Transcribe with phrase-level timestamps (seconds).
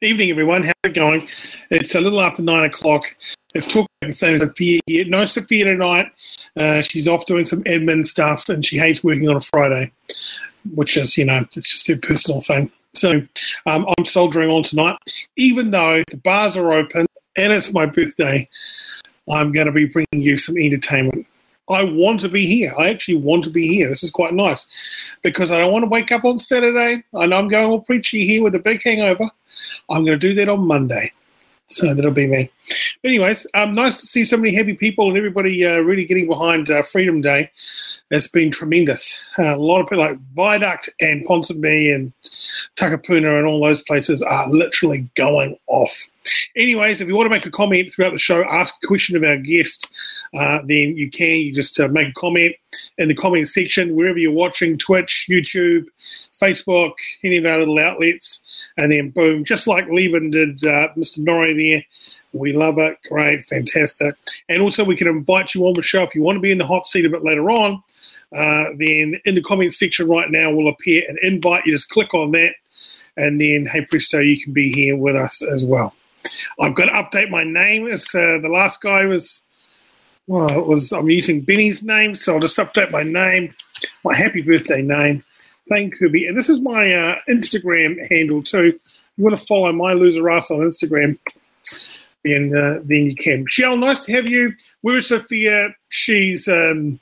[0.00, 0.62] Evening, everyone.
[0.62, 1.26] How's it going?
[1.70, 3.16] It's a little after nine o'clock.
[3.52, 5.04] Let's talk about Sophia here.
[5.06, 6.12] No Sophia tonight.
[6.56, 9.90] Uh, she's off doing some admin stuff, and she hates working on a Friday,
[10.72, 12.70] which is, you know, it's just her personal thing.
[12.94, 13.22] So
[13.66, 14.98] um, I'm soldiering on tonight,
[15.34, 17.06] even though the bars are open
[17.36, 18.48] and it's my birthday.
[19.28, 21.26] I'm going to be bringing you some entertainment.
[21.70, 22.74] I want to be here.
[22.78, 23.88] I actually want to be here.
[23.88, 24.68] This is quite nice
[25.22, 27.02] because I don't want to wake up on Saturday.
[27.12, 29.30] Know I'm going all preachy here with a big hangover.
[29.90, 31.12] I'm going to do that on Monday.
[31.66, 32.50] So that'll be me.
[33.02, 36.26] But anyways, um, nice to see so many happy people and everybody uh, really getting
[36.26, 37.50] behind uh, Freedom Day.
[38.10, 39.20] It's been tremendous.
[39.38, 42.12] Uh, a lot of people like Viaduct and Ponsonby and
[42.76, 46.06] Takapuna and all those places are literally going off.
[46.56, 49.22] Anyways, if you want to make a comment throughout the show, ask a question of
[49.22, 49.88] our guest,
[50.36, 51.38] uh, then you can.
[51.40, 52.54] You just uh, make a comment
[52.96, 55.86] in the comment section wherever you're watching Twitch, YouTube,
[56.32, 58.42] Facebook, any of our little outlets,
[58.76, 61.18] and then boom, just like Leben did, uh, Mr.
[61.18, 61.84] Norrie there.
[62.32, 62.98] We love it.
[63.08, 63.44] Great.
[63.44, 64.14] Fantastic.
[64.48, 66.58] And also, we can invite you on the show if you want to be in
[66.58, 67.82] the hot seat a bit later on.
[68.34, 71.64] Uh, then in the comment section right now will appear an invite.
[71.64, 72.54] You just click on that,
[73.16, 75.94] and then, hey presto, you can be here with us as well.
[76.60, 77.86] I've got to update my name.
[77.86, 79.42] As uh, the last guy was,
[80.26, 83.54] well, it was I'm using Benny's name, so I'll just update my name,
[84.04, 85.24] my happy birthday name.
[85.70, 88.78] Thane Kirby, and this is my uh, Instagram handle too.
[89.16, 91.18] You want to follow my loser ass on Instagram,
[92.24, 93.44] then uh, then you can.
[93.44, 94.54] Michelle, nice to have you.
[94.82, 95.74] Where is Sophia?
[95.88, 97.00] She's um,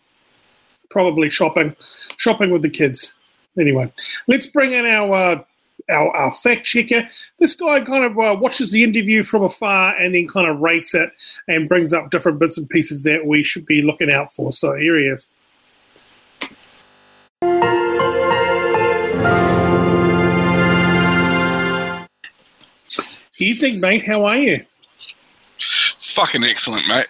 [0.91, 1.75] probably shopping,
[2.17, 3.15] shopping with the kids.
[3.59, 3.93] Anyway,
[4.27, 5.43] let's bring in our uh,
[5.91, 7.09] our, our, fact checker.
[7.39, 10.95] This guy kind of uh, watches the interview from afar and then kind of rates
[10.95, 11.11] it
[11.49, 14.53] and brings up different bits and pieces that we should be looking out for.
[14.53, 15.29] So here he is.
[23.39, 24.07] Evening, mate.
[24.07, 24.65] How are you?
[26.17, 27.09] Fucking excellent, mate.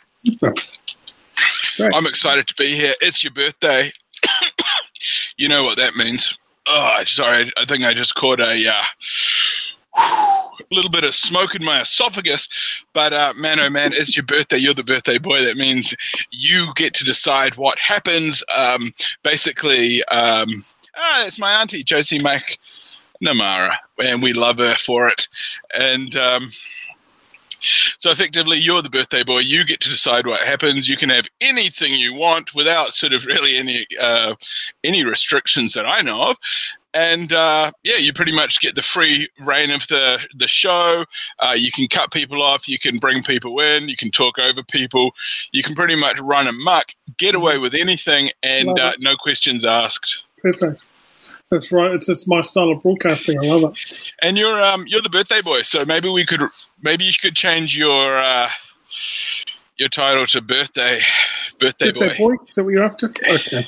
[1.95, 2.93] I'm excited to be here.
[3.01, 3.93] It's your birthday.
[5.37, 6.37] you know what that means.
[6.67, 7.53] Oh, sorry.
[7.57, 8.69] I think I just caught a
[9.97, 12.49] uh, little bit of smoke in my esophagus.
[12.95, 14.57] But uh, man, oh man, it's your birthday.
[14.57, 15.45] You're the birthday boy.
[15.45, 15.95] That means
[16.33, 18.43] you get to decide what happens.
[18.57, 18.93] Um,
[19.23, 20.65] basically, um,
[20.97, 22.59] ah, it's my auntie, Josie Mac
[23.23, 25.29] Namara, and we love her for it.
[25.79, 26.49] And um,
[27.99, 29.41] so effectively, you're the birthday boy.
[29.41, 30.89] You get to decide what happens.
[30.89, 34.35] You can have anything you want without sort of really any uh,
[34.85, 36.37] any restrictions that I know of.
[36.95, 41.05] And uh, yeah, you pretty much get the free reign of the the show.
[41.39, 42.69] Uh, you can cut people off.
[42.69, 43.89] You can bring people in.
[43.89, 45.13] You can talk over people.
[45.53, 46.87] You can pretty much run amok,
[47.19, 50.25] get away with anything, and uh, no questions asked.
[50.41, 50.87] Perfect.
[51.51, 51.93] That's right.
[51.93, 53.39] It's just my style of broadcasting.
[53.39, 54.11] I love it.
[54.23, 56.41] And you're um you're the birthday boy, so maybe we could
[56.83, 58.49] maybe you could change your uh,
[59.77, 61.01] your title to birthday
[61.59, 62.37] birthday, birthday boy.
[62.37, 62.45] boy.
[62.49, 63.13] Is that what you're after?
[63.29, 63.67] Okay.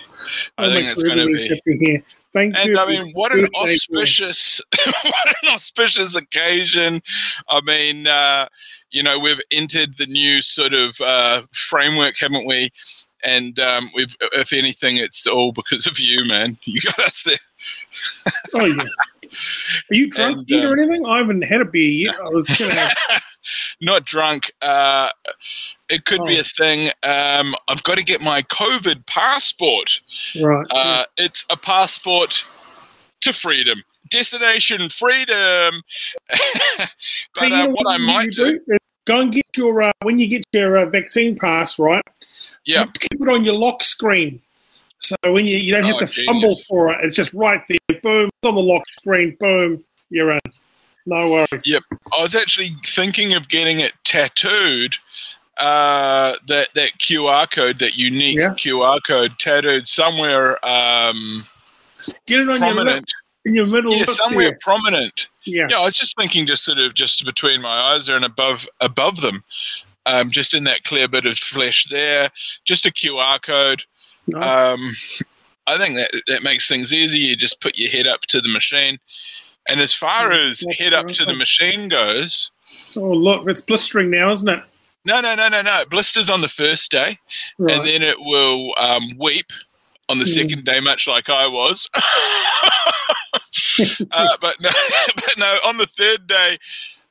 [0.59, 1.27] I think it's going to
[1.65, 2.03] be here.
[2.35, 2.61] Thank you.
[2.61, 2.79] and you.
[2.79, 7.01] I mean, what an auspicious, what an auspicious occasion!
[7.49, 8.49] I mean, uh,
[8.91, 12.71] you know, we've entered the new sort of uh, framework, haven't we?
[13.25, 16.57] And um, we've, if anything, it's all because of you, man.
[16.67, 17.37] You got us there.
[18.55, 18.83] oh yeah.
[19.91, 21.07] Are you drunk and, um, or anything?
[21.07, 22.15] I haven't had a beer yet.
[22.21, 22.89] I was gonna...
[23.81, 24.53] not drunk.
[24.63, 25.11] Uh,
[25.89, 26.27] it could oh.
[26.27, 26.91] be a thing.
[27.03, 30.01] Um, I've got to get my COVID passport.
[30.41, 30.67] Right.
[30.71, 31.25] Uh, yeah.
[31.25, 32.45] It's a passport
[33.23, 33.83] to freedom.
[34.11, 35.83] Destination freedom.
[37.35, 40.45] but uh, what I might do, do go and get your uh, when you get
[40.53, 42.05] your uh, vaccine pass, right?
[42.69, 42.85] Yeah.
[42.85, 44.41] Keep it on your lock screen.
[44.99, 46.31] So when you, you don't have oh, to genius.
[46.31, 47.79] fumble for it, it's just right there.
[48.03, 49.37] Boom, it's on the lock screen.
[49.41, 50.41] Boom, you're in.
[51.07, 51.67] No worries.
[51.67, 51.83] Yep.
[52.17, 54.97] I was actually thinking of getting it tattooed.
[55.57, 58.51] Uh, that that QR code, that unique yeah.
[58.51, 60.65] QR code, tattooed somewhere.
[60.65, 61.45] Um,
[62.27, 62.87] Get it on prominent.
[62.87, 63.05] your lip,
[63.47, 63.95] in your middle.
[63.95, 64.59] Yeah, somewhere there.
[64.61, 65.29] prominent.
[65.45, 65.67] Yeah.
[65.71, 65.81] Yeah.
[65.81, 69.21] I was just thinking, just sort of, just between my eyes there and above above
[69.21, 69.43] them,
[70.09, 72.31] um, just in that clear bit of flesh there,
[72.65, 73.85] just a QR code.
[74.27, 74.75] Nice.
[74.75, 74.93] Um,
[75.67, 77.19] I think that that makes things easy.
[77.19, 78.99] You just put your head up to the machine,
[79.69, 82.51] and as far as head up to the machine goes,
[82.97, 84.63] oh look, it's blistering now, isn't it?
[85.05, 85.81] No, no, no, no, no.
[85.81, 87.19] It blisters on the first day,
[87.59, 87.77] right.
[87.77, 89.53] and then it will um, weep
[90.09, 90.35] on the mm.
[90.35, 91.89] second day, much like I was.
[94.11, 94.71] uh, but no,
[95.15, 95.59] but no.
[95.65, 96.59] On the third day,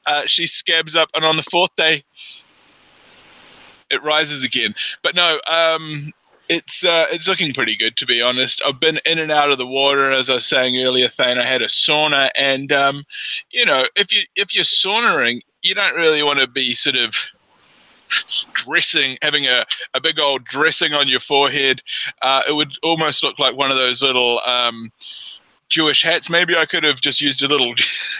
[0.08, 2.04] uh, she scabs up, and on the fourth day,
[3.90, 4.76] it rises again.
[5.02, 6.12] But no, um,
[6.50, 8.62] It's uh, it's looking pretty good to be honest.
[8.66, 11.10] I've been in and out of the water, as I was saying earlier.
[11.10, 13.04] Thane, I had a sauna, and um,
[13.52, 17.16] you know, if you if you're saunaing, you don't really want to be sort of
[18.54, 21.82] dressing, having a, a big old dressing on your forehead.
[22.22, 24.92] Uh, it would almost look like one of those little um,
[25.70, 26.30] Jewish hats.
[26.30, 27.74] Maybe I could have just used a little.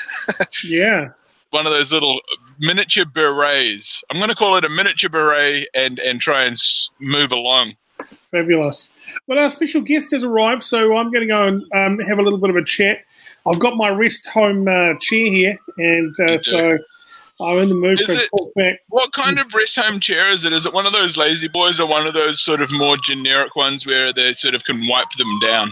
[0.64, 1.10] yeah.
[1.52, 2.20] One of those little
[2.60, 4.04] miniature berets.
[4.10, 6.58] I'm going to call it a miniature beret and and try and
[7.00, 7.74] move along.
[8.32, 8.90] Fabulous.
[9.28, 12.22] Well, our special guest has arrived, so I'm going to go and um, have a
[12.22, 13.00] little bit of a chat.
[13.46, 16.78] I've got my rest home uh, chair here, and uh, so
[17.40, 18.80] I'm in the mood Is for a it- talk back.
[18.90, 20.52] What kind of rest home chair is it?
[20.54, 23.56] Is it one of those lazy boys or one of those sort of more generic
[23.56, 25.72] ones where they sort of can wipe them down?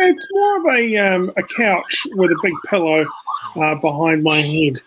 [0.00, 3.06] It's more of a um, a couch with a big pillow
[3.56, 4.80] uh, behind my head,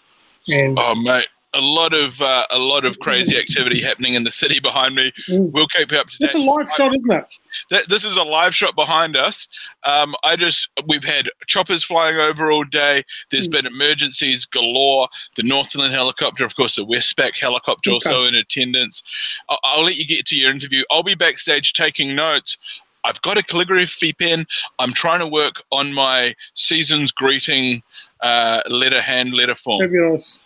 [0.52, 4.32] and Oh mate, a lot of uh, a lot of crazy activity happening in the
[4.32, 5.12] city behind me.
[5.28, 5.52] Mm.
[5.52, 6.26] We'll keep you up to date.
[6.26, 7.26] it's a live shot, isn't it?
[7.72, 9.48] Th- this is a live shot behind us.
[9.84, 13.04] Um, I just we've had choppers flying over all day.
[13.32, 13.52] There's Mm.
[13.52, 15.08] been emergencies galore.
[15.38, 19.02] The Northland helicopter, of course, the Westpac helicopter, also in attendance.
[19.50, 20.84] I'll, I'll let you get to your interview.
[20.92, 22.58] I'll be backstage taking notes.
[23.04, 24.46] I've got a calligraphy pen.
[24.80, 27.84] I'm trying to work on my season's greeting
[28.22, 29.82] uh, letter hand letter form.
[29.82, 30.40] Fabulous.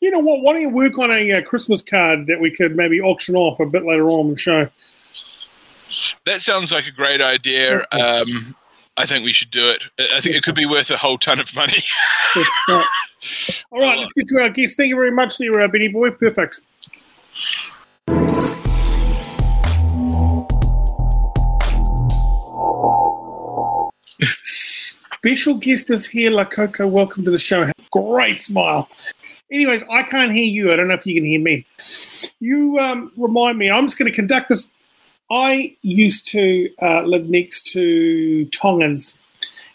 [0.00, 0.42] You know what?
[0.42, 3.60] Why don't you work on a uh, Christmas card that we could maybe auction off
[3.60, 4.68] a bit later on in the show?
[6.24, 7.84] That sounds like a great idea.
[7.92, 8.54] Um,
[8.96, 9.82] I think we should do it.
[9.98, 11.78] I I think it could be worth a whole ton of money.
[13.70, 14.76] All right, let's get to our guest.
[14.76, 16.10] Thank you very much, there, uh, Benny Boy.
[16.10, 16.60] Perfect.
[24.22, 26.86] Special guest is here, La Coco.
[26.86, 27.70] Welcome to the show.
[27.90, 28.88] Great smile.
[29.52, 30.72] Anyways, I can't hear you.
[30.72, 31.66] I don't know if you can hear me.
[32.40, 33.70] You um, remind me.
[33.70, 34.70] I'm just going to conduct this.
[35.30, 39.16] I used to uh, live next to Tongans,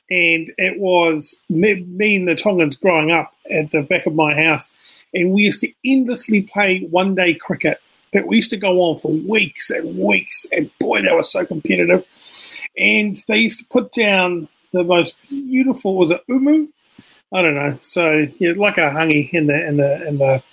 [0.10, 4.34] and it was me, me and the Tongans growing up at the back of my
[4.34, 4.76] house,
[5.14, 7.82] and we used to endlessly play one day cricket.
[8.14, 11.46] That we used to go on for weeks and weeks, and boy, they were so
[11.46, 12.06] competitive.
[12.78, 16.68] And they used to put down the most beautiful was it umu?
[17.34, 17.78] I don't know.
[17.82, 20.44] So yeah, like a hangi in the in the in the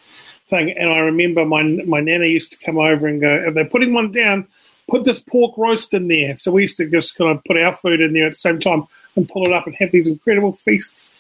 [0.49, 0.71] thing.
[0.71, 3.93] And I remember my my nana used to come over and go, if they're putting
[3.93, 4.47] one down,
[4.89, 6.37] put this pork roast in there.
[6.37, 8.61] So we used to just kind of put our food in there at the same
[8.61, 8.85] time
[9.17, 11.13] and pull it up and have these incredible feasts.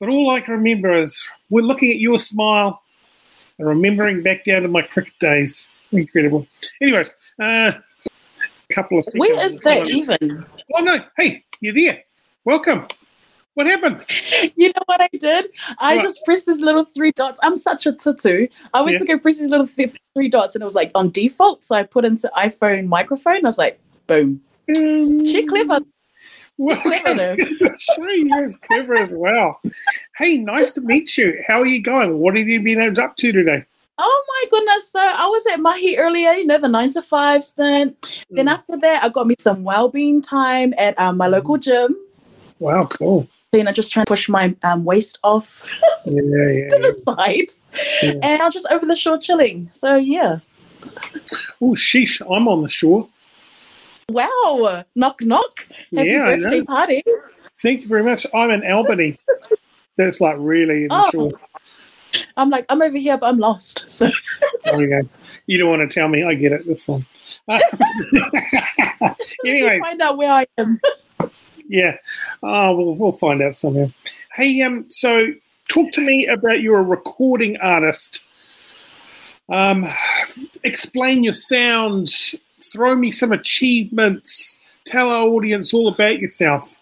[0.00, 2.82] But all I can remember is we're looking at your smile
[3.58, 5.68] and remembering back down to my cricket days.
[5.92, 6.46] Incredible.
[6.80, 7.72] Anyways, uh,
[8.74, 9.54] couple of Where seconds.
[9.54, 10.46] is that even?
[10.74, 10.98] Oh no!
[11.16, 12.02] Hey, you're there.
[12.44, 12.86] Welcome.
[13.54, 14.04] What happened?
[14.56, 15.46] You know what I did?
[15.78, 16.02] I What?
[16.02, 17.38] just pressed this little three dots.
[17.44, 18.48] I'm such a tutu.
[18.74, 18.98] I went Yeah.
[18.98, 21.62] to go press these little th- three dots and it was like on default.
[21.64, 23.36] So I put into iPhone microphone.
[23.36, 23.78] I was like,
[24.08, 24.40] boom.
[24.76, 25.78] Um, She clever.
[26.58, 27.36] Welcome clever.
[27.36, 28.08] to the show.
[28.08, 29.60] You're as clever as well.
[30.16, 31.40] Hey, nice to meet you.
[31.46, 32.18] How are you going?
[32.18, 33.64] What have you been up to today?
[33.98, 34.90] Oh my goodness.
[34.90, 37.96] So I was at Mahi earlier, you know, the nine to five stint.
[38.30, 38.50] Then Mm.
[38.52, 41.96] after that, I got me some well-being time at um, my local gym.
[42.58, 43.28] Wow, cool.
[43.50, 46.68] So, you know, just trying to push my um, waist off Yeah, yeah.
[46.70, 47.50] to the side.
[48.02, 48.18] Yeah.
[48.22, 49.68] And I was just over the shore chilling.
[49.72, 50.38] So yeah.
[51.62, 52.20] Oh, sheesh.
[52.22, 53.08] I'm on the shore.
[54.10, 54.84] Wow.
[54.96, 55.66] Knock knock.
[55.94, 57.02] Happy yeah, birthday party.
[57.62, 58.26] Thank you very much.
[58.34, 59.18] I'm in Albany.
[59.96, 61.10] That's like really in the Oh.
[61.10, 61.32] shore.
[62.36, 63.84] I'm like, I'm over here, but I'm lost.
[63.94, 64.10] So
[64.64, 65.02] There we go.
[65.46, 66.24] You don't want to tell me.
[66.24, 66.66] I get it.
[66.66, 67.06] That's fine.
[69.46, 70.80] Anyways, find out where I am.
[71.68, 71.96] yeah.
[72.42, 73.90] Oh, we'll, we'll find out somehow.
[74.32, 75.28] Hey, um, so
[75.68, 78.24] talk to me about you're a recording artist.
[79.48, 79.86] Um,
[80.62, 82.08] explain your sound.
[82.72, 84.60] Throw me some achievements.
[84.84, 86.74] Tell our audience all about yourself.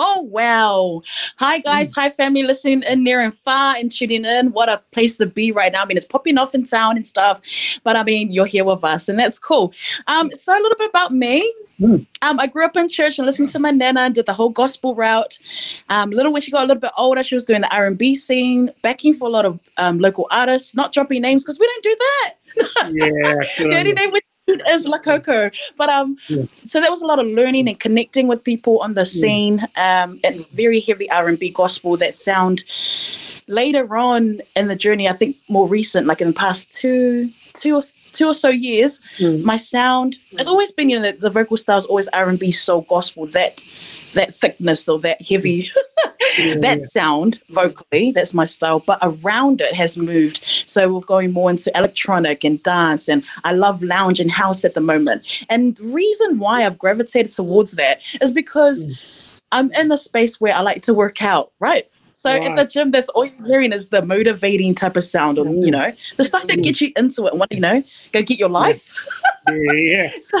[0.00, 1.02] Oh wow.
[1.38, 4.52] Hi guys, hi family listening in near and far and tuning in.
[4.52, 5.82] What a place to be right now.
[5.82, 7.40] I mean, it's popping off in town and stuff,
[7.82, 9.74] but I mean, you're here with us and that's cool.
[10.06, 11.52] Um, so a little bit about me.
[11.80, 12.06] Mm.
[12.22, 14.50] Um, I grew up in church and listened to my nana and did the whole
[14.50, 15.36] gospel route.
[15.88, 18.70] Um, little when she got a little bit older, she was doing the R&B scene,
[18.82, 21.96] backing for a lot of um, local artists, not dropping names because we don't do
[21.98, 22.34] that.
[22.90, 23.68] Yeah.
[23.68, 24.20] the only name we
[24.70, 25.50] is La Coco.
[25.76, 26.44] But um, Yeah.
[26.64, 30.18] so that was a lot of learning and connecting with people on the scene, um,
[30.24, 32.64] and very heavy R and B gospel that sound.
[33.46, 37.76] Later on in the journey, I think more recent, like in the past two, two
[37.76, 37.80] or
[38.12, 39.42] two or so years, Mm.
[39.42, 42.38] my sound has always been, you know, the, the vocal style is always R and
[42.38, 43.58] B, soul, gospel, that
[44.14, 45.68] that thickness or that heavy.
[46.38, 46.86] Yeah, that yeah.
[46.86, 50.44] sound vocally, that's my style, but around it has moved.
[50.66, 54.74] So we're going more into electronic and dance, and I love lounge and house at
[54.74, 55.44] the moment.
[55.48, 58.96] And the reason why I've gravitated towards that is because Mm.
[59.52, 61.86] I'm in a space where I like to work out, right?
[62.18, 65.46] So at the gym, that's all you're hearing is the motivating type of sound, or
[65.46, 67.36] you know, the stuff that gets you into it.
[67.36, 68.92] Want you know, go get your life.
[69.46, 70.10] Yeah, yeah.
[70.20, 70.40] so,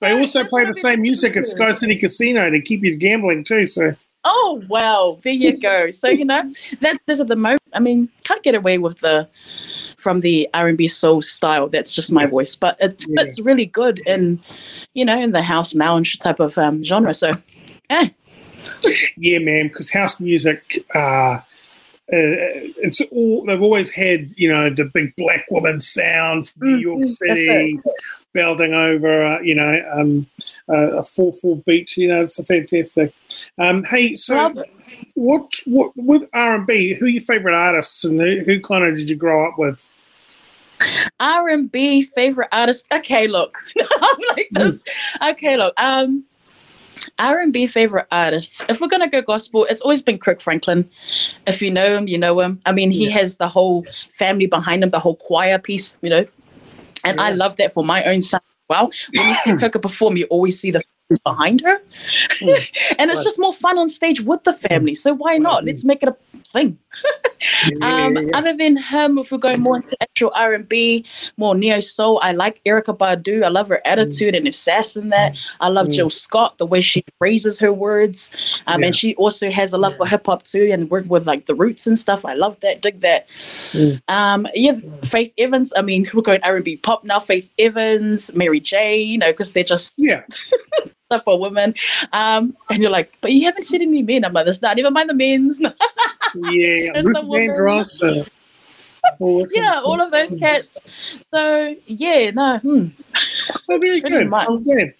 [0.00, 1.46] They also play the same music at.
[1.46, 3.66] Sky City Casino to keep you gambling too.
[3.66, 5.90] So Oh wow, there you go.
[5.90, 6.50] So you know
[6.80, 7.60] that this at the moment.
[7.74, 9.28] I mean, can't get away with the
[9.98, 11.68] from the R and B soul style.
[11.68, 13.22] That's just my voice, but it Yeah.
[13.24, 14.40] fits really good in
[14.94, 17.12] you know in the house lounge type of um, genre.
[17.12, 17.34] So
[17.90, 18.08] eh,
[19.16, 21.42] yeah, man, because house music, uh, uh,
[22.10, 24.32] it's all they've always had.
[24.36, 27.80] You know, the big black woman sound from New Mm, York mm, City,
[28.32, 29.24] building over.
[29.24, 30.26] Uh, you know, um,
[30.68, 31.96] uh, a four four beat.
[31.96, 33.14] You know, it's a fantastic.
[33.58, 34.52] Um, hey, so
[35.14, 36.94] what what with R and B?
[36.94, 39.88] Who are your favorite artists, and who, who kind of did you grow up with?
[41.20, 42.86] R and B favorite artist.
[42.92, 44.82] Okay, look, I'm like this.
[45.22, 45.74] Okay, look.
[45.76, 46.24] Um,
[47.18, 48.64] R and B favorite artists.
[48.68, 50.88] If we're gonna go gospel, it's always been Kirk Franklin.
[51.46, 52.60] If you know him, you know him.
[52.66, 53.18] I mean, he Yeah.
[53.18, 55.96] has the whole family behind him, the whole choir piece.
[56.02, 56.24] You know,
[57.04, 58.40] and I love that for my own son.
[58.44, 61.78] as Well, when you see Kirk perform, you always see the family behind her,
[62.40, 62.96] Mm.
[62.98, 63.24] and it's Right.
[63.24, 64.94] just more fun on stage with the family.
[64.94, 65.64] So why not?
[65.64, 66.16] Let's make it a
[66.52, 66.78] thing.
[67.82, 68.30] Um, yeah, yeah.
[68.34, 71.04] Other than him, if we're going more into actual R and B,
[71.36, 73.42] more neo soul, I like Erykah Badu.
[73.44, 75.36] I love her attitude and her sass in that.
[75.60, 75.92] I love Mm.
[75.92, 78.30] Jill Scott, the way she phrases her words,
[78.68, 78.86] um, Yeah.
[78.86, 81.54] and she also has a love for hip hop too, and work with like the
[81.54, 82.24] roots and stuff.
[82.24, 83.28] I love that, dig that.
[83.28, 84.00] Mm.
[84.08, 85.72] Um, yeah, Faith Evans.
[85.76, 87.18] I mean, we're going R and B pop now.
[87.18, 89.00] Faith Evans, Mary J.
[89.00, 90.22] You know, because they're just yeah.
[91.12, 91.74] stuff for women.
[92.12, 94.24] Um, and you're like, but you haven't seen any men.
[94.24, 94.78] I'm like, that's not.
[94.78, 95.60] even mind the men's.
[96.34, 97.54] Yeah, Ruth some women.
[97.54, 98.02] Vandross.
[98.02, 98.24] Uh,
[99.18, 100.80] all yeah, all of those cats.
[101.30, 102.86] So yeah, no, hmm.
[103.68, 104.32] Oh, very good.
[104.32, 104.94] I'm glad.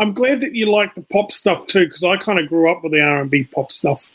[0.00, 2.82] I'm glad that you like the pop stuff too, because I kind of grew up
[2.82, 4.10] with the R and B pop stuff,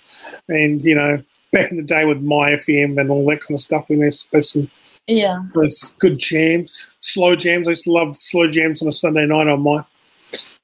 [0.50, 1.24] and you know,
[1.54, 4.26] back in the day with my FM and all that kind of stuff, when there's
[4.42, 4.70] some
[5.08, 5.42] yeah.
[5.56, 7.68] there's good jams, slow jams.
[7.68, 9.86] I used to love slow jams on a Sunday night on my.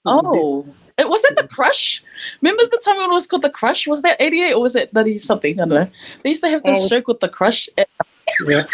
[0.05, 0.65] Oh,
[0.98, 2.03] it was it the Crush?
[2.41, 3.88] Remember the time when it was called the Crush?
[3.88, 5.53] Was that eighty eight or was it ninety something?
[5.60, 5.89] I don't know.
[6.24, 7.69] They used to have this Oh, show called the Crush.
[8.45, 8.65] Yeah.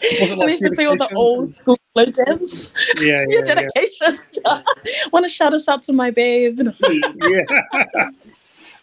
[0.00, 2.70] They used to play all the old school slow jams.
[2.96, 4.18] Yeah, Your yeah, dedication.
[5.12, 6.60] Want to shout us out to my babe?
[6.80, 7.12] yeah.
[7.16, 7.42] yeah.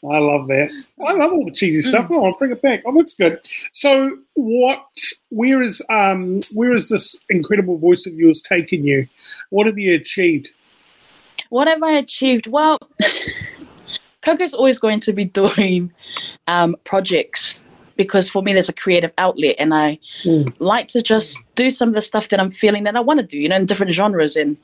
[0.09, 0.69] I love that.
[1.05, 1.89] I love all the cheesy Mm.
[1.89, 2.07] stuff.
[2.11, 2.83] Oh, I'll bring it back.
[2.85, 3.39] Oh, that's good.
[3.73, 4.85] So, what?
[5.29, 6.41] Where is um?
[6.53, 9.07] Where is this incredible voice of yours taking you?
[9.49, 10.51] What have you achieved?
[11.49, 12.47] What have I achieved?
[12.47, 12.77] Well,
[14.21, 15.91] Coco's always going to be doing
[16.47, 17.63] um, projects
[17.97, 20.53] because for me, there's a creative outlet, and I Mm.
[20.59, 23.25] like to just do some of the stuff that I'm feeling that I want to
[23.25, 24.57] do, you know, in different genres and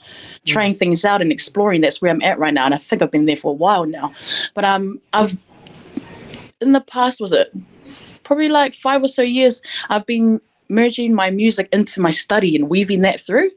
[0.46, 1.82] trying things out and exploring.
[1.82, 3.86] That's where I'm at right now, and I think I've been there for a while
[3.86, 4.14] now.
[4.54, 5.38] But um, I've
[6.62, 7.54] in the past was it
[8.24, 12.70] probably like five or so years, I've been merging my music into my study and
[12.70, 13.52] weaving that through.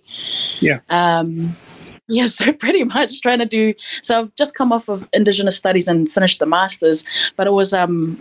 [0.60, 0.80] Yeah.
[0.90, 1.56] Um,
[2.08, 3.74] yeah, so pretty much trying to do.
[4.02, 7.04] So I've just come off of Indigenous Studies and finished the masters,
[7.36, 8.20] but it was um,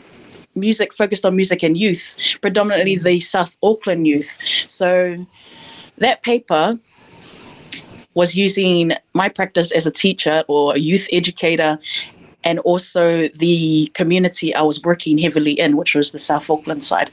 [0.55, 4.37] music focused on music and youth, predominantly the South Auckland youth.
[4.67, 5.25] So
[5.97, 6.79] that paper
[8.13, 11.79] was using my practice as a teacher or a youth educator
[12.43, 17.09] and also the community I was working heavily in, which was the South Auckland side.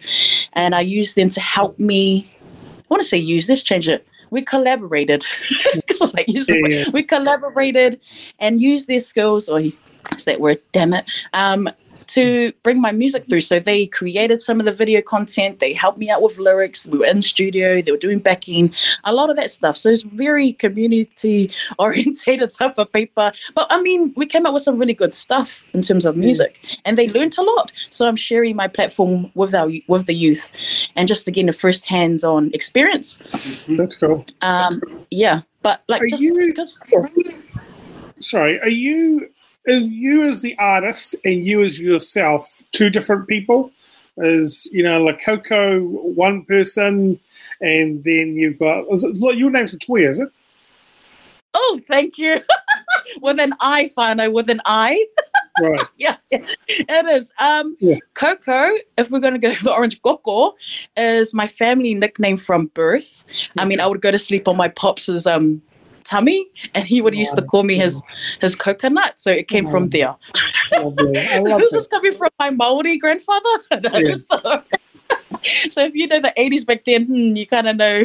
[0.52, 2.30] And I used them to help me.
[2.78, 4.06] I want to say use, let's change it.
[4.30, 5.24] We collaborated.
[6.14, 6.84] like, Yeah, yeah.
[6.92, 8.00] We collaborated
[8.38, 9.62] and used their skills, or
[10.08, 11.68] that's that word, damn it, um,
[12.10, 13.40] to bring my music through.
[13.40, 15.60] So they created some of the video content.
[15.60, 16.86] They helped me out with lyrics.
[16.86, 17.80] We were in studio.
[17.80, 18.74] They were doing backing,
[19.04, 19.76] a lot of that stuff.
[19.76, 23.32] So it's very community orientated type of paper.
[23.54, 26.58] But I mean, we came up with some really good stuff in terms of music,
[26.84, 27.72] and they learned a lot.
[27.90, 30.50] So I'm sharing my platform with our with the youth,
[30.96, 33.18] and just to gain a first hands-on experience.
[33.68, 34.24] That's cool.
[34.42, 36.80] Um, yeah, but like Are just you- because
[38.20, 39.30] Sorry, are you
[39.68, 43.70] are you as the artist and you as yourself two different people?
[44.16, 47.18] Is you know like Coco one person,
[47.60, 49.04] and then you've got is
[49.36, 50.28] your name's Latoya, is it?
[51.54, 52.40] oh, thank you.
[53.20, 55.04] with an I, Fano, with an I.
[55.60, 55.80] Right.
[55.96, 57.32] yeah, yeah, it is.
[57.38, 57.96] Um, Yeah.
[58.14, 60.54] Coco, if we're going to go the orange coco,
[60.96, 63.24] is my family nickname from birth.
[63.58, 65.62] I mean, I would go to sleep on my pops' um
[66.10, 68.02] tummy, and he would used to call me his
[68.40, 69.18] his coconut.
[69.20, 70.14] So it came from there.
[70.72, 73.54] I love this is coming from my Maori grandfather.
[74.30, 74.62] So,
[75.70, 78.04] so if you know the 80s back then, hmm, you kind of know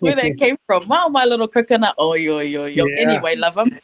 [0.00, 0.88] where that came from.
[0.88, 1.94] Wow, my little coconut.
[1.98, 2.86] Oh, yo, yo, yo.
[2.86, 3.02] Yeah.
[3.02, 3.78] Anyway, love him.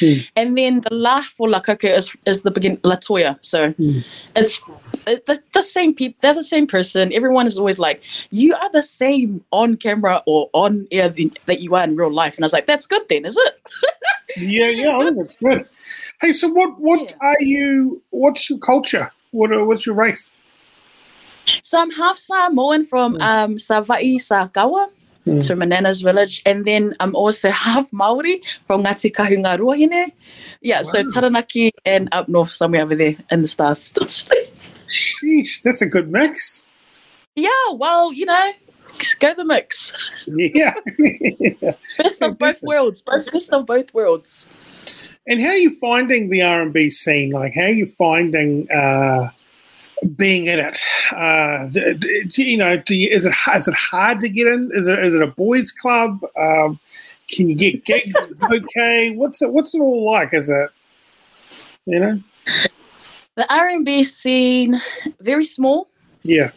[0.00, 0.14] Hmm.
[0.36, 3.38] And then the la for La Coco is, is the begin Latoya.
[3.40, 4.00] So Hmm.
[4.36, 6.16] it's it, the, the same people.
[6.20, 7.12] They're the same person.
[7.12, 11.60] Everyone is always like, you are the same on camera or on air than, that
[11.60, 12.36] you are in real life.
[12.36, 13.72] And I was like, that's good then, is it?
[14.36, 15.66] Yeah, yeah, I think that's good.
[16.20, 17.16] Hey, so what what Yeah.
[17.20, 18.00] are you?
[18.10, 19.10] What's your culture?
[19.32, 20.30] What uh, what's your race?
[21.62, 23.22] So I'm half Samoan from Hmm.
[23.22, 24.88] um, Savai, Sakawa.
[25.24, 25.38] Hmm.
[25.40, 26.40] to Manana's village.
[26.46, 30.12] And then I'm also half Maori from Ngati Kahunga Ruahine.
[30.62, 33.92] Yeah, so Taranaki and up north, somewhere over there in the stars.
[34.90, 36.64] Sheesh, that's a good mix.
[37.36, 38.52] yeah, well, you know,
[39.18, 39.92] go the mix.
[40.26, 40.74] Yeah.
[41.98, 43.00] Best of both worlds.
[43.02, 44.46] Both best of both worlds.
[45.26, 47.30] and how are you finding the R and B scene?
[47.30, 49.28] Like, how are you finding uh,
[50.16, 50.78] being in it?
[51.12, 54.46] Uh, d- d- do you know, do you, is it is it hard to get
[54.46, 54.70] in?
[54.74, 56.20] Is it is it a boys' club?
[56.38, 56.78] Um,
[57.30, 58.32] can you get gigs?
[58.52, 60.34] okay, what's it what's it all like?
[60.34, 60.70] Is it
[61.86, 62.20] you know?
[63.36, 64.80] The R&B scene,
[65.20, 65.88] very small.
[66.24, 66.50] Yeah,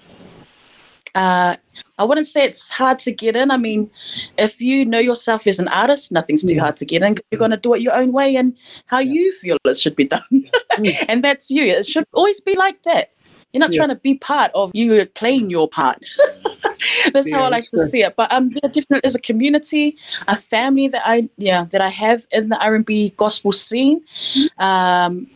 [1.16, 1.56] Uh,
[2.00, 3.52] I wouldn't say it's hard to get in.
[3.52, 3.90] I mean,
[4.40, 6.62] if you know yourself as an artist, nothing's too Mm.
[6.62, 7.16] hard to get in.
[7.30, 10.06] You're going to do it your own way and how you feel it should be
[10.06, 10.24] done.
[10.80, 11.06] Mm.
[11.08, 11.64] and that's you.
[11.66, 13.12] It should always be like that.
[13.54, 13.78] You're not Yeah.
[13.86, 16.04] trying to be part of you playing your part.
[17.14, 17.90] that's Yeah, how I like to good.
[17.92, 18.16] see it.
[18.16, 19.96] But um, yeah, definitely as a community,
[20.28, 24.02] a family that I yeah that I have in the R and B gospel scene.
[24.58, 25.28] Um,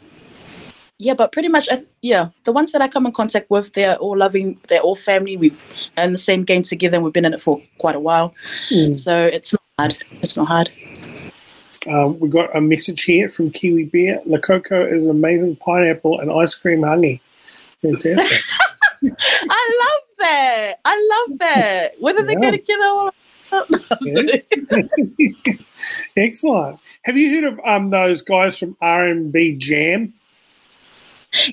[0.99, 1.69] yeah, but pretty much,
[2.01, 5.37] yeah, the ones that I come in contact with, they're all loving, they're all family.
[5.37, 5.55] We
[5.97, 8.33] are in the same game together, and we've been in it for quite a while.
[8.69, 8.95] Mm.
[8.95, 9.97] So it's not hard.
[10.21, 10.71] It's not hard.
[11.89, 14.21] Uh, we got a message here from Kiwi Bear.
[14.25, 17.21] La Coco is an amazing pineapple and ice cream honey.
[17.81, 18.41] Fantastic.
[19.49, 20.79] I love that.
[20.83, 21.93] I love that.
[21.99, 22.39] Whether they Yeah.
[22.39, 23.11] go together or
[26.17, 26.79] Excellent.
[27.03, 30.13] Have you heard of um those guys from R and B Jam?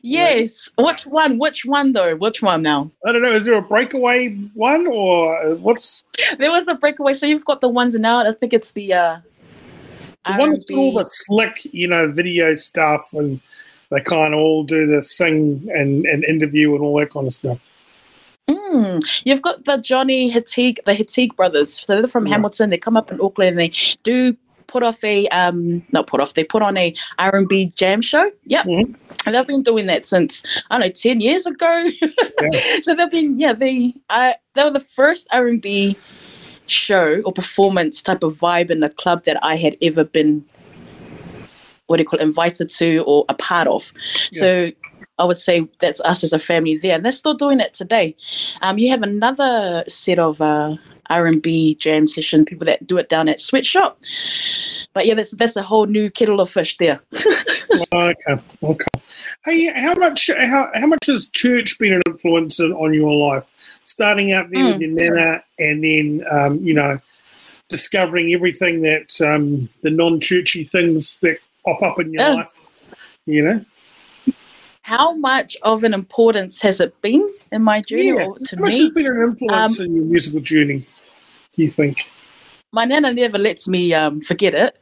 [0.03, 0.69] Yes.
[0.79, 1.39] Which one?
[1.39, 2.17] Which one though?
[2.17, 2.91] Which one now?
[3.07, 3.31] I don't know.
[3.33, 6.05] Is there a breakaway one or uh, what's
[6.39, 7.15] There was a breakaway.
[7.15, 8.27] So you've got the ones now.
[8.27, 9.19] I think it's the uh
[10.27, 13.41] the one that's got all the slick, you know, video stuff and
[13.91, 17.35] they kind of all do the sing and, and interview and all that kind of
[17.35, 17.59] stuff.
[18.49, 19.05] Mm.
[19.25, 21.85] You've got the Johnny Hatig, the Hatig brothers.
[21.85, 22.33] So they're from Yeah.
[22.35, 22.71] Hamilton.
[22.71, 24.37] They come up in Auckland and they do
[24.75, 26.35] put off a um not put off.
[26.35, 28.29] They put on a R and B jam show.
[28.47, 28.67] Yep.
[28.67, 28.97] Mhm.
[29.25, 31.91] And they've been doing that since I don't know ten years ago.
[32.83, 35.97] so they've been yeah they I they were the first R and B
[36.67, 40.45] show or performance type of vibe in the club that I had ever been
[41.87, 43.93] what do you call it, invited to or a part of.
[44.33, 44.73] So
[45.19, 48.17] I would say that's us as a family there, and they're still doing it today.
[48.63, 50.77] Um, you have another set of uh,
[51.11, 54.01] R and B jam session people that do it down at Sweatshop.
[54.93, 57.01] But yeah, that's that's a whole new kettle of fish there.
[57.93, 58.87] Okay, okay.
[59.45, 63.51] Hey, how much how how much has church been an influence on, your life?
[63.85, 67.01] Starting out there with your nana, and then um, you know,
[67.69, 72.53] discovering everything that um, the non-churchy things that pop up in your life.
[73.27, 73.65] You know,
[74.85, 78.27] How much of an importance has it been in my journey yeah.
[78.27, 78.83] or to How much me?
[78.83, 80.87] has been an influence Um, in your musical journey?
[81.57, 82.11] Do you think?
[82.71, 84.77] My nana never lets me um, forget it.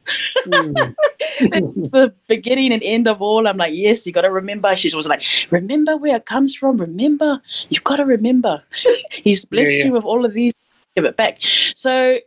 [0.48, 0.94] Mm.
[1.40, 3.46] it's the beginning and end of all.
[3.46, 4.74] I'm like, yes, you got to remember.
[4.74, 6.78] She's always like, remember where it comes from.
[6.78, 8.60] Remember, you've got to remember.
[9.12, 9.84] He's blessed Yeah, yeah.
[9.84, 10.52] you with all of these.
[10.96, 11.38] Give it back.
[11.76, 12.18] So,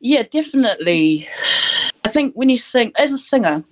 [0.00, 1.28] yeah, definitely.
[2.02, 3.62] I think when you sing as a singer,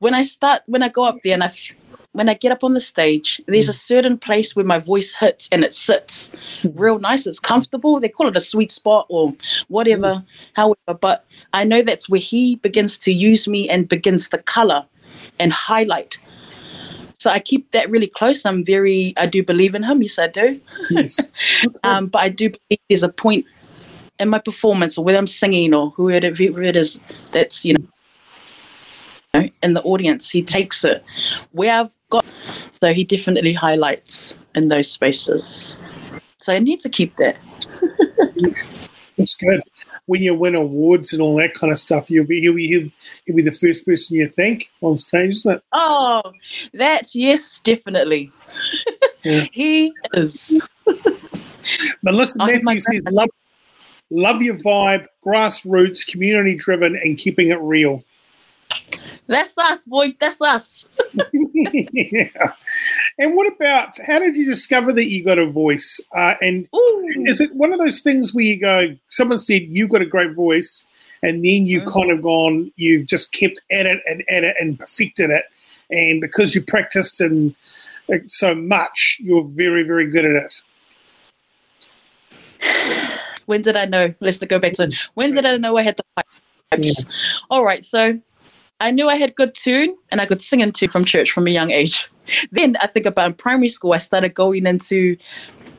[0.00, 1.72] when I start, when I go up there and I, f-
[2.18, 3.76] when I get up on the stage, there's a mm.
[3.76, 6.72] certain place where my voice hits and it sits mm.
[6.74, 7.28] real nice.
[7.28, 8.00] It's comfortable.
[8.00, 9.32] They call it a sweet spot or
[9.68, 10.24] whatever, mm.
[10.54, 10.98] however.
[11.00, 14.84] But I know that's where he begins to use me and begins to color
[15.38, 16.18] and highlight.
[17.20, 18.44] So I keep that really close.
[18.44, 20.02] I'm very, I do believe in him.
[20.02, 20.60] Yes, I do.
[20.90, 21.20] yes.
[21.84, 23.46] Um, but I do believe there's a point
[24.18, 26.26] in my performance or whether I'm singing or whoever
[26.62, 26.98] it is
[27.30, 27.84] that's, you know,
[29.34, 31.04] in the audience, he takes it
[31.52, 32.24] where I've got.
[32.72, 35.76] So he definitely highlights in those spaces.
[36.38, 37.36] So I need to keep that.
[39.16, 39.62] That's good.
[40.06, 42.88] When you win awards and all that kind of stuff, you'll be he'll be he'll,
[43.26, 45.62] he'll be the first person you thank on stage, isn't it?
[45.72, 46.22] Oh,
[46.72, 48.32] that, yes, definitely.
[49.24, 49.46] Yeah.
[49.52, 50.58] he is.
[52.02, 53.28] But listen, oh, have Matthew says love
[54.10, 58.04] love your vibe, grassroots, community driven, and keeping it real.
[59.26, 60.14] That's us, boy.
[60.18, 60.84] That's us.
[61.32, 62.28] yeah.
[63.18, 66.00] And what about how did you discover that you got a voice?
[66.16, 67.04] Uh, and Ooh.
[67.26, 70.34] is it one of those things where you go, someone said you've got a great
[70.34, 70.86] voice,
[71.22, 71.92] and then you Mhm.
[71.92, 75.44] kind of gone, you've just kept at it and at it and perfected it,
[75.90, 77.54] and because you practiced and
[78.28, 80.62] so much, you're very, very good at it.
[83.46, 84.14] when did I know?
[84.20, 84.94] Let's go back to it.
[85.14, 86.24] when did I know I had the
[86.70, 87.04] pipes?
[87.50, 88.18] All right, so
[88.80, 91.46] I knew I had good tune and I could sing in tune from church from
[91.46, 92.08] a young age.
[92.52, 95.16] Then I think about in primary school, I started going into.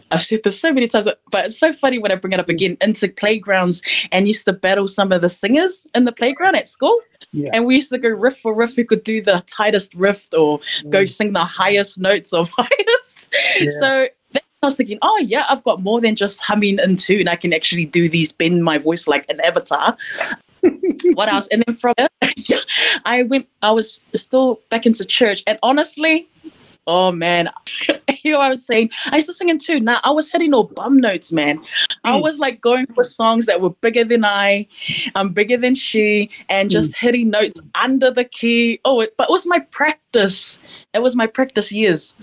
[0.10, 2.50] I've said this so many times, but it's so funny when I bring it up
[2.50, 6.68] again into playgrounds and used to battle some of the singers in the playground at
[6.68, 7.00] school.
[7.32, 7.52] Yeah.
[7.54, 10.60] And we used to go riff for riff who could do the tightest riff or
[10.90, 11.10] go mm.
[11.10, 13.32] sing the highest notes of highest.
[13.60, 13.70] Yeah.
[13.80, 17.28] So then I was thinking, oh yeah, I've got more than just humming in tune.
[17.28, 19.96] I can actually do these, bend my voice like an avatar.
[21.14, 21.48] What else?
[21.48, 21.94] And then from
[22.38, 22.60] yeah,
[23.06, 23.48] I went.
[23.62, 26.28] I was still back into church, and honestly,
[26.88, 27.50] oh man,
[28.24, 29.84] you know, I was saying I used to sing in tune.
[29.86, 31.64] Now I was hitting all bum notes, man.
[32.04, 32.24] I Mm.
[32.24, 34.68] was like going for songs that were bigger than I,
[35.16, 36.72] I'm bigger than she, and mm.
[36.72, 38.80] just hitting notes under the key.
[38.86, 40.60] Oh, it, but it was my practice.
[40.94, 42.14] It was my practice years,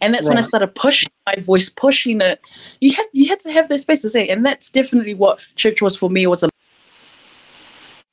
[0.00, 2.40] and that's when I started pushing my voice, pushing it.
[2.80, 4.10] You had you had to have the space to eh?
[4.10, 6.24] say, and that's definitely what church was for me.
[6.24, 6.48] It was a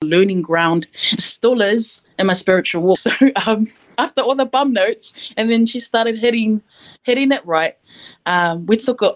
[0.01, 0.87] learning ground,
[1.17, 2.97] still is in my spiritual walk.
[3.01, 3.11] So
[3.47, 6.61] um, after all the bum notes, and then she started hitting
[7.03, 7.77] hitting it right.
[8.25, 9.15] Um, we took it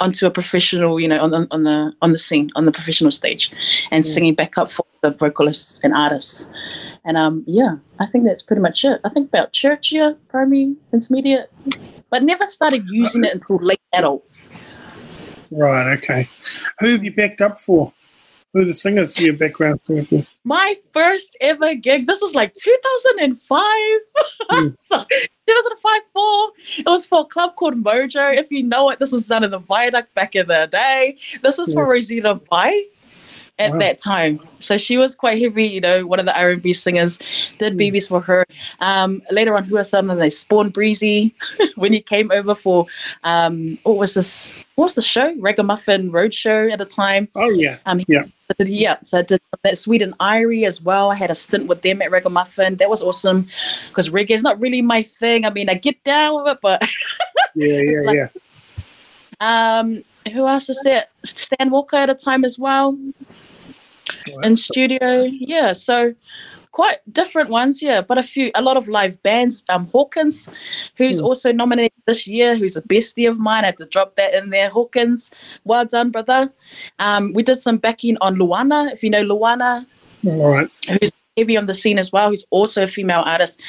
[0.00, 3.10] onto a professional, you know, on the on the on the scene, on the professional
[3.10, 3.50] stage,
[3.90, 4.12] and Yeah.
[4.12, 6.50] singing back up for the vocalists and artists.
[7.04, 9.00] And um, yeah, I think that's pretty much it.
[9.04, 11.50] I think about church, yeah, primary, intermediate,
[12.10, 14.24] but never started using it until late adult.
[15.50, 15.96] Right.
[15.98, 16.28] Okay.
[16.80, 17.92] Who have you backed up for?
[18.58, 20.26] Who the singers your background singer for?
[20.42, 22.08] My first ever gig.
[22.08, 23.60] This was like 2005.
[24.50, 24.74] Mm.
[24.78, 25.04] so,
[25.46, 26.50] 2005 4.
[26.78, 28.34] It was for a club called Mojo.
[28.34, 31.18] If you know it, this was done in the Viaduct back in the day.
[31.42, 32.86] This was for Rosita Vai
[33.58, 33.78] at Wow.
[33.80, 34.40] that time.
[34.58, 37.18] So she was quite heavy, you know, one of the R&B singers.
[37.58, 37.92] Did Mm.
[37.92, 38.46] BBs for her.
[38.80, 40.22] Um, later on, who are some of them?
[40.22, 41.34] They spawned Breezy
[41.76, 42.86] when he came over for
[43.24, 44.50] um, what was this?
[44.76, 45.34] What was the show?
[45.40, 47.28] Ragamuffin Roadshow at the time.
[47.34, 47.76] Oh yeah.
[47.84, 48.24] Um, Yeah.
[48.50, 51.10] I did- yeah, so I did that Sweet and Irie as well.
[51.10, 52.76] I had a stint with them at Ragamuffin.
[52.76, 53.46] That was awesome
[53.88, 55.44] because reggae is not really my thing.
[55.44, 56.82] I mean, I get down with it, but
[57.54, 57.78] Yeah.
[57.78, 58.00] Yeah.
[58.06, 59.78] like- yeah.
[59.80, 61.04] um, who else is there?
[61.24, 63.08] Stan Walker at a time as well Well,
[64.36, 65.24] in that's- studio.
[65.24, 66.14] Yeah, so
[66.72, 67.80] quite different ones.
[67.82, 69.62] Yeah, but a few, a lot of live bands.
[69.68, 70.48] Um, Hawkins,
[70.96, 71.24] who's Hmm.
[71.24, 73.64] also nominated this year, who's a bestie of mine.
[73.64, 74.68] I had to drop that in there.
[74.68, 75.30] Hawkins,
[75.64, 76.52] well done, brother.
[76.98, 79.86] Um, we did some backing on Luana, if you know Luana.
[80.26, 80.68] All right.
[80.88, 83.60] who's heavy on the scene as well, who's also a female artist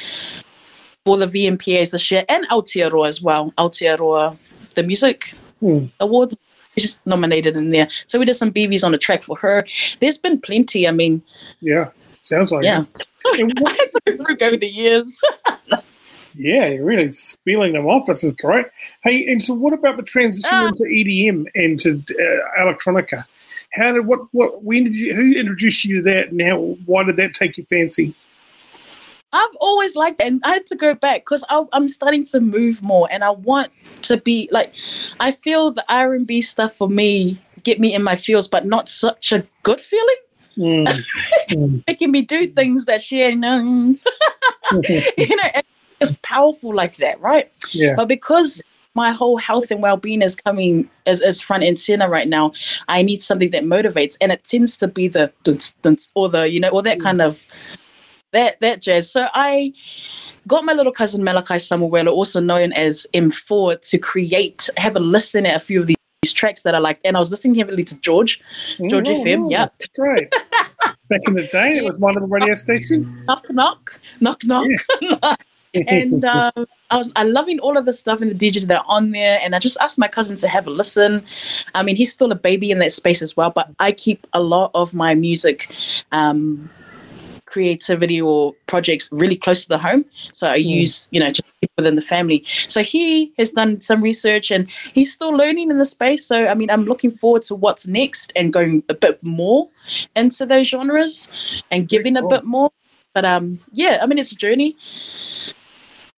[1.06, 3.52] for the VMPAs this year, and Aotearoa as well.
[3.56, 4.36] Aotearoa,
[4.74, 5.86] the music Hmm.
[6.00, 6.36] awards,
[6.76, 7.88] she's nominated in there.
[8.06, 9.64] So we did some BVs on the track for her.
[10.00, 10.88] There's been plenty.
[10.88, 11.22] I mean,
[11.60, 11.90] Yeah.
[12.30, 12.82] Sounds like yeah.
[12.82, 13.06] it.
[13.40, 15.18] And what- I had to go through over the years.
[16.36, 18.06] Yeah, you're really spilling them off.
[18.06, 18.66] This is great.
[19.02, 20.68] Hey, and so what about the transition Ah.
[20.68, 23.24] into EDM and to uh, electronica?
[23.72, 26.28] How did what what when did you who introduced you to that?
[26.28, 28.14] And how why did that take your fancy?
[29.32, 32.80] I've always liked it, and I had to go back because I'm starting to move
[32.80, 34.72] more, and I want to be like.
[35.18, 38.66] I feel the R and B stuff for me get me in my feels, but
[38.66, 40.16] not such a good feeling.
[40.60, 40.86] Mm.
[41.50, 41.82] Mm.
[41.86, 43.98] Making me do things that she ain't known.
[44.72, 45.48] you know,
[46.00, 47.50] it's powerful like that, right?
[47.72, 48.62] yeah, But because
[48.94, 52.52] my whole health and well-being is coming as, as front and center right now,
[52.88, 56.60] I need something that motivates, and it tends to be the the, or the you
[56.60, 57.44] know or that kind of
[58.32, 59.10] that that jazz.
[59.10, 59.72] So I
[60.46, 65.46] got my little cousin Malachi samuel also known as M4, to create have a listen
[65.46, 65.96] at a few of these.
[66.28, 68.42] Tracks that are like, and I was listening heavily to George,
[68.90, 69.66] George Oh, FM, yeah.
[69.96, 70.30] great.
[71.08, 73.06] Back in the day, it was one of the radio stations.
[73.26, 74.66] knock knock, knock knock,
[75.74, 78.84] and um, I was I loving all of the stuff and the DJs that are
[78.86, 81.24] on there, and I just asked my cousin to have a listen.
[81.74, 84.40] I mean, he's still a baby in that space as well, but I keep a
[84.42, 85.74] lot of my music.
[86.12, 86.68] Um,
[87.50, 90.04] creativity or projects really close to the home.
[90.32, 92.44] So i use you know just within the family.
[92.68, 96.24] So he has done some research and he's still learning in the space.
[96.24, 99.68] So i mean i'm looking forward to what's next and going a bit more
[100.16, 101.28] into those genres
[101.70, 102.70] and giving a bit more.
[103.14, 104.76] But um yeah i mean it's a journey.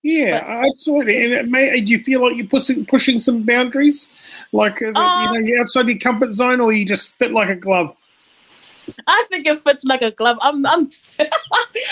[0.02, 1.24] Yeah, absolutely.
[1.24, 4.10] And it may, do you feel like you're pushing pushing some boundaries?
[4.50, 7.30] Like, is it, Uh, you know, you're outside your comfort zone, or you just fit
[7.30, 7.96] like a glove?
[9.06, 10.38] I think it fits like a glove.
[10.40, 10.88] I'm, I'm,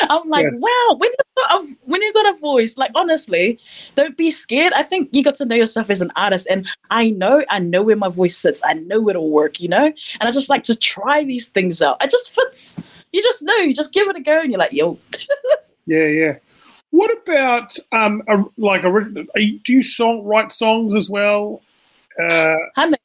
[0.09, 0.51] I'm like, Yeah.
[0.59, 0.97] wow.
[0.99, 3.59] When you got a, when you got a voice, like honestly,
[3.95, 4.73] don't be scared.
[4.75, 7.83] I think you got to know yourself as an artist, and I know, I know
[7.83, 8.63] where my voice sits.
[8.65, 9.87] I know it'll work, you know.
[9.87, 12.03] And I just like to try these things out.
[12.03, 12.77] It just fits.
[13.13, 13.57] You just know.
[13.57, 14.99] You just give it a go, and you're like, yo,
[15.87, 16.37] Yeah, yeah.
[16.91, 19.25] What about um, a, like original?
[19.35, 21.63] Do you song write songs as well?
[22.21, 22.97] Uh, honey.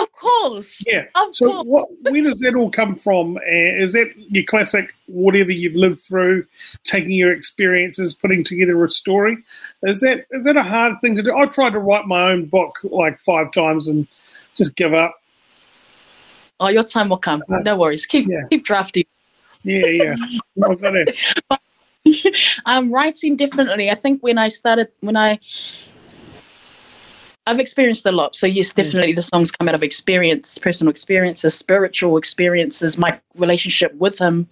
[0.00, 1.04] Of course, yeah.
[1.14, 1.66] of So, course.
[1.66, 3.36] what, where does that all come from?
[3.36, 6.46] Uh, is that your classic, whatever you've lived through,
[6.84, 9.36] taking your experiences, putting together a story?
[9.82, 11.36] Is that is that a hard thing to do?
[11.36, 14.06] I tried to write my own book like five times and
[14.56, 15.14] just give up.
[16.60, 17.42] Oh, your time will come.
[17.48, 18.06] No worries.
[18.06, 18.42] Keep Yeah.
[18.50, 19.04] keep drafting.
[19.64, 20.14] Yeah, yeah.
[20.56, 21.18] No, got it.
[22.66, 23.90] I'm writing differently.
[23.90, 25.38] I think when I started, when I,
[27.46, 28.34] I've experienced a lot.
[28.34, 33.94] So yes, definitely the songs come out of experience, personal experiences, spiritual experiences, my relationship
[33.96, 34.48] with him,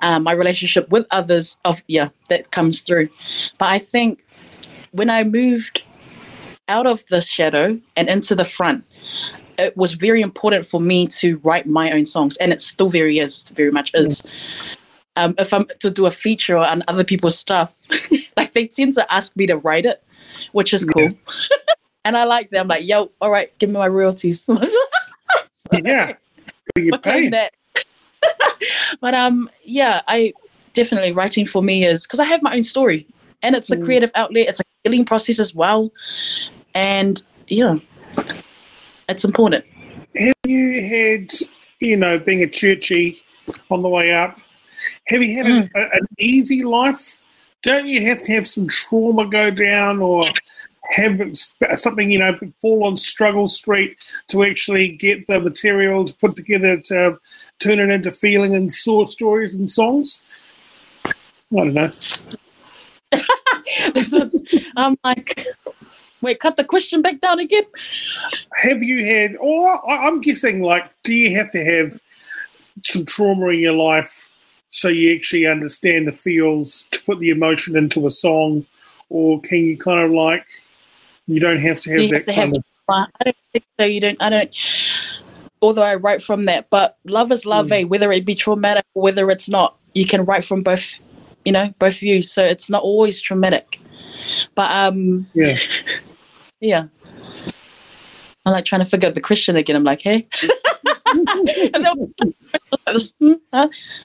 [0.00, 1.58] um, my relationship with others.
[1.64, 3.10] Of yeah, that comes through.
[3.58, 4.24] But I think
[4.92, 5.82] when I moved
[6.68, 8.84] out of the shadow and into the front,
[9.58, 13.18] it was very important for me to write my own songs, and it still very
[13.18, 14.22] is, very much is
[15.16, 17.78] um, if I'm to do a feature on other people's stuff,
[18.36, 20.02] like they tend to ask me to write it,
[20.52, 21.10] which is cool.
[22.04, 22.68] and I like them.
[22.68, 24.46] like, yo, all right, give me my royalties.
[25.84, 26.06] Yeah.
[26.74, 27.32] Gotta get But paid.
[27.32, 27.52] that.
[29.00, 30.32] but um, yeah, I
[30.74, 33.06] definitely writing for me is because I have my own story,
[33.42, 33.84] and it's a Mm.
[33.84, 34.48] creative outlet.
[34.48, 35.90] It's a healing process as well,
[36.74, 37.76] and yeah,
[39.08, 39.64] it's important.
[40.16, 41.30] Have you had,
[41.80, 43.22] you know, being a churchy
[43.70, 44.38] on the way up,
[45.06, 45.70] have you had Mm.
[45.74, 47.16] a, a, an easy life?
[47.62, 50.22] Don't you have to have some trauma go down or
[50.92, 51.20] have
[51.76, 53.96] something, you know, fall on struggle street
[54.28, 57.18] to actually get the material to put together to
[57.58, 60.22] turn it into feeling and source stories and songs?
[61.04, 61.12] I
[61.50, 61.90] don't know.
[64.76, 65.46] I'm like,
[66.20, 67.64] wait, cut the question back down again.
[68.62, 72.00] Have you had, or I'm guessing, like, do you have to have
[72.84, 74.28] some trauma in your life
[74.70, 78.64] so you actually understand the feels to put the emotion into a song,
[79.10, 80.46] or can you kind of like,
[81.32, 82.58] you don't have to have You that have to have of.
[82.88, 83.86] I don't think so.
[83.86, 84.20] You don't.
[84.22, 84.56] I don't.
[85.62, 87.82] Although I write from that, but love is love, Mm.
[87.82, 87.84] eh?
[87.84, 90.98] Whether it be traumatic or whether it's not, you can write from both.
[91.44, 92.30] You know, both views.
[92.30, 93.80] So it's not always traumatic.
[94.54, 95.56] But um, Yeah.
[96.60, 96.86] yeah.
[98.44, 99.76] I'm like trying to figure out the Christian again.
[99.76, 100.26] I'm like, hey.
[103.18, 103.34] Hmm,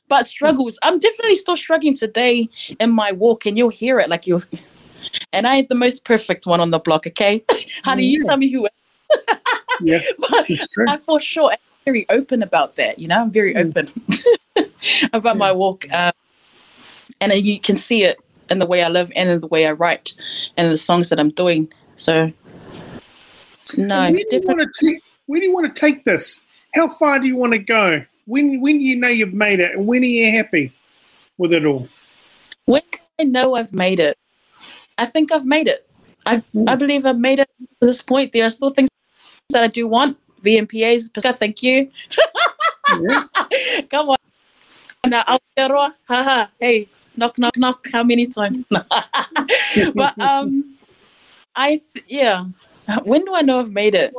[0.10, 0.78] but struggles.
[0.84, 4.42] I'm definitely still struggling today in my walk, and you'll hear it like you.
[5.34, 7.44] And I ain't the most perfect one on the block, okay?
[7.84, 8.68] Honey, you tell me who
[9.80, 10.86] Yeah, but true.
[10.90, 13.00] I for sure am very open about that.
[13.00, 13.70] You know, I'm very Mm.
[13.70, 14.72] open
[15.14, 16.12] about my walk, um,
[17.22, 18.18] and you can see it
[18.50, 20.14] in the way I live and in the way I write
[20.56, 21.72] and the songs that I'm doing.
[21.96, 22.32] So,
[23.78, 26.42] no, where, do you want to take, where do you want to take this?
[26.74, 28.04] How far do you want to go?
[28.26, 30.74] When when do you know you've made it, and when are you happy
[31.38, 31.88] with it all?
[32.66, 32.82] When
[33.20, 34.18] I know I've made it,
[34.98, 35.90] I think I've made it.
[36.26, 37.50] I I believe I've made it
[37.82, 38.34] to this point.
[38.34, 38.90] There are still things
[39.52, 40.18] that I do want.
[40.44, 41.90] VMPAs, Pascal, thank you.
[43.02, 43.24] Yeah.
[43.90, 44.18] Come on.
[45.08, 47.88] Now, Aotearoa, haha, hey, knock, knock, knock.
[47.92, 48.66] How many times?
[48.70, 50.78] but um,
[51.56, 52.46] I th- yeah.
[53.04, 54.14] When do I know I've made it?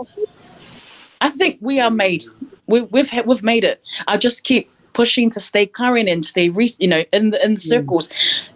[1.21, 2.25] I think we are made.
[2.67, 3.83] We, we've we've made it.
[4.07, 7.55] I just keep pushing to stay current and stay, re- you know, in the in
[7.55, 8.09] the circles,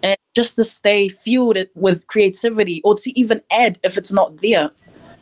[0.03, 4.69] and just to stay fueled with creativity, or to even add if it's not there,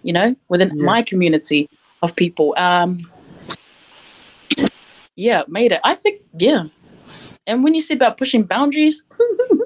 [0.01, 0.83] you know, within Yeah.
[0.91, 1.69] my community
[2.01, 2.55] of people.
[2.57, 2.89] Um,
[5.15, 5.81] yeah, made it.
[5.83, 6.63] I think yeah.
[7.45, 9.03] And when you say about pushing boundaries,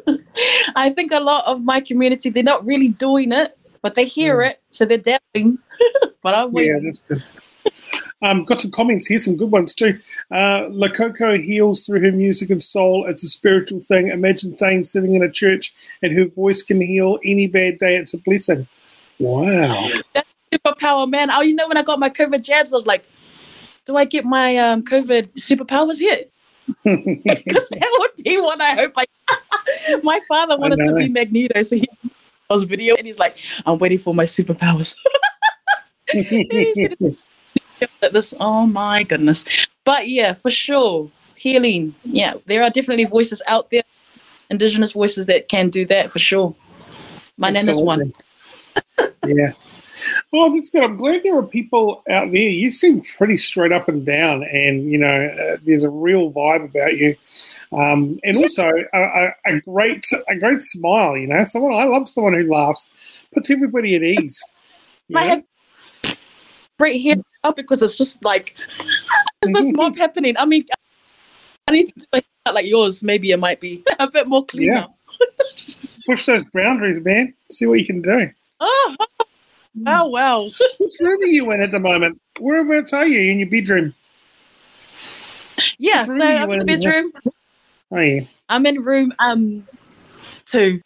[0.75, 4.41] I think a lot of my community they're not really doing it, but they hear
[4.41, 5.57] it, so they're dabbling.
[6.23, 6.97] but I'm Yeah, waiting.
[7.91, 8.07] That's.
[8.21, 9.99] Um, got some comments here, some good ones too.
[10.31, 13.05] Uh, La Coco heals through her music and soul.
[13.07, 14.07] It's a spiritual thing.
[14.07, 17.97] Imagine Thane sitting in a church and her voice can heal any bad day.
[17.97, 18.67] It's a blessing.
[19.19, 19.89] Wow.
[20.51, 21.29] superpower, man.
[21.31, 23.05] Oh, you know when I got my COVID jabs, I was like,
[23.85, 26.29] do I get my um, COVID superpowers yet?
[26.83, 28.93] Because that would be what I hope.
[28.97, 29.05] I
[30.03, 31.87] my father wanted to be Magneto, so he
[32.49, 34.95] was video and he's like, I'm waiting for my superpowers.
[38.11, 39.45] this oh my goodness
[39.83, 43.83] but yeah for sure healing yeah there are definitely voices out there
[44.49, 46.55] indigenous voices that can do that for sure
[47.37, 48.13] My nana's one.
[49.27, 49.51] yeah.
[50.33, 50.83] Oh, that's good.
[50.83, 52.47] I'm glad there are people out there.
[52.47, 56.65] You seem pretty straight up and down, and you know, uh, there's a real vibe
[56.65, 57.15] about you,
[57.71, 61.17] um, and also a, a, a, great, a great smile.
[61.17, 62.91] You know, someone I love someone who laughs,
[63.33, 64.41] puts everybody at ease.
[65.15, 65.43] I have
[66.77, 67.15] great hair
[67.55, 68.55] because it's just like
[69.41, 70.35] there's this mob happening.
[70.37, 70.65] I mean,
[71.67, 73.03] I need to do a haircut like yours.
[73.03, 74.85] Maybe it might be a bit more clean yeah.
[76.07, 77.33] Push those boundaries, man.
[77.51, 78.29] See what you can do.
[78.59, 78.95] Oh,
[79.75, 80.49] wow, wow.
[80.77, 82.21] Which room are you in at the moment?
[82.39, 83.95] Whereabouts are you in your bedroom?
[85.79, 87.11] Yeah, so I'm in the bedroom.
[87.91, 88.21] Oh, yeah.
[88.49, 89.67] I'm in room um
[90.45, 90.79] two.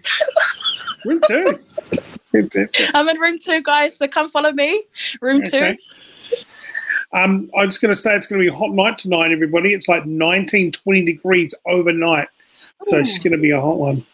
[1.06, 1.60] room two.
[2.32, 2.90] Fantastic.
[2.94, 3.98] I'm in room two, guys.
[3.98, 4.84] So come follow me.
[5.22, 5.76] Room okay.
[5.76, 6.36] two.
[7.12, 9.74] Um, I was going to say it's going to be a hot night tonight, everybody.
[9.74, 12.28] It's like 19, 20 degrees overnight.
[12.82, 14.06] So it's going to be a hot one.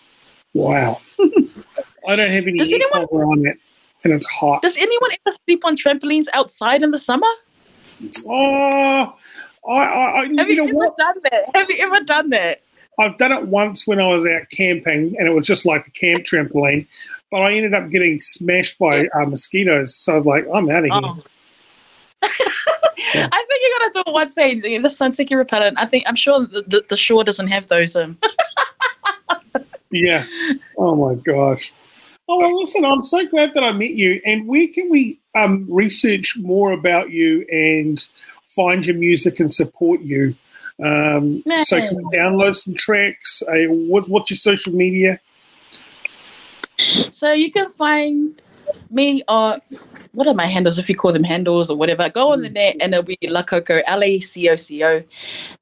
[0.54, 1.02] Wow.
[2.08, 3.58] I don't have any Does anyone, on it,
[4.04, 4.62] and it's hot.
[4.62, 7.28] Does anyone ever sleep on trampolines outside in the summer?
[8.26, 9.16] Oh,
[9.68, 10.96] I, I, I have you, you ever what?
[10.96, 11.46] done that?
[11.54, 12.62] Have you ever done that?
[12.98, 15.92] I've done it once when I was out camping, and it was just like the
[15.92, 16.88] camp trampoline.
[17.32, 20.80] But I ended up getting smashed by uh, mosquitoes, so I was like, I'm out
[20.80, 20.94] of here.
[20.94, 21.24] Oh.
[23.14, 23.28] yeah.
[23.32, 24.36] I think you got to do it once.
[24.36, 25.80] Say the sun sticky repellent.
[25.80, 27.96] I think I'm sure the, the, the shore doesn't have those.
[27.96, 28.18] Um.
[29.92, 30.26] yeah.
[30.78, 31.74] Oh my gosh.
[32.28, 32.86] Oh well, listen.
[32.86, 34.22] I'm so glad that I met you.
[34.26, 38.06] And where can we um, research more about you and
[38.46, 40.36] find your music and support you?
[40.84, 43.42] Um, so can we download some tracks?
[43.48, 45.20] Uh, what, what's your social media?
[47.12, 48.42] So you can find
[48.90, 49.62] me on
[50.14, 50.80] what are my handles?
[50.80, 53.44] If you call them handles or whatever go on the net and it'll be la
[53.44, 55.04] coco l-a-c-o-c-o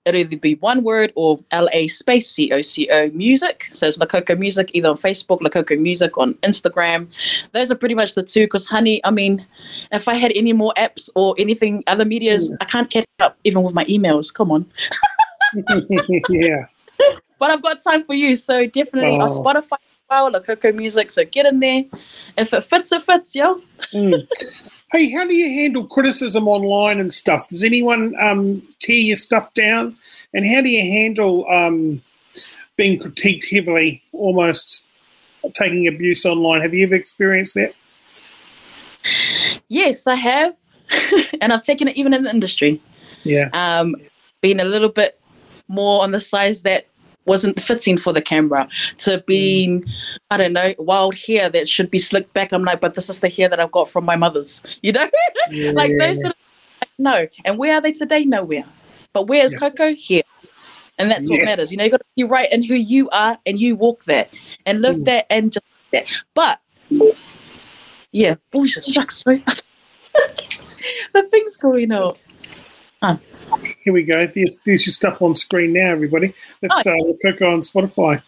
[0.05, 3.67] it'll either be one word or la space c-o-c-o music.
[3.71, 7.07] So it's la coco music either on facebook la coco music on instagram.
[7.51, 9.45] Those are pretty much the two because honey i mean
[9.91, 12.57] if i had any more apps or anything other medias mm.
[12.61, 14.33] i can't catch up even with my emails.
[14.33, 14.65] Come on.
[16.29, 16.65] Yeah.
[17.39, 18.35] But i've got time for you.
[18.35, 19.23] So definitely oh.
[19.23, 19.77] on spotify
[20.21, 21.11] La Coco Music.
[21.11, 21.83] So get in there.
[22.37, 23.61] If it fits, it fits, yo.
[23.93, 24.27] mm.
[24.91, 27.49] Hey, how do you handle criticism online and stuff?
[27.49, 29.97] Does anyone um, tear your stuff down?
[30.35, 32.03] And how do you handle um,
[32.75, 34.83] being critiqued heavily, almost
[35.55, 36.61] taking abuse online?
[36.61, 37.73] Have you ever experienced that?
[39.67, 40.55] Yes, I have.
[41.41, 42.79] and I've taken it even in the industry.
[43.23, 43.49] Yeah.
[43.53, 43.95] Um,
[44.41, 45.19] being a little bit
[45.67, 46.87] more on the size that
[47.25, 49.89] wasn't fitting for the camera to being mm.
[50.31, 52.51] i don't know wild hair that should be slicked back.
[52.51, 55.09] I'm like but this is the hair that i've got from my mother's you know?
[55.49, 55.71] Yeah.
[55.71, 56.43] like those sort of
[56.97, 57.27] no.
[57.45, 58.25] And where are they today?
[58.25, 58.65] Nowhere.
[59.13, 59.59] But where's yeah.
[59.59, 59.93] coco?
[59.93, 60.23] Here.
[60.99, 61.37] And that's yes.
[61.37, 61.71] what matters.
[61.71, 64.29] You know you got to be right in who you are and you walk that
[64.65, 65.05] and live mm.
[65.05, 66.11] that and just that.
[66.33, 66.59] But
[68.11, 68.35] yeah.
[68.51, 69.23] Bullshit shucks
[71.13, 72.15] the things going on
[73.03, 73.17] huh.
[73.83, 74.25] Here we go.
[74.27, 76.33] There's, there's your stuff on screen now, everybody.
[76.61, 78.21] Let's uh, click on Spotify.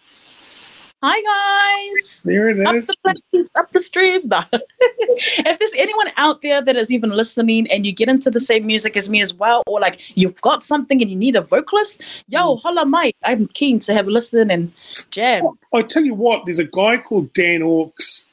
[1.02, 2.22] Hi guys.
[2.24, 2.88] There it is.
[2.88, 4.28] Up the up the streams.
[4.52, 8.66] if there's anyone out there that is even listening and you get into the same
[8.66, 12.00] music as me as well, or like you've got something and you need a vocalist,
[12.28, 12.62] yo, mm.
[12.62, 13.14] holla Mike.
[13.24, 14.72] I'm keen to have a listen and
[15.10, 15.44] jam.
[15.44, 18.24] Oh, I tell you what, there's a guy called Dan Orks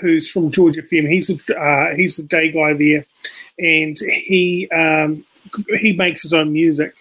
[0.00, 1.08] who's from Georgia FM.
[1.08, 3.04] He's a, uh, he's the day guy there,
[3.58, 5.24] and he um,
[5.80, 6.94] he makes his own music,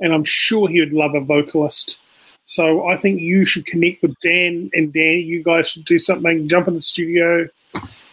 [0.00, 1.98] and I'm sure he would love a vocalist.
[2.44, 5.20] So I think you should connect with Dan and Dan.
[5.20, 7.48] You guys should do something, jump in the studio,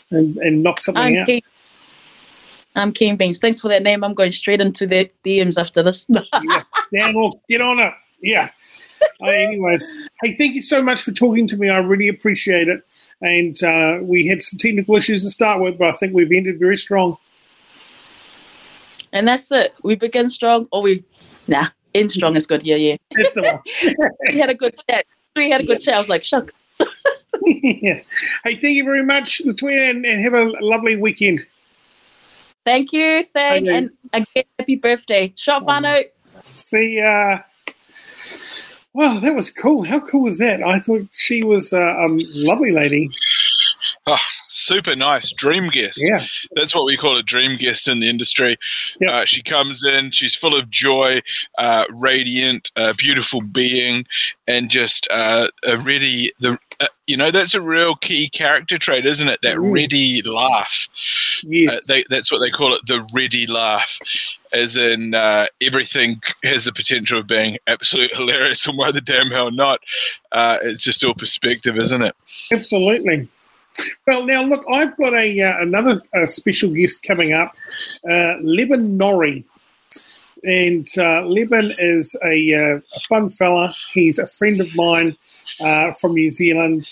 [0.09, 1.25] and, and knock something I'm out.
[1.25, 1.41] Keen.
[2.75, 3.37] I'm Keen Beans.
[3.37, 4.03] Thanks for that name.
[4.03, 6.05] I'm going straight into the DMs after this.
[6.09, 6.63] yeah.
[6.93, 7.93] Dan, well, get on it.
[8.21, 8.49] Yeah.
[9.21, 9.85] uh, anyways,
[10.23, 11.69] hey, thank you so much for talking to me.
[11.69, 12.85] I really appreciate it.
[13.21, 16.59] And uh, we had some technical issues to start with, but I think we've ended
[16.59, 17.17] very strong.
[19.13, 19.73] And that's it.
[19.83, 21.03] We begin strong or we,
[21.47, 22.63] nah, end strong is good.
[22.63, 22.97] Yeah, yeah.
[23.11, 24.09] That's the one.
[24.27, 25.05] we had a good chat.
[25.35, 25.95] We had a good chat.
[25.95, 26.53] I was like, shucks.
[27.45, 28.01] yeah.
[28.43, 31.41] Hey, thank you very much, Latoya, and, and have a lovely weekend.
[32.65, 33.77] Thank you, thank okay.
[33.77, 35.33] and again, happy birthday.
[35.35, 35.97] Shot Fano.
[36.53, 37.39] See ya.
[38.93, 39.83] Wow, that was cool.
[39.83, 40.61] How cool was that?
[40.61, 43.09] I thought she was a um, lovely lady.
[44.13, 44.17] Oh,
[44.49, 46.03] super nice dream guest.
[46.03, 48.57] Yeah, that's what we call a dream guest in the industry.
[48.99, 49.09] Yep.
[49.09, 51.21] Uh, she comes in, she's full of joy,
[51.57, 54.05] uh, radiant, uh, beautiful being,
[54.47, 56.57] and just uh, a ready the.
[56.81, 59.39] Uh, you know that's a real key character trait, isn't it?
[59.43, 59.71] That mm.
[59.71, 60.89] ready laugh.
[61.43, 63.97] Yes, uh, they, that's what they call it, the ready laugh
[64.51, 69.27] as in uh, everything has the potential of being absolutely hilarious and why the damn
[69.27, 69.79] hell not
[70.33, 72.15] uh, it's just all perspective isn't it
[72.51, 73.29] absolutely
[74.07, 77.51] Well, now look, I've got a uh, another uh, special guest coming up,
[78.09, 79.45] uh, Levin Norrie,
[80.43, 83.73] and uh, Levin is a, uh, a fun fella.
[83.93, 85.15] He's a friend of mine
[85.59, 86.91] uh, from New Zealand,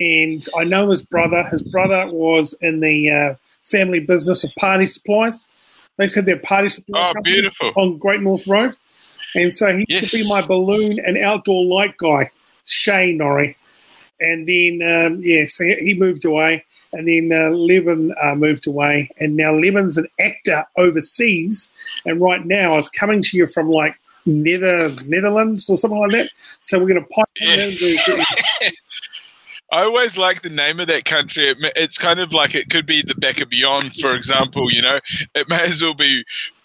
[0.00, 1.44] and I know his brother.
[1.44, 5.46] His brother was in the uh, family business of party supplies.
[5.96, 7.72] They said their party supply Oh, beautiful.
[7.76, 8.74] on Great North Road,
[9.34, 10.10] and so he Yes.
[10.10, 12.30] to be my balloon and outdoor light guy,
[12.66, 13.56] Shane Norrie.
[14.20, 16.64] And then, um, yeah, so he, moved away.
[16.92, 19.10] And then uh, Levin uh, moved away.
[19.18, 21.70] And now Levin's an actor overseas.
[22.06, 23.94] And right now, I was coming to you from like
[24.26, 26.30] Nether Netherlands or something like that.
[26.60, 27.64] So we're going to pipe Yeah.
[27.66, 28.72] in.
[29.70, 31.48] I always like the name of that country.
[31.48, 34.72] It, it's kind of like it could be the back of beyond, for example.
[34.72, 34.98] You know,
[35.34, 36.24] it may as well be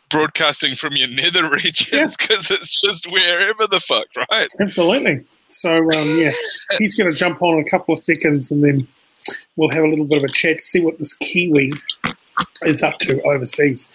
[0.09, 4.47] broadcasting from your nether regions because it's just wherever the fuck, right?
[4.61, 5.25] Absolutely.
[5.53, 6.31] So, um, yeah,
[6.77, 8.87] he's going to jump on in a couple of seconds and then
[9.55, 11.73] we'll have a little bit of a chat to see what this Kiwi
[12.63, 13.89] is up to overseas.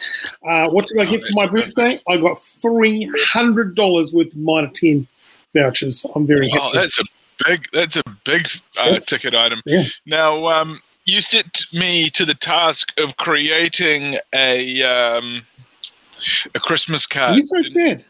[0.47, 2.01] Uh, what did I get for my birthday?
[2.09, 5.07] I got $300 worth of Mitre 10
[5.55, 6.05] vouchers.
[6.15, 6.63] I'm very happy.
[6.63, 7.05] Oh, that's a
[7.47, 7.67] big.
[7.73, 8.49] That's a big
[8.79, 9.63] uh, ticket item.
[9.65, 9.85] Yeah.
[10.07, 15.43] Now, um, you set me to the task of creating a um,
[16.55, 17.37] a Christmas card.
[17.37, 18.05] you so did.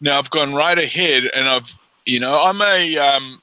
[0.00, 1.76] Now I've gone right ahead, and I've
[2.06, 3.40] you know I'm a um,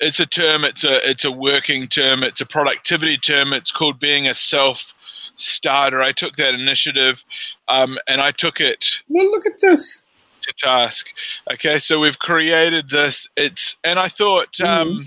[0.00, 3.52] it's a term, it's a it's a working term, it's a productivity term.
[3.52, 4.94] It's called being a self
[5.36, 6.00] starter.
[6.02, 7.24] I took that initiative,
[7.68, 10.02] um, and I took it Well, look at this.
[10.42, 11.12] to task.
[11.52, 13.28] Okay, so we've created this.
[13.36, 15.04] It's and I thought, um,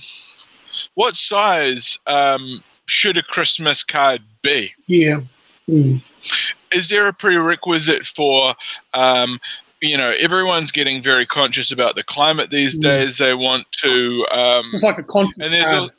[0.95, 4.73] what size um, should a Christmas card be?
[4.87, 5.21] Yeah.
[5.69, 6.01] Mm.
[6.73, 8.55] is there a prerequisite for
[8.93, 9.39] um,
[9.81, 12.81] you know everyone's getting very conscious about the climate these Mm.
[12.81, 15.89] days they want to um, It's like a conscience and there's card.
[15.89, 15.93] a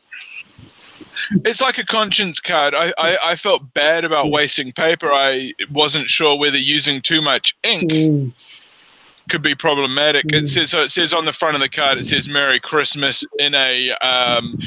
[1.44, 4.32] it's like a conscience card I, I, I felt bad about Mm.
[4.32, 8.32] wasting paper i wasn't sure whether using too much ink Mm.
[9.28, 10.38] could be problematic Mm.
[10.42, 13.24] it says so it says on the front of the card it says merry christmas
[13.38, 14.58] in a um,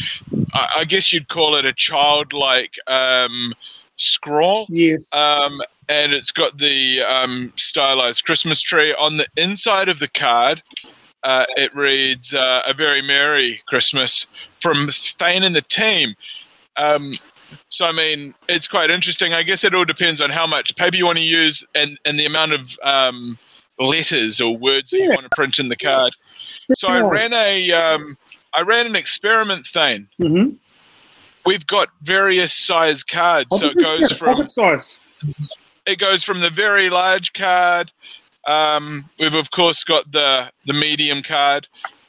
[0.54, 3.54] I, I guess you'd call it a childlike um,
[3.98, 5.06] scrawl Yes.
[5.14, 10.62] um, and it's got the um, stylized Christmas tree on the inside of the card.
[11.24, 14.28] Uh, it reads uh, "A very merry Christmas"
[14.60, 16.14] from Thane and the team.
[16.78, 17.14] Um,
[17.70, 19.34] so I mean, it's quite interesting.
[19.34, 22.20] I guess it all depends on how much paper you want to use and and
[22.20, 23.38] the amount of um,
[23.80, 26.14] letters or words that you want to print in the card.
[26.76, 28.18] So I ran a um,
[28.54, 30.08] I ran an experiment, Thane.
[30.22, 30.56] Mm-hmm.
[31.46, 35.00] We've got various size cards, so it goes from size.
[35.86, 37.92] it goes from the very large card.
[38.48, 41.68] Um, we've of course got the the medium card.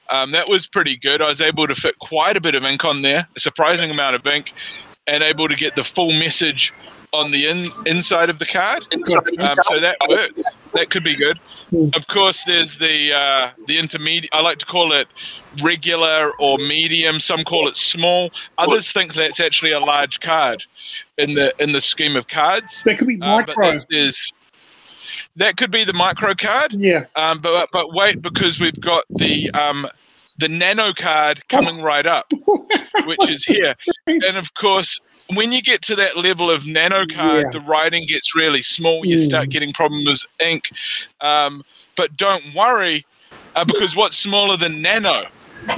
[0.08, 1.20] Um, that was pretty good.
[1.20, 4.14] I was able to fit quite a bit of ink on there, a surprising amount
[4.16, 4.52] of ink,
[5.06, 6.72] and able to get the full message
[7.16, 8.84] on the in, inside of the card.
[8.92, 10.56] Um, so that works.
[10.74, 11.38] That could be good.
[11.94, 14.30] Of course, there's the uh, the intermediate.
[14.32, 15.08] I like to call it
[15.62, 17.18] regular or medium.
[17.18, 18.30] Some call it small.
[18.58, 20.64] Others think that's actually a large card
[21.18, 22.82] in the in the scheme of cards.
[22.84, 23.54] That could be Uh, micro.
[23.64, 24.32] that's- there's-
[25.36, 27.04] that could be the micro card, yeah.
[27.14, 29.86] um, but but wait because we've got the um,
[30.38, 32.30] the nano card coming right up,
[33.06, 33.74] which is here,
[34.06, 35.00] and of course.
[35.34, 37.50] When you get to that level of nano card, Yeah.
[37.50, 39.04] the writing gets really small.
[39.04, 39.24] You Mm.
[39.26, 40.06] start getting problems
[40.38, 40.70] with ink.
[41.20, 41.64] Um,
[41.96, 43.04] but don't worry,
[43.56, 45.26] uh, because what's smaller than nano?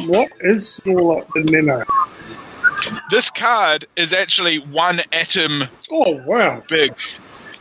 [0.01, 1.85] What is smaller than nano?
[3.11, 6.63] This card is actually one atom Oh, wow.
[6.69, 6.93] big.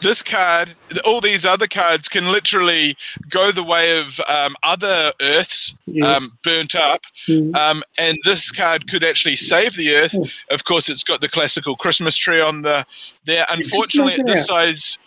[0.01, 0.75] This card,
[1.05, 2.95] all these other cards can literally
[3.29, 6.05] go the way of um, other Earths Yes.
[6.05, 7.55] um, burnt up, Mm.
[7.55, 10.13] um, and this card could actually save the Earth.
[10.13, 10.31] Mm.
[10.51, 12.85] Of course, it's got the classical Christmas tree on the
[13.25, 13.45] there.
[13.49, 14.97] Unfortunately, at this size,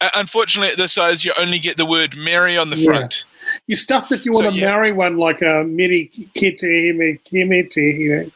[0.00, 2.84] uh, unfortunately at this size, you only get the word Mary on the Yeah.
[2.86, 3.24] front.
[3.66, 4.70] You stuffed if you want So, to yeah.
[4.70, 8.30] marry one like a Kete, me- Kemete, you know.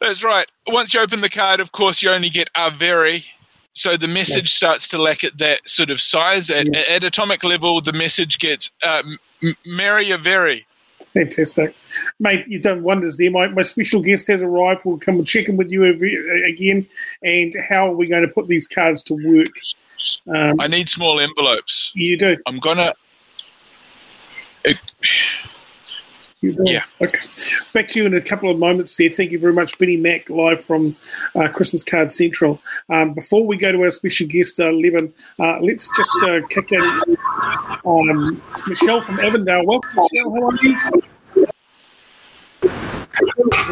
[0.00, 0.46] That's right.
[0.66, 3.24] Once you open the card, of course, you only get "a very."
[3.74, 6.48] So the message starts to lack at that sort of size.
[6.50, 6.82] At, Yeah.
[6.88, 9.02] at atomic level, the message gets uh,
[9.42, 10.66] m- "merry a very."
[11.12, 11.74] Fantastic.
[12.18, 13.30] Mate, you've done wonders there.
[13.30, 14.80] My, my special guest has arrived.
[14.84, 16.16] We'll come and check in with you every,
[16.48, 16.86] again.
[17.22, 19.48] And how are we going to put these cards to work?
[20.34, 21.92] Um, I need small envelopes.
[21.94, 22.36] you do.
[22.46, 22.94] I'm gonna.
[26.44, 26.62] You do.
[26.66, 26.84] Yeah.
[27.00, 27.26] Okay.
[27.72, 29.08] Back to you in a couple of moments there.
[29.08, 30.94] Thank you very much, Benny Mack, live from
[31.34, 32.60] uh, Christmas Card Central.
[32.90, 36.70] Um, before we go to our special guest, uh, Levin, uh, let's just uh, kick
[36.72, 36.82] in
[37.86, 39.64] um, Michelle from Avondale.
[39.64, 40.34] Welcome, Michelle.
[40.34, 40.76] How are you?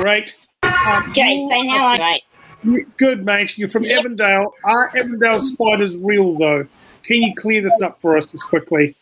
[0.01, 0.39] Great.
[0.62, 2.23] Um, Okay, so now I right.
[2.97, 3.59] Good, mate.
[3.59, 4.55] You're from Avondale.
[4.64, 6.66] Are Avondale spiders real, though?
[7.03, 8.97] Can you clear this up for us as quickly?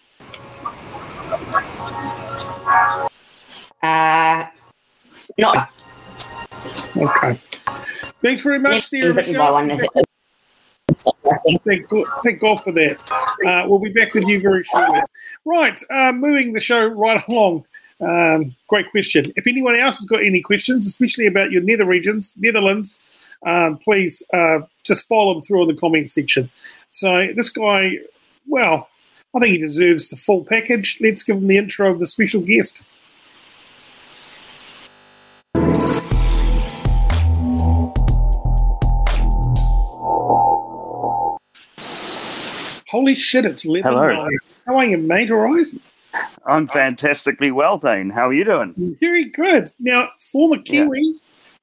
[3.82, 4.46] Uh,
[5.38, 5.70] not
[6.96, 7.40] Okay.
[8.22, 9.16] Thanks very much, Steve.
[9.16, 9.70] written by one.
[9.70, 10.06] Is it?
[11.64, 12.98] Thank God, thank God for that.
[13.46, 15.00] Uh, we'll be back with you very shortly.
[15.44, 17.64] Right, uh, moving the show right along.
[18.00, 19.26] Um, great question.
[19.36, 22.98] If anyone else has got any questions, especially about your nether regions, Netherlands,
[23.46, 26.50] um, please uh, just follow them through in the comments section.
[26.90, 27.98] So this guy,
[28.46, 28.88] well,
[29.34, 30.98] I think he deserves the full package.
[31.00, 32.82] Let's give him the intro of the special guest.
[42.90, 43.92] Holy shit, it's Levin.
[43.92, 44.28] Hello.
[44.66, 45.30] How are you, mate?
[45.30, 45.66] All right?
[46.44, 48.10] I'm fantastically well, Thane.
[48.10, 48.96] How are you doing?
[48.98, 49.68] Very good.
[49.78, 51.14] Now, former Kiwi,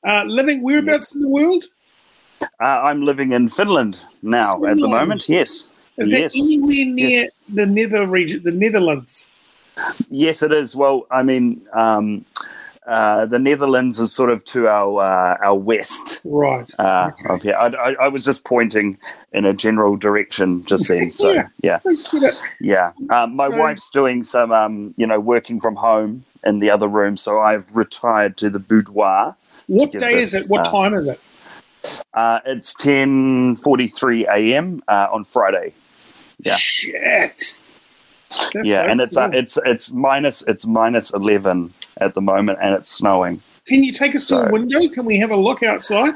[0.08, 1.16] uh, living whereabouts Yes.
[1.16, 1.66] in the world?
[2.62, 5.28] Uh, I'm living in Finland now at the moment.
[5.28, 5.68] Yes.
[5.98, 6.34] Is yes.
[6.34, 7.32] anywhere near Yes.
[7.54, 9.28] the Nether region, the Netherlands?
[10.10, 10.78] Yes, it is.
[10.78, 12.24] Well, I mean, um,
[12.88, 16.68] uh, the Netherlands is sort of to our uh, our west Right.
[16.80, 17.56] uh, of here.
[17.56, 18.98] I, I, I was just pointing
[19.34, 21.12] in a general direction just then.
[21.22, 21.48] So Yeah.
[21.62, 22.36] yeah, I get it.
[22.62, 22.92] yeah.
[23.10, 26.88] Um, my So- wife's doing some, um, you know, working from home in the other
[26.88, 29.36] room, so I've retired to the boudoir.
[29.68, 30.48] What day is it?
[30.48, 31.20] What uh, time is it?
[32.14, 34.82] Uh, it's ten forty three a.m.
[34.88, 35.74] Uh, on Friday.
[36.40, 36.56] yeah.
[36.56, 37.58] Shit.
[38.30, 42.60] That's yeah, so and it's uh, it's it's minus it's minus eleven at the moment,
[42.62, 43.42] and it's snowing.
[43.68, 44.88] Can you take us to a window?
[44.90, 46.14] Can we have a look outside?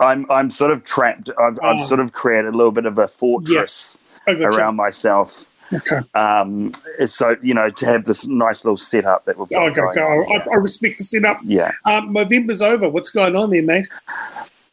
[0.00, 1.30] I'm I'm sort of trapped.
[1.40, 1.66] I've, Oh.
[1.68, 4.56] I've sort of created a little bit of a fortress Oh, gotcha.
[4.58, 5.48] around myself.
[5.72, 5.96] Okay.
[6.14, 6.72] Um,
[7.06, 9.62] so you know to have this nice little setup that we've got.
[9.62, 10.04] Oh, go, going go.
[10.34, 10.52] on I.
[10.52, 11.38] I respect the setup.
[11.42, 11.72] Yeah.
[11.86, 12.88] Um, November's over.
[12.88, 13.86] What's going on there, mate?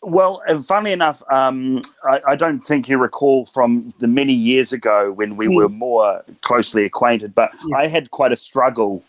[0.05, 4.73] Well, and funnily enough, um, I, I don't think you recall from the many years
[4.73, 5.55] ago when we Mm.
[5.55, 7.77] were more closely acquainted, but Yeah.
[7.77, 9.01] I had quite a struggle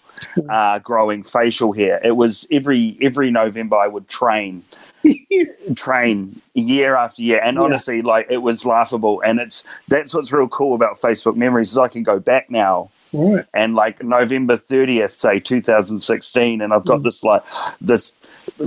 [0.49, 2.01] uh, growing facial hair.
[2.05, 4.63] It was every every November I would train,
[5.75, 7.63] train year after year, and Yeah.
[7.65, 9.21] honestly, like it was laughable.
[9.25, 12.91] And it's that's what's real cool about Facebook Memories is I can go back now
[13.13, 13.45] right.
[13.55, 17.05] and like November 30th, say 2016, and I've got Mm.
[17.05, 17.43] this like
[17.81, 18.13] this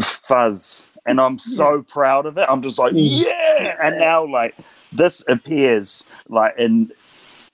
[0.01, 2.45] fuzz, and I'm so proud of it.
[2.49, 3.25] I'm just like, Mm.
[3.25, 3.75] yeah.
[3.81, 4.55] And now like
[4.91, 6.91] this appears like in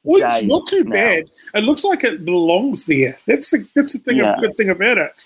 [0.03, 0.91] Well, it's not too now.
[0.95, 1.31] bad.
[1.53, 3.17] It looks like it belongs there.
[3.27, 4.17] That's the that's the thing.
[4.17, 4.37] Yeah.
[4.37, 5.23] A good thing about it.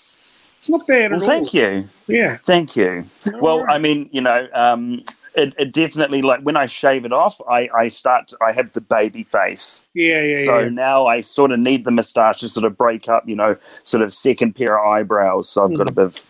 [0.58, 1.60] It's not bad well, thank all.
[1.60, 2.38] you, Yeah.
[2.44, 3.04] thank you.
[3.40, 3.76] Well, right.
[3.76, 5.04] I mean, you know, um,
[5.34, 8.80] it, it definitely like when I shave it off, I I start I have the
[8.80, 9.84] baby face.
[9.94, 10.68] yeah, yeah, so yeah.
[10.68, 13.54] now I sort of need the moustache to sort of break up, you know,
[13.84, 15.48] sort of second pair of eyebrows.
[15.48, 16.26] So I've got a bit of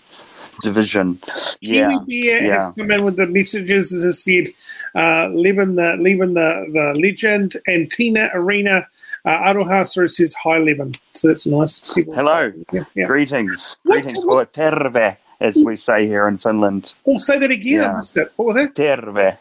[0.62, 1.18] division.
[1.60, 1.88] Yeah.
[2.06, 2.56] Kiwi yeah.
[2.56, 4.46] has come in with the messages as I said,
[4.94, 8.86] uh, leaving the leaving the, the legend and Tina Arena.
[9.24, 10.94] Uh, Aroha says hi, Levin.
[11.12, 11.94] So that's nice.
[11.94, 12.52] People- Hello.
[12.72, 13.06] Yeah, yeah.
[13.06, 13.76] Greetings.
[13.82, 14.24] What- Greetings.
[14.24, 16.94] what- Or terve, as we say here in Finland.
[17.06, 17.84] Oh, say that again.
[17.84, 18.32] I missed it.
[18.36, 18.74] What was that?
[18.74, 19.36] Terve.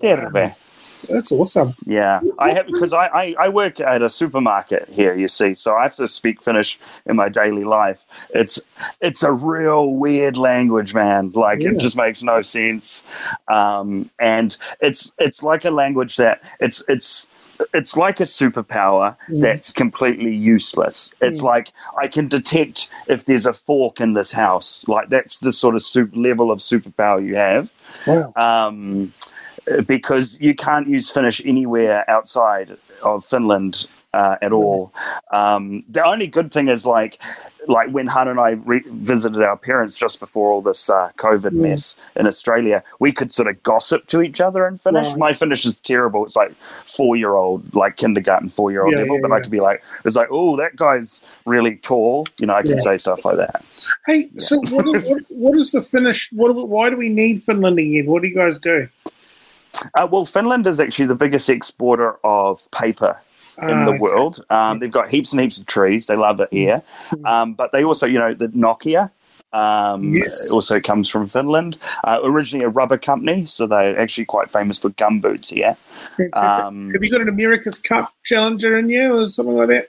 [0.00, 0.54] Terve.
[1.08, 1.74] That's awesome.
[1.86, 2.20] Yeah.
[2.38, 5.82] I have because I, I, I work at a supermarket here, you see, so I
[5.82, 8.04] have to speak Finnish in my daily life.
[8.34, 8.60] It's
[9.00, 11.30] it's a real weird language, man.
[11.34, 11.70] Like Yeah.
[11.70, 13.06] it just makes no sense.
[13.48, 17.30] Um, and it's it's like a language that it's it's
[17.72, 19.40] it's like a superpower Mm.
[19.40, 21.14] that's completely useless.
[21.20, 21.44] It's Mm.
[21.44, 24.84] like I can detect if there's a fork in this house.
[24.88, 27.72] Like that's the sort of soup level of superpower you have.
[28.08, 28.32] Wow.
[28.36, 29.12] Um,
[29.86, 34.92] because you can't use Finnish anywhere outside of Finland uh, at all.
[35.32, 37.20] Um, the only good thing is like
[37.66, 41.52] like when Han and I re- visited our parents just before all this uh, COVID
[41.52, 41.62] Mm.
[41.70, 45.06] mess in Australia, we could sort of gossip to each other in Finnish.
[45.08, 45.18] Right.
[45.18, 46.24] My Finnish is terrible.
[46.24, 46.54] It's like
[46.96, 49.16] four year old, like kindergarten four year old Yeah, level.
[49.16, 49.34] yeah, but yeah.
[49.36, 52.26] I could be like, it's like, oh, that guy's really tall.
[52.38, 52.76] You know, I can Yeah.
[52.78, 53.64] say stuff like that.
[54.06, 56.30] Hey, so what, what, what is the Finnish?
[56.32, 58.06] What, why do we need Finland again?
[58.06, 58.88] What do you guys do?
[59.94, 63.16] Uh, well, Finland is actually the biggest exporter of paper
[63.62, 63.98] in Ah, the okay.
[63.98, 64.44] world.
[64.50, 66.06] Um, they've got heaps and heaps of trees.
[66.06, 66.82] They love it here.
[67.12, 67.26] Mm.
[67.30, 69.10] Um, but they also, you know, the Nokia
[69.52, 70.50] um, Yes.
[70.50, 71.76] also comes from Finland.
[72.02, 75.76] Uh, originally a rubber company, so they're actually quite famous for gum boots here.
[76.32, 79.88] Um, Have you got an America's Cup challenger in you or something like that?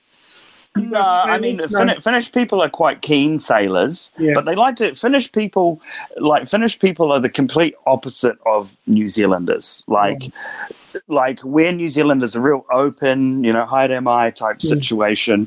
[0.77, 1.91] No, I mean sailors?
[1.93, 4.31] Fin- Finnish people are quite keen sailors, Yeah.
[4.35, 4.93] but they like to.
[4.95, 5.81] Finnish people,
[6.17, 9.83] like Finnish people, are the complete opposite of New Zealanders.
[9.87, 10.31] Like,
[11.07, 14.61] like where New Zealanders are real open, you know, hi am I type Mm.
[14.67, 15.45] situation.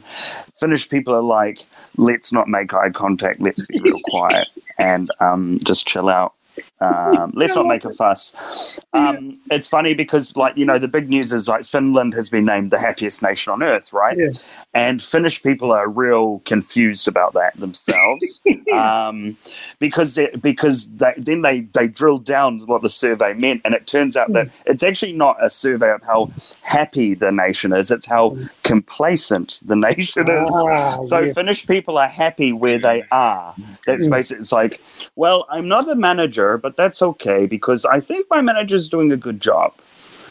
[0.61, 1.65] Finnish people are like,
[1.97, 4.49] let's not make eye contact, let's be real quiet.
[4.81, 6.35] and um, just chill out.
[6.81, 8.79] Um, let's not make a fuss.
[8.93, 12.45] Um, it's funny because, like, you know, the big news is like Finland has been
[12.45, 14.17] named the happiest nation on earth, right?
[14.17, 14.31] Yeah.
[14.75, 18.41] And Finnish people are real confused about that themselves
[18.73, 19.37] um,
[19.79, 23.87] because they, because they, then they they drilled down what the survey meant, and it
[23.87, 26.31] turns out that it's actually not a survey of how
[26.63, 30.53] happy the nation is; it's how complacent the nation is.
[30.55, 31.33] Ah, So yeah.
[31.33, 33.55] Finnish people are happy where they are.
[33.87, 34.11] That's Mm.
[34.11, 34.81] basically it's like,
[35.17, 39.17] well, I'm not a manager, but that's okay because I think my manager's doing a
[39.17, 39.73] good job.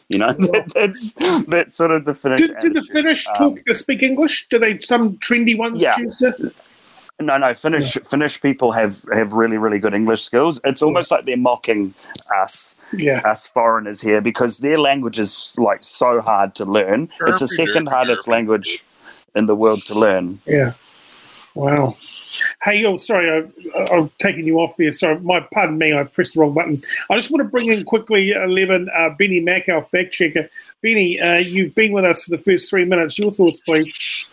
[0.10, 0.32] You know,
[0.74, 1.14] that's
[1.48, 2.40] that's sort of the Finnish.
[2.40, 2.82] do, do the.
[2.84, 4.48] Finnish Um, talk uh, speak English?
[4.50, 5.96] Do they some trendy ones Yeah.
[5.98, 6.54] choose to?
[7.20, 10.62] No, no, Finnish Finnish people have have really really good English skills.
[10.64, 11.94] It's almost like they're mocking
[12.40, 13.22] us Yeah.
[13.26, 17.10] us foreigners here because their language is like so hard to learn.
[17.22, 18.32] It's the second hardest derpy.
[18.32, 18.84] language
[19.36, 20.40] in the world to learn.
[20.46, 20.74] Yeah.
[21.56, 21.98] Wow.
[22.64, 23.30] Hey, oh, sorry,
[23.76, 24.92] I, I'm taking you off there.
[24.94, 26.84] Sorry, my pardon me, I pressed the wrong button.
[27.10, 30.50] I just want to bring in quickly, Eleven, uh, Benny Mack, our fact checker.
[30.82, 33.18] Benny, uh, you've been with us for the first three minutes.
[33.18, 34.30] Your thoughts, please.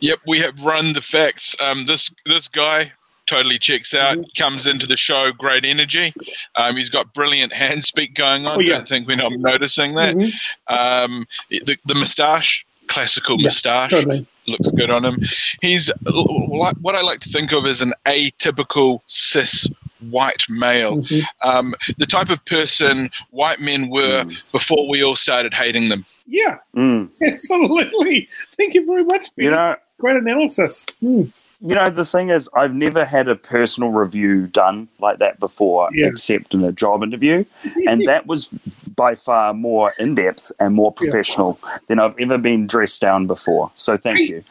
[0.00, 1.56] Yep, we have run the facts.
[1.60, 2.92] Um, this this guy
[3.26, 4.18] totally checks out.
[4.36, 6.12] Comes into the show, great energy.
[6.56, 8.58] Um, he's got brilliant hand speak going on.
[8.58, 8.74] Oh, yeah.
[8.74, 10.14] Don't think we're not noticing that.
[10.14, 10.32] Mhm,
[10.68, 14.26] Um, the the moustache, classical Yeah, moustache, totally.
[14.46, 15.16] Looks good on him.
[15.60, 19.68] He's like what I like to think of as an atypical cis
[20.10, 20.96] white male.
[21.02, 21.22] Mhm.
[21.44, 26.04] Um, the type of person white men were before we all started hating them.
[26.26, 27.08] Yeah, Mm.
[27.22, 28.28] absolutely.
[28.56, 29.46] Thank you very much, Benny.
[29.46, 30.86] You know, Great analysis.
[31.00, 31.32] Mm.
[31.64, 35.88] You know, the thing is, I've never had a personal review done like that before,
[35.92, 36.06] Yeah.
[36.08, 37.44] except in a job interview.
[37.86, 38.48] And that was
[38.96, 41.10] by far more in depth and more Yeah.
[41.10, 43.70] professional than I've ever been dressed down before.
[43.74, 44.42] So thank you.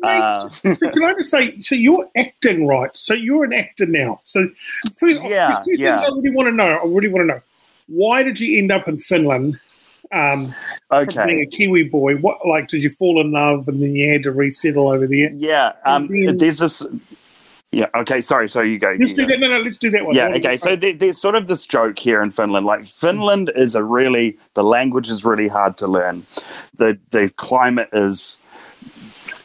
[0.00, 2.90] Mate, Uh, so can I just say, so you're acting, right?
[2.96, 4.20] So you're an actor now.
[4.24, 4.48] So
[4.96, 5.98] first, Yeah, two yeah.
[5.98, 6.78] things I really want to know.
[6.82, 7.40] I really want to know.
[7.88, 9.58] Why did you end up in Finland?
[10.10, 10.54] Um,
[10.88, 14.10] from being a Kiwi boy, what like did you fall in love and then you
[14.10, 15.30] had to resettle over there?
[15.34, 15.72] Yeah.
[15.84, 16.82] Um, then- there's this.
[17.70, 17.86] Yeah.
[17.94, 18.20] Okay.
[18.20, 18.48] Sorry.
[18.48, 18.72] Sorry.
[18.72, 18.96] You go.
[18.98, 19.28] Let's you do go.
[19.28, 19.40] that.
[19.40, 20.14] No, no, let's do that one.
[20.14, 20.56] Yeah, okay.
[20.56, 22.64] So there, there's sort of this joke here in Finland.
[22.64, 26.26] Like Finland is a really the language is really hard to learn.
[26.74, 28.40] The the climate is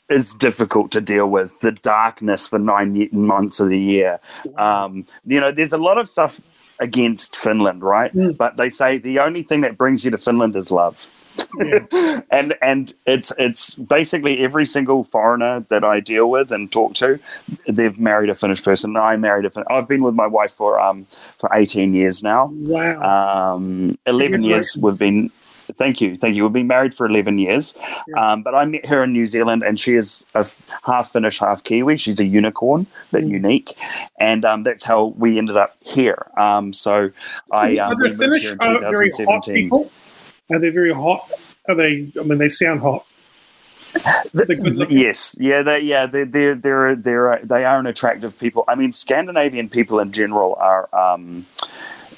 [0.10, 1.60] is difficult to deal with.
[1.60, 4.20] The darkness for nine months of the year.
[4.58, 6.42] Um, you know, there's a lot of stuff
[6.80, 8.14] against Finland, right?
[8.14, 8.38] Mm.
[8.38, 11.08] But they say the only thing that brings you to Finland is love.
[11.60, 12.22] Yeah.
[12.32, 17.20] and and it's it's basically every single foreigner that I deal with and talk to,
[17.68, 18.96] they've married a Finnish person.
[18.98, 19.50] I married a.
[19.50, 21.06] Fin- I've been with my wife for um
[21.38, 22.48] for eighteen years now.
[22.54, 23.54] wow.
[23.56, 25.32] Um, eleven years we've been.
[25.78, 26.44] Thank you, thank you.
[26.44, 27.74] We've been married for eleven years,
[28.08, 28.34] Yeah.
[28.34, 31.40] um, but I met her in New Zealand, and she is a f- half Finnish,
[31.40, 31.96] half Kiwi.
[31.96, 33.30] She's a unicorn, but Mm.
[33.32, 33.74] unique,
[34.20, 36.28] and um, that's how we ended up here.
[36.38, 37.10] Um, so
[37.54, 39.90] I um, Are the Finnish are very hot people?
[40.52, 41.30] Are they very hot?
[41.68, 42.12] Are they?
[42.20, 43.06] I mean, they sound hot.
[44.34, 44.98] The- They're good looking.
[44.98, 48.64] yes, yeah, they, yeah, they're, they're, they're, they're, they are an attractive people.
[48.68, 51.46] I mean, Scandinavian people in general are, um,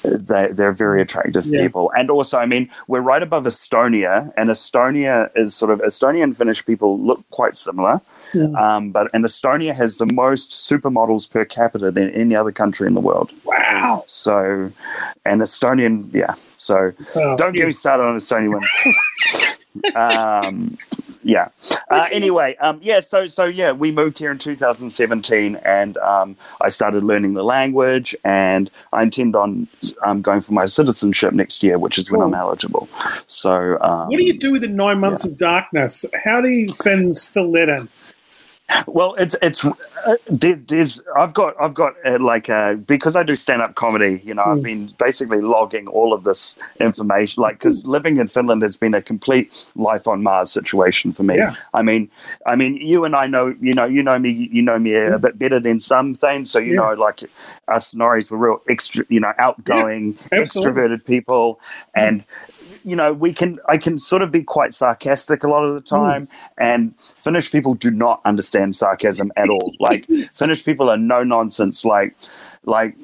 [0.02, 1.62] they, they're very attractive Yeah.
[1.62, 1.90] people.
[1.96, 6.64] And also, I mean, we're right above Estonia, and Estonia is sort of, Estonian Finnish
[6.64, 8.00] people look quite similar.
[8.34, 8.46] Yeah.
[8.56, 12.94] Um, but, and Estonia has the most supermodels per capita than any other country in
[12.94, 13.32] the world.
[13.44, 14.04] Wow.
[14.06, 14.70] So,
[15.24, 16.34] and Estonian, yeah.
[16.56, 19.94] So, Oh, don't get me started on Estonian women.
[19.96, 20.78] um,
[21.26, 21.48] yeah.
[21.90, 23.00] Uh, anyway, um, yeah.
[23.00, 28.14] So, so yeah, we moved here in 2017, and um, I started learning the language,
[28.22, 29.66] and I intend on
[30.04, 32.88] um, going for my citizenship next year, which is when I'm eligible.
[33.26, 36.04] So, um, What do you do with the nine months of darkness?
[36.24, 37.88] How do you Finns fill that in?
[38.88, 43.22] Well, it's it's uh, there's, there's I've got I've got uh, like uh, because I
[43.22, 44.20] do stand up comedy.
[44.24, 44.62] You know, I've Mm.
[44.62, 47.42] been basically logging all of this information.
[47.42, 51.36] Like, because living in Finland has been a complete life on Mars situation for me.
[51.36, 51.54] Yeah.
[51.74, 52.10] I mean,
[52.46, 55.18] I mean, you and I know, you know, you know me, you know me a,
[55.18, 56.50] bit better than some things.
[56.50, 56.80] So you Yeah.
[56.80, 57.22] know, like
[57.68, 60.82] us Norries were real extra, you know, outgoing, absolutely.
[60.82, 61.60] extroverted people,
[61.94, 62.24] and
[62.86, 65.80] you know, we can I can sort of be quite sarcastic a lot of the
[65.80, 66.02] hmm.
[66.02, 69.74] time, and Finnish people do not understand sarcasm at all.
[69.80, 71.84] Like Finnish people are no nonsense.
[71.84, 72.14] Like,
[72.64, 72.96] like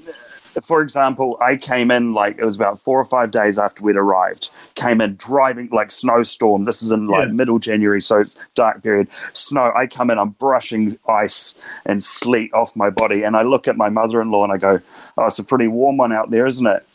[0.62, 3.96] for example, I came in like it was about four or five days after we'd
[3.96, 4.50] arrived.
[4.76, 6.64] Came in driving like snowstorm.
[6.64, 7.34] This is in like Yeah.
[7.34, 9.08] middle January, so it's dark period.
[9.32, 9.72] Snow.
[9.76, 10.18] I come in.
[10.18, 14.52] I'm brushing ice and sleet off my body, and I look at my mother-in-law and
[14.52, 14.80] I go,
[15.18, 16.86] "Oh, it's a pretty warm one out there, isn't it?"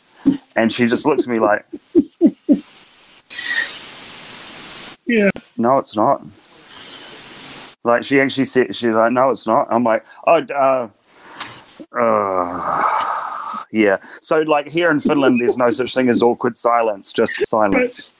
[0.56, 1.64] And she just looks at me like,
[5.06, 5.30] Yeah.
[5.56, 6.22] no, it's not.
[7.84, 9.66] Like she actually said, she's like, no, it's not.
[9.70, 10.88] I'm like, oh, uh,
[11.98, 13.96] Uh, yeah.
[14.20, 18.12] So, like here in Finland, there's no such thing as awkward silence, just silence.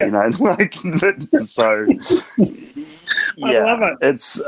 [0.00, 0.74] You know, like
[1.42, 1.86] so.
[2.38, 2.46] I
[3.36, 3.98] Yeah, love it.
[4.02, 4.40] it's.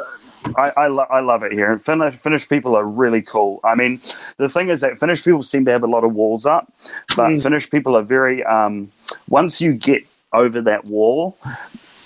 [0.57, 1.76] I I, lo- I love it here.
[1.78, 3.61] Finnish Finnish people are really cool.
[3.64, 4.01] I mean,
[4.38, 6.72] the thing is that Finnish people seem to have a lot of walls up,
[7.16, 7.43] but Mm.
[7.43, 8.43] Finnish people are very.
[8.45, 8.90] Um,
[9.28, 11.36] once you get over that wall,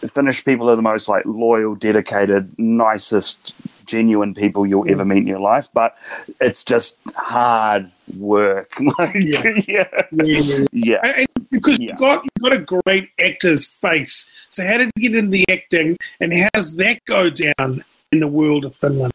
[0.07, 3.55] Finnish people are the most like loyal, dedicated, nicest,
[3.87, 5.69] genuine people you'll ever meet in your life.
[5.73, 5.97] But
[6.41, 8.73] it's just hard work.
[8.99, 9.43] like, Yeah.
[9.67, 10.65] yeah, Yeah.
[10.73, 11.01] yeah.
[11.03, 11.93] And- and because Yeah.
[11.93, 14.29] you got you got a great actor's face.
[14.51, 18.21] So how did you get into the acting, and how does that go down in
[18.21, 19.13] the world of Finland?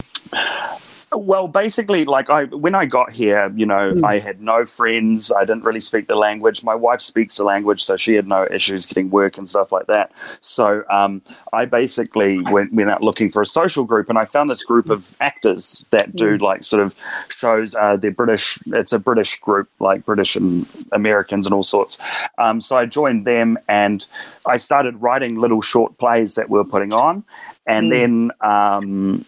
[1.14, 4.06] Well, basically, like I when I got here, you know, Hmm.
[4.06, 5.30] I had no friends.
[5.30, 6.64] I didn't really speak the language.
[6.64, 9.88] My wife speaks the language, so she had no issues getting work and stuff like
[9.88, 10.14] that.
[10.40, 11.22] So um,
[11.52, 14.90] I basically went went out looking for a social group, and I found this group
[14.90, 16.44] of actors that do Hmm.
[16.46, 16.96] like sort of
[17.28, 17.76] shows.
[17.76, 18.58] Uh, they're British.
[18.68, 21.98] It's a British group, like British and Americans and all sorts.
[22.38, 24.06] Um, so I joined them, and
[24.46, 27.26] I started writing little short plays that we were putting on,
[27.68, 27.92] and Hmm.
[27.92, 28.32] then.
[28.42, 29.26] Um,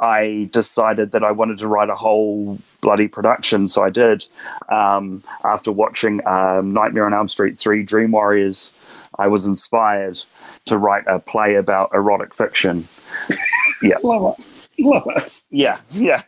[0.00, 4.26] I decided that I wanted to write a whole bloody production, so I did.
[4.68, 8.74] Um, after watching um, Nightmare on Elm Street 3 Dream Warriors,
[9.20, 10.18] I was inspired
[10.64, 12.88] to write a play about erotic fiction.
[13.82, 13.96] Yeah.
[14.02, 14.48] Love it.
[14.80, 15.40] Love it.
[15.50, 16.22] Yeah, yeah,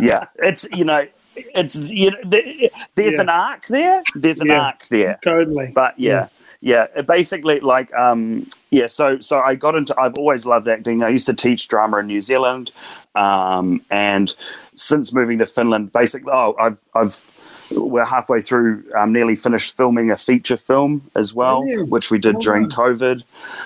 [0.00, 0.26] yeah.
[0.36, 3.20] It's, you know, it's, you know, th- there's Yeah.
[3.22, 4.02] an arc there.
[4.16, 4.60] There's an Yeah.
[4.60, 5.18] arc there.
[5.22, 5.72] Totally.
[5.74, 6.28] but yeah
[6.60, 11.02] yeah it basically like um yeah so so i got into i've always loved acting
[11.02, 12.70] i used to teach drama in new zealand
[13.14, 14.34] um and
[14.74, 17.22] since moving to finland basically oh i've i've
[17.70, 21.90] we're halfway through um, nearly finished filming a feature film as well Brilliant.
[21.90, 23.22] which we did Well during covid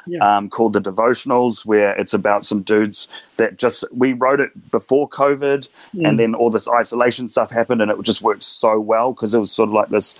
[0.06, 0.18] Yeah.
[0.38, 5.08] um, called the devotionals where it's about some dudes that just we wrote it before
[5.08, 6.08] covid Mm.
[6.08, 9.38] and then all this isolation stuff happened and it just worked so well because it
[9.38, 10.18] was sort of like this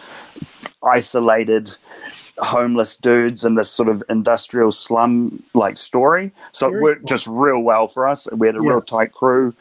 [0.84, 1.76] isolated
[2.38, 6.32] homeless dudes in this sort of industrial slum like story.
[6.52, 8.26] So Very it worked just real well for us.
[8.32, 8.70] We had a Yeah.
[8.70, 9.54] real tight crew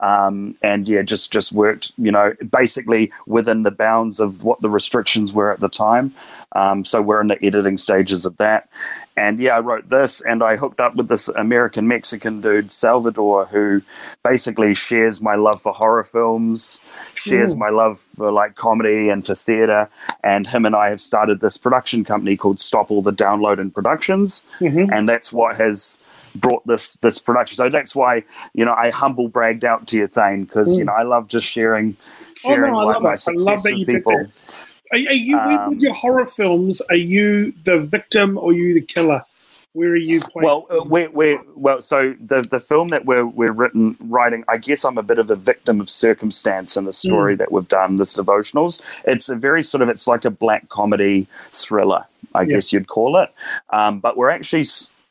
[0.00, 4.70] um, and yeah just just worked you know basically within the bounds of what the
[4.70, 6.12] restrictions were at the time
[6.52, 8.68] um, so we're in the editing stages of that
[9.16, 13.44] and yeah i wrote this and i hooked up with this american mexican dude salvador
[13.46, 13.82] who
[14.22, 16.80] basically shares my love for horror films
[17.14, 17.58] shares Mm.
[17.58, 19.88] my love for like comedy and for theater
[20.22, 23.74] and him and i have started this production company called stop all the download and
[23.74, 24.88] productions Mhm.
[24.96, 25.98] and that's what has
[26.40, 28.22] brought this this production so that's why
[28.54, 30.86] you know i humble bragged out to you thane because you Mm.
[30.86, 31.96] know i love just sharing
[32.44, 33.20] Oh, no, sharing I like love my it.
[33.26, 34.30] I success love that with you people.
[34.92, 36.80] Are, are you Um, with your horror films?
[36.90, 39.22] Are you the victim or you the killer?
[39.74, 40.22] Where are you?
[40.22, 40.44] Placed?
[40.44, 41.80] Well, uh, we're, we're well.
[41.80, 45.30] So the the film that we're we're written writing, I guess I'm a bit of
[45.30, 47.38] a victim of circumstance in the story Hmm.
[47.38, 47.96] that we've done.
[47.96, 48.82] This devotionals.
[49.06, 52.46] It's a very sort of it's like a black comedy thriller, I Yeah.
[52.46, 53.30] guess you'd call it.
[53.70, 54.64] Um, but we're actually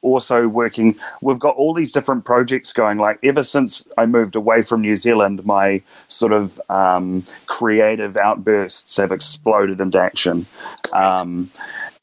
[0.07, 0.95] also working.
[1.21, 2.97] We've got all these different projects going.
[2.97, 8.97] Like ever since I moved away from New Zealand, my sort of um, creative outbursts
[8.97, 10.45] have exploded into action.
[10.93, 11.51] Um,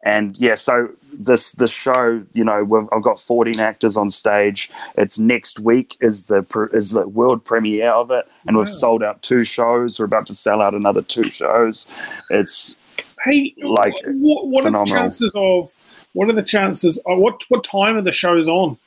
[0.02, 4.70] and yeah, so this the show, you know, we've, I've got 14 actors on stage.
[4.96, 9.22] It's next week is the is the world premiere of it, and we've sold out
[9.22, 9.98] two shows.
[9.98, 11.86] We're about to sell out another two shows.
[12.30, 12.78] It's
[13.24, 15.72] hey, like, what, what are the chances of?
[16.14, 16.98] What are the chances?
[17.06, 18.78] Of, what what time are the shows on?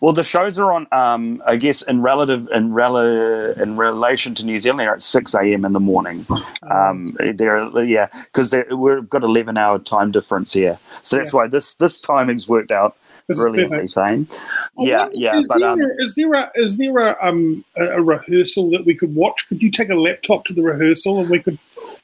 [0.00, 0.86] well, the shows are on.
[0.92, 5.34] Um, I guess in relative in rel- in relation to New Zealand, they're at 6
[5.34, 5.64] a.m.
[5.64, 6.26] in the morning.
[6.70, 11.74] Um, they're yeah, because we've got 11 hour time difference here, so that's why this
[11.74, 12.96] this timing's worked out
[13.26, 13.88] This brilliantly.
[13.88, 14.28] Thing.
[14.78, 17.84] I Yeah, yeah, Is but there, um, is there a is there a um a,
[17.96, 19.48] a rehearsal that we could watch?
[19.48, 21.58] Could you take a laptop to the rehearsal and we could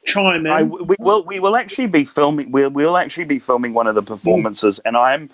[0.05, 0.51] chime in?
[0.51, 3.95] I, we will we will actually be filming we'll, we'll actually be filming one of
[3.95, 5.29] the performances and I'm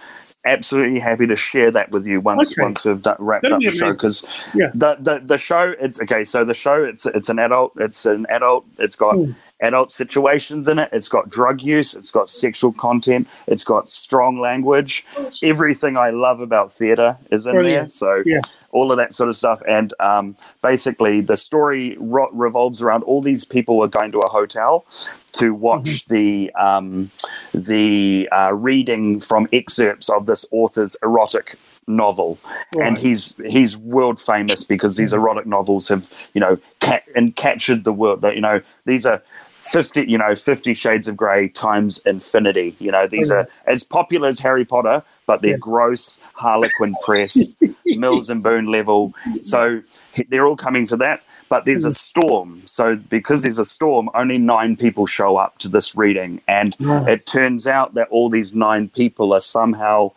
[0.45, 2.63] absolutely happy to share that with you once Okay.
[2.63, 4.71] once we've done, wrapped That'd up the show because Yeah.
[4.73, 8.25] the, the the show it's okay so the show it's it's an adult it's an
[8.29, 9.35] adult it's got Mm.
[9.61, 10.89] Adult situations in it.
[10.91, 15.05] It's got drug use it's got sexual content it's got strong language.
[15.43, 18.41] Everything I love about theater is in there so Yeah.
[18.71, 19.61] all of that sort of stuff.
[19.67, 24.29] And um, basically, the story ro- revolves around all these people are going to a
[24.29, 24.85] hotel
[25.33, 27.11] to watch the um,
[27.53, 31.55] the uh, reading from excerpts of this author's erotic
[31.87, 32.37] novel.
[32.81, 37.83] And he's he's world famous because these erotic novels have you know ca- and captured
[37.83, 38.21] the world.
[38.21, 39.21] That you know these are
[39.61, 42.75] 50 you know 50 shades of grey times infinity.
[42.79, 43.49] You know these oh, Okay.
[43.49, 45.57] are as popular as harry potter but they're Yeah.
[45.57, 47.55] gross harlequin press
[47.85, 49.13] mills and boon level.
[49.43, 49.81] So
[50.29, 51.21] they're all coming for that.
[51.47, 51.93] But there's a hmm.
[51.93, 52.61] storm.
[52.65, 56.41] So because there's a storm only nine people show up to this reading.
[56.47, 57.05] And Wow.
[57.05, 60.11] it turns out that all these nine people are somehow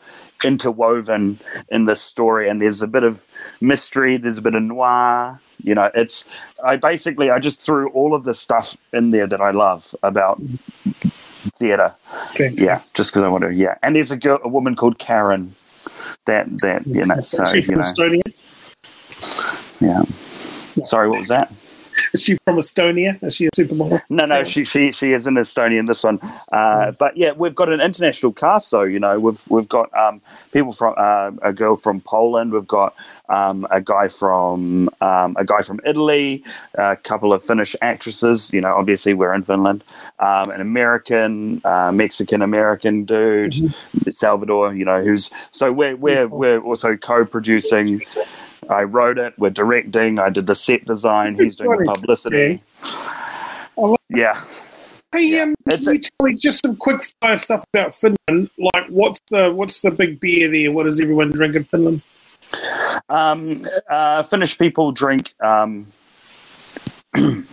[0.45, 1.39] interwoven
[1.71, 2.49] in this story.
[2.49, 3.27] And there's a bit of
[3.61, 4.17] mystery.
[4.17, 6.25] There's a bit of noir you know it's
[6.65, 10.41] i basically i just threw all of the stuff in there that i love about
[11.57, 11.95] theater
[12.31, 12.51] Okay.
[12.57, 13.77] yeah just because i want to yeah.
[13.83, 15.55] And there's a girl a woman called karen
[16.25, 18.23] that that you know so you know.
[19.81, 20.03] Yeah.
[20.85, 21.53] Sorry what was that
[22.15, 23.21] Is she from Estonia?
[23.25, 24.01] Is she a supermodel?
[24.09, 25.89] No, no, she she she is an Estonian.
[25.89, 26.21] This one,
[26.53, 28.85] uh, but yeah, we've got an international cast though.
[28.85, 32.53] You know, we've we've got um, people from uh, a girl from Poland.
[32.53, 32.95] We've got
[33.29, 36.45] um, a guy from um, a guy from Italy.
[36.77, 38.53] A couple of Finnish actresses.
[38.53, 39.83] You know, obviously we're in Finland.
[40.21, 43.75] Um, an American, uh, Mexican American dude,
[44.09, 44.73] Salvador.
[44.73, 48.03] You know, who's so we're we're we're also co-producing.
[48.71, 49.35] I wrote it.
[49.39, 50.19] We're directing.
[50.19, 51.35] I did the set design.
[51.39, 52.61] He's doing the publicity.
[53.77, 54.39] love- Yeah.
[55.13, 55.43] Hey, Yeah.
[55.43, 58.51] um, It's can you tell me just some quick fire stuff about Finland?
[58.59, 60.73] Like, what's the what's the big beer there?
[60.73, 62.03] What does everyone drink in Finland?
[63.09, 65.87] Um, uh, Finnish people drink um,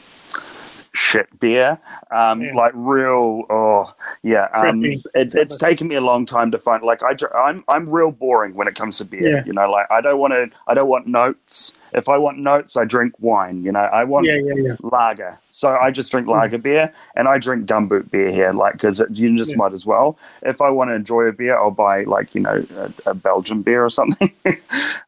[1.12, 1.78] shit beer,
[2.12, 2.54] um, Yeah.
[2.56, 3.44] like real.
[3.50, 3.94] Oh,
[4.24, 4.48] yeah.
[4.54, 6.84] Um, it, it's taken me a long time to find.
[6.84, 9.28] Like I, I'm I'm real boring when it comes to beer.
[9.28, 9.44] Yeah.
[9.46, 10.50] You know, like I don't want to.
[10.68, 11.76] I don't want notes.
[11.94, 13.64] If I want notes, I drink wine.
[13.64, 14.76] You know, I want Yeah, yeah, yeah.
[14.82, 15.40] lager.
[15.50, 19.36] So I just drink lager beer, and I drink gumboot beer here, like because you
[19.38, 20.18] just might as well.
[20.42, 23.62] If I want to enjoy a beer, I'll buy like you know a, a Belgian
[23.62, 24.32] beer or something.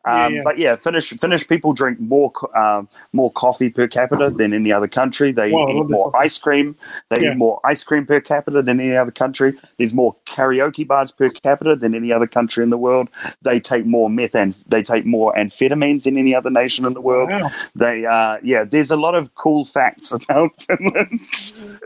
[0.06, 0.42] um.
[0.44, 4.88] But yeah, Finnish Finnish people drink more um, more coffee per capita than any other
[4.88, 5.32] country.
[5.32, 6.26] They Wow, eat more coffee.
[6.26, 6.76] ice cream.
[7.10, 9.54] They eat more ice cream per capita than any other country.
[9.78, 13.08] There's more karaoke bars per capita than any other country in the world.
[13.42, 17.02] They take more meth and they take more amphetamines than any other nation in the
[17.02, 17.30] world.
[17.30, 17.52] Wow.
[17.76, 21.20] They, uh, yeah, there's a lot of cool facts about Finland.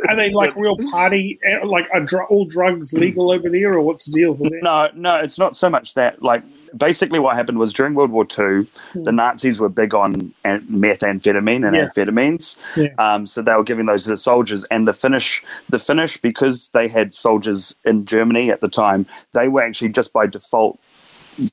[0.07, 1.39] Are they like real party?
[1.43, 4.63] eh, Like, are dr- all drugs legal over there, or what's the deal with that?
[4.63, 6.21] no, no, it's not so much that.
[6.21, 6.43] Like,
[6.77, 11.69] basically, what happened was during World War II, the Nazis were big on methamphetamine and
[11.69, 11.75] Hmm.
[11.75, 11.87] Yeah.
[11.89, 12.57] amphetamines.
[12.75, 12.89] Yeah.
[12.97, 16.69] Um, so they were giving those to the soldiers, and the Finnish, the Finnish, because
[16.69, 20.79] they had soldiers in Germany at the time, they were actually just by default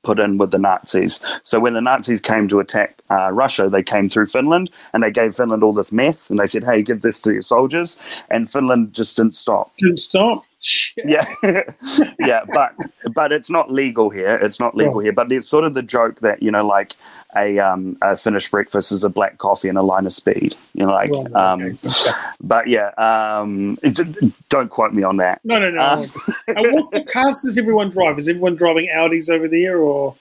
[0.03, 1.19] put in with the Nazis.
[1.43, 5.11] So when the Nazis came to attack uh, Russia, they came through Finland and they
[5.11, 8.49] gave Finland all this meth, and they said, "Hey, give this to your soldiers," and
[8.49, 9.71] Finland just didn't stop.
[9.77, 10.43] Didn't stop.
[10.97, 11.25] Yeah
[12.19, 12.73] yeah but
[13.13, 16.21] but it's not legal here it's not legal here but there's sort of the joke
[16.21, 16.95] that you know like
[17.37, 20.85] a um a finnish breakfast is a black coffee and a line of speed you
[20.85, 22.11] know like Right, um okay.
[22.41, 23.77] but yeah um
[24.49, 25.79] don't quote me on that No, no, no.
[25.79, 26.05] Uh,
[26.47, 28.17] and what, what cars does everyone drive?
[28.19, 30.15] Is everyone driving Audis over there, or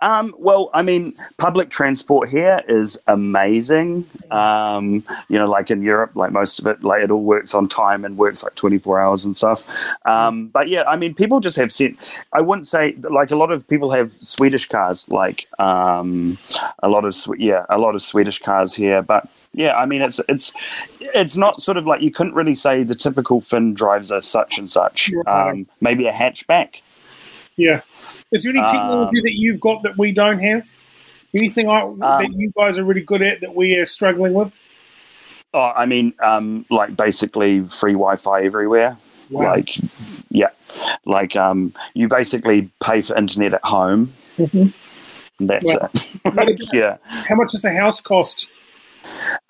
[0.00, 4.04] Um, well, I mean, public transport here is amazing.
[4.30, 7.66] Um, you know, like in Europe, like most of it, like it all works on
[7.66, 9.64] time and works like 24 hours and stuff.
[10.04, 11.96] Um, but yeah, I mean, people just have seen,
[12.32, 16.36] I wouldn't say, like a lot of people have Swedish cars, like um,
[16.82, 19.00] a lot of, yeah, a lot of Swedish cars here.
[19.00, 20.52] But yeah, I mean, it's, it's,
[21.00, 24.58] it's not sort of like, you couldn't really say the typical Finn drives a such
[24.58, 25.10] and such.
[25.26, 26.82] Um, maybe a hatchback.
[27.56, 27.80] yeah?
[28.32, 30.68] Is there any Um, technology that you've got that we don't have?
[31.36, 31.80] Anything I,
[32.20, 34.52] that you guys are really good at that we are struggling with?
[35.52, 38.96] Oh, I mean, um, like basically free Wi-Fi everywhere.
[39.30, 39.50] Wow.
[39.54, 39.76] Like,
[40.30, 40.48] yeah,
[41.04, 44.12] like um, you basically pay for internet at home.
[44.38, 44.72] Mhm.
[45.40, 45.90] That's Wow.
[45.92, 46.34] it.
[46.34, 46.96] like, yeah.
[47.04, 48.48] How much does a house cost?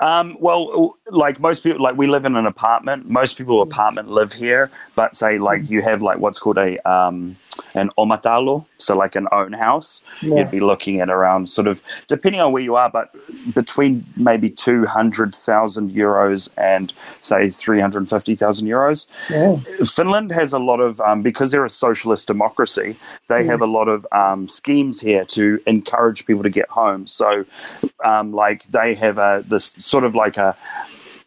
[0.00, 3.08] Um, well, like most people, like we live in an apartment.
[3.08, 7.36] Most people apartment live here, but say like you have like what's called a um,
[7.74, 10.02] an omatalo, so like an own house.
[10.20, 10.36] Yeah.
[10.36, 13.14] You'd be looking at around sort of depending on where you are, but
[13.54, 19.06] between maybe two hundred thousand euros and say three hundred fifty thousand euros.
[19.30, 19.56] Yeah.
[19.84, 22.96] Finland has a lot of um, because they're a socialist democracy.
[23.28, 27.06] They have a lot of um, schemes here to encourage people to get home.
[27.06, 27.44] So,
[28.04, 30.56] um, like they have a this sort of like a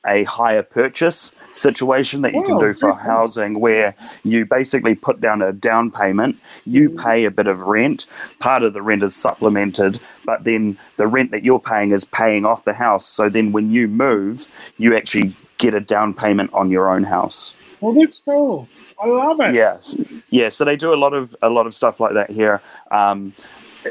[0.07, 3.93] a hire purchase situation that you can do for housing where
[4.23, 7.03] you basically put down a down payment you Mm-hmm.
[7.05, 8.05] pay a bit of rent
[8.39, 12.45] part of the rent is supplemented but then the rent that you're paying is paying
[12.45, 14.47] off the house so then when you move
[14.77, 18.67] you actually get a down payment on your own house Well, that's cool.
[19.01, 19.53] I love it.
[19.55, 19.97] Yes,
[20.31, 20.49] yeah.
[20.49, 22.61] So they do a lot of a lot of stuff like that here,
[22.91, 23.33] um,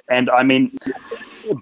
[0.08, 0.76] and I mean,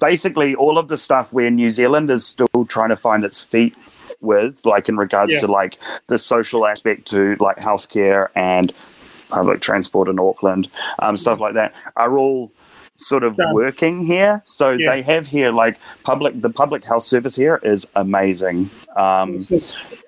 [0.01, 3.75] basically all of the stuff where New Zealand is still trying to find its feet
[4.21, 5.41] with, like in regards Yeah.
[5.41, 8.73] to like the social aspect to like healthcare and
[9.29, 10.69] public transport in Auckland,
[11.01, 12.51] um, stuff like that, are all
[12.99, 13.53] sort of Done.
[13.53, 14.41] working here.
[14.47, 14.91] So Yeah.
[14.91, 18.71] they have here like public the public health service here is amazing.
[18.97, 19.45] Um,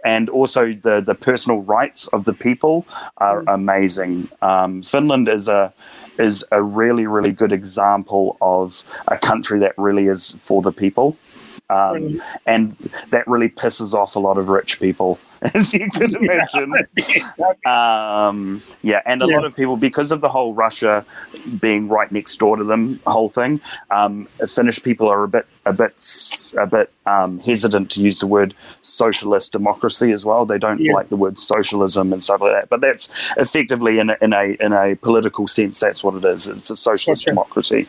[0.07, 2.87] and also the the personal rights of the people
[3.19, 4.29] are amazing.
[4.41, 5.71] Um, Finland is a
[6.19, 11.17] is a really really good example of a country that really is for the people.
[11.71, 12.77] Um, and
[13.11, 15.19] that really pisses off a lot of rich people,
[15.55, 16.73] as you can imagine.
[17.67, 19.35] Um, yeah, and a Yeah.
[19.37, 21.05] lot of people, because of the whole Russia
[21.61, 23.61] being right next door to them, whole thing,
[23.91, 25.95] um, Finnish people are a bit, a bit,
[26.59, 30.45] a bit um, hesitant to use the word socialist democracy as well.
[30.47, 30.95] They don't Yeah.
[30.95, 32.69] like the word socialism and stuff like that.
[32.69, 36.49] But that's effectively, in a, in a in a political sense, that's what it is.
[36.49, 37.87] It's a socialist democracy.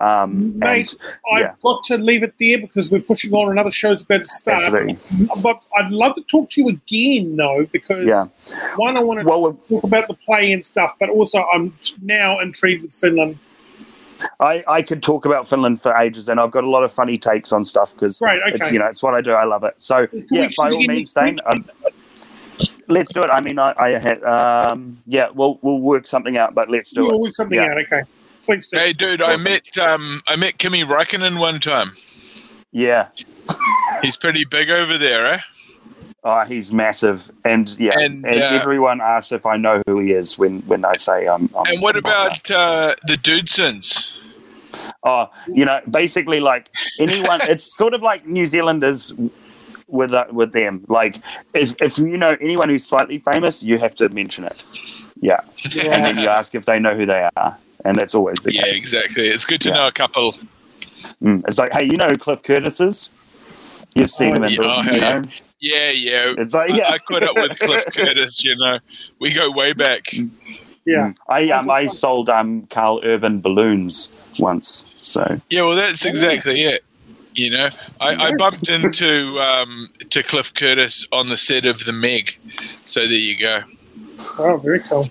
[0.00, 0.96] Um, Mate, and,
[1.32, 1.54] I've yeah.
[1.62, 4.62] got to leave it there because we're pushing on another show's about to start.
[4.62, 4.98] absolutely,
[5.42, 8.24] But I'd love to talk to you again, though, because yeah.
[8.76, 11.76] one, I want to Well, we've- talk about the play and stuff, but also I'm
[12.02, 13.38] now intrigued with Finland.
[14.40, 17.18] I, I could talk about Finland for ages, and I've got a lot of funny
[17.18, 18.72] takes on stuff because Great, it's okay.
[18.72, 19.32] you know it's what I do.
[19.32, 19.74] I love it.
[19.76, 21.38] So we yeah, by all means, next Thane.
[21.44, 21.64] Um,
[22.88, 23.28] let's do it.
[23.30, 27.02] I mean, I, I had um, yeah, we'll we'll work something out, but let's do
[27.02, 27.20] You'll it.
[27.20, 27.72] work something Yeah.
[27.72, 28.02] out, okay.
[28.46, 28.78] Please do.
[28.78, 31.92] Hey, dude, I met um, I met Kimi Räikkönen one time.
[32.72, 33.08] Yeah.
[34.02, 35.38] He's pretty big over there, eh?
[36.28, 40.10] Oh, he's massive, and yeah, And, and, uh, everyone asks if I know who he
[40.10, 41.48] is when when I say I'm.
[41.56, 44.10] I'm And what I'm about uh, the Dudesons?
[45.04, 46.68] Oh, you know, basically, like
[46.98, 49.14] anyone, it's sort of like New Zealanders
[49.86, 50.84] with uh, with them.
[50.88, 51.22] Like,
[51.54, 54.64] if, if you know anyone who's slightly famous, you have to mention it.
[55.20, 55.38] Yeah,
[55.76, 58.62] and then you ask if they know who they are, and that's always the Yeah,
[58.62, 58.82] case.
[58.82, 59.28] exactly.
[59.28, 59.74] It's good to Yeah.
[59.76, 60.34] know a couple.
[61.22, 61.44] Mm.
[61.46, 63.10] It's like, hey, you know who Cliff Curtis is?
[63.94, 64.58] You've seen Oh, him in yeah.
[64.58, 65.18] the, Oh, you yeah.
[65.20, 65.24] know.
[65.72, 66.34] Yeah, yeah.
[66.38, 66.88] It's like, I- yeah.
[66.90, 68.44] I, caught up with Cliff Curtis.
[68.44, 68.78] You know,
[69.18, 70.12] we go way back.
[70.12, 71.08] yeah.
[71.12, 71.16] Mm.
[71.28, 76.84] I um I sold um Karl Urban balloons once, so Yeah, well, that's exactly it.
[77.34, 77.68] You know,
[78.00, 82.38] I, I bumped into um, to Cliff Curtis on the set of The Meg.
[82.86, 83.60] So there you go.
[84.38, 85.06] Oh, very cool.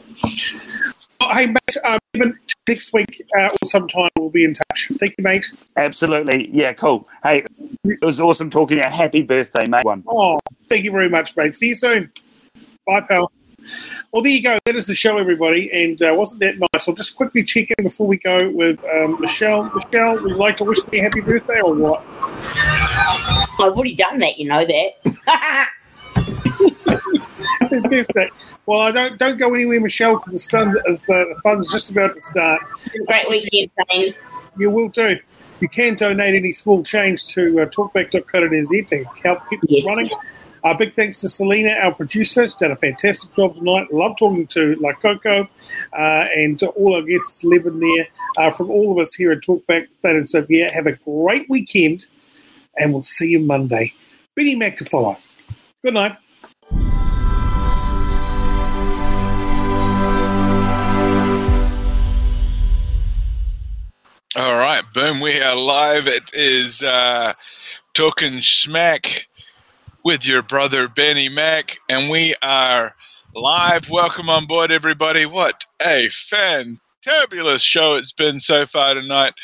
[1.31, 4.91] Hey, mate, um, next week uh, or sometime we'll be in touch.
[4.99, 5.45] Thank you, mate.
[5.75, 7.07] absolutely, yeah, cool.
[7.23, 7.45] Hey,
[7.83, 8.89] it was awesome talking to you.
[8.89, 9.83] Happy birthday, mate.
[9.85, 10.03] One.
[10.07, 11.55] Oh, thank you very much, mate.
[11.55, 12.11] See you soon.
[12.85, 13.31] Bye, pal.
[14.11, 14.57] Well, there you go.
[14.65, 15.71] That is the show, everybody.
[15.71, 16.87] And uh, wasn't that nice?
[16.87, 19.71] I'll just quickly check in before we go with um, Michelle.
[19.73, 22.03] Michelle, would you like to wish me a happy birthday or what?
[23.59, 25.69] I've already done that, you know that.
[27.81, 28.31] Fantastic.
[28.65, 31.89] Well, I don't don't go anywhere, Michelle, because the, sun, as the, the fun's just
[31.89, 32.61] about to start.
[33.07, 34.13] Great weekend, Thane.
[34.57, 35.17] You will do.
[35.59, 39.85] You can donate any small change to uh, talkback.co.nz to help keep Yes.
[39.85, 40.09] running.
[40.63, 42.41] Uh, big thanks to Selena, our producer.
[42.43, 43.93] She's done a fantastic job tonight.
[43.93, 45.47] Love talking to La Coco
[45.93, 48.07] uh, and to all our guests living there.
[48.39, 52.07] Uh, from all of us here at Talkback, Thane and Sophia, have a great weekend
[52.77, 53.93] and we'll see you Monday.
[54.35, 55.17] Benny Mack to follow.
[55.83, 56.17] Good night.
[64.37, 65.21] All right, boom.
[65.21, 66.07] We are live.
[66.09, 67.35] It is uh,
[67.93, 69.27] Talking Smack
[70.03, 72.93] with your brother Benny Mack, and we are
[73.33, 73.89] live.
[73.89, 75.25] Welcome on board, everybody.
[75.25, 79.35] What a fantabulous show it's been so far tonight,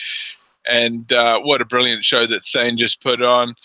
[0.68, 3.56] and uh, what a brilliant show that Thane just put on.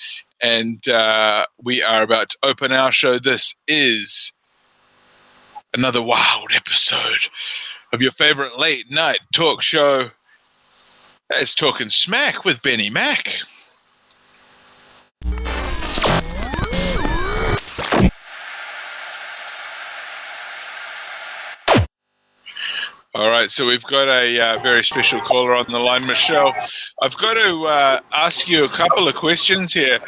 [0.40, 3.18] And uh, we are about to open our show.
[3.18, 4.32] This is
[5.74, 7.30] another wild episode
[7.92, 10.12] of your favorite late night talk show.
[11.30, 13.40] It's Talking Smack with Benny Mack.
[23.14, 26.54] All right, so we've got a uh, very special caller on the line, Michelle.
[27.00, 29.98] I've got to uh, ask you a couple of questions here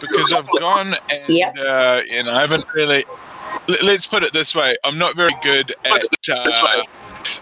[0.00, 1.56] because I've gone and Yep.
[1.58, 3.04] uh, and I haven't really.
[3.82, 6.04] Let's put it this way: I'm not very good at.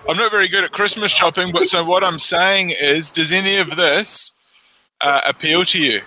[0.08, 3.56] I'm not very good at Christmas shopping, but so what I'm saying is, does any
[3.56, 4.32] of this
[5.00, 6.00] uh, appeal to you?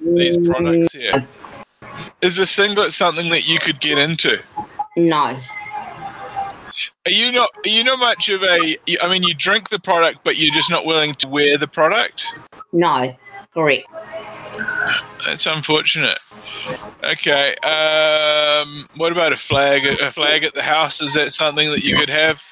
[0.00, 1.26] These products here.
[2.20, 4.42] Is a singlet something that you could get into?
[4.96, 5.38] No.
[7.06, 7.50] Are you not?
[7.64, 8.76] Are you not much of a?
[9.00, 12.24] I mean, you drink the product, but you're just not willing to wear the product.
[12.72, 13.16] No.
[13.54, 13.86] Correct.
[15.24, 16.18] That's unfortunate.
[17.04, 17.54] Okay.
[17.56, 19.86] Um, what about a flag?
[19.86, 21.00] A flag at the house?
[21.00, 22.42] Is that something that you could have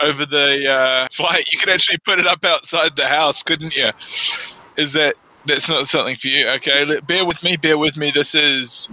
[0.00, 1.50] over the uh, flight?
[1.52, 3.90] You could actually put it up outside the house, couldn't you?
[4.76, 5.14] Is that
[5.46, 6.48] that's not something for you?
[6.48, 6.84] Okay.
[6.84, 7.56] Let, bear with me.
[7.56, 8.10] Bear with me.
[8.10, 8.88] This is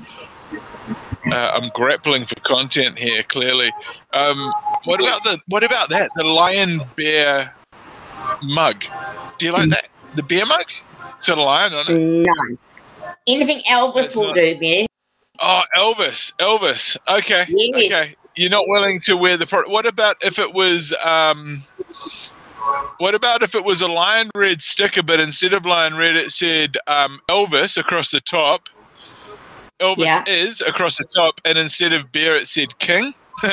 [1.26, 3.24] Uh, I'm grappling for content here.
[3.24, 3.72] Clearly,
[4.12, 4.52] um,
[4.84, 6.12] what about the what about that?
[6.16, 7.56] The lion bear
[8.42, 8.84] mug.
[9.38, 9.88] Do you like that?
[10.16, 10.66] The bear mug?
[11.18, 11.98] It's got a lion on it.
[12.28, 12.58] No.
[13.26, 14.86] Anything Elvis That's will not- do, man.
[15.40, 16.98] Oh, Elvis, Elvis.
[17.08, 17.86] Okay, Yes.
[17.92, 18.16] okay.
[18.36, 19.72] You're not willing to wear the product.
[19.72, 20.94] What about if it was?
[21.04, 21.62] Um,
[22.98, 26.32] what about if it was a lion red sticker, but instead of lion red, it
[26.32, 28.70] said um, Elvis across the top.
[29.80, 30.24] Elvis Yeah.
[30.28, 33.14] is across the top, and instead of bear, it said king.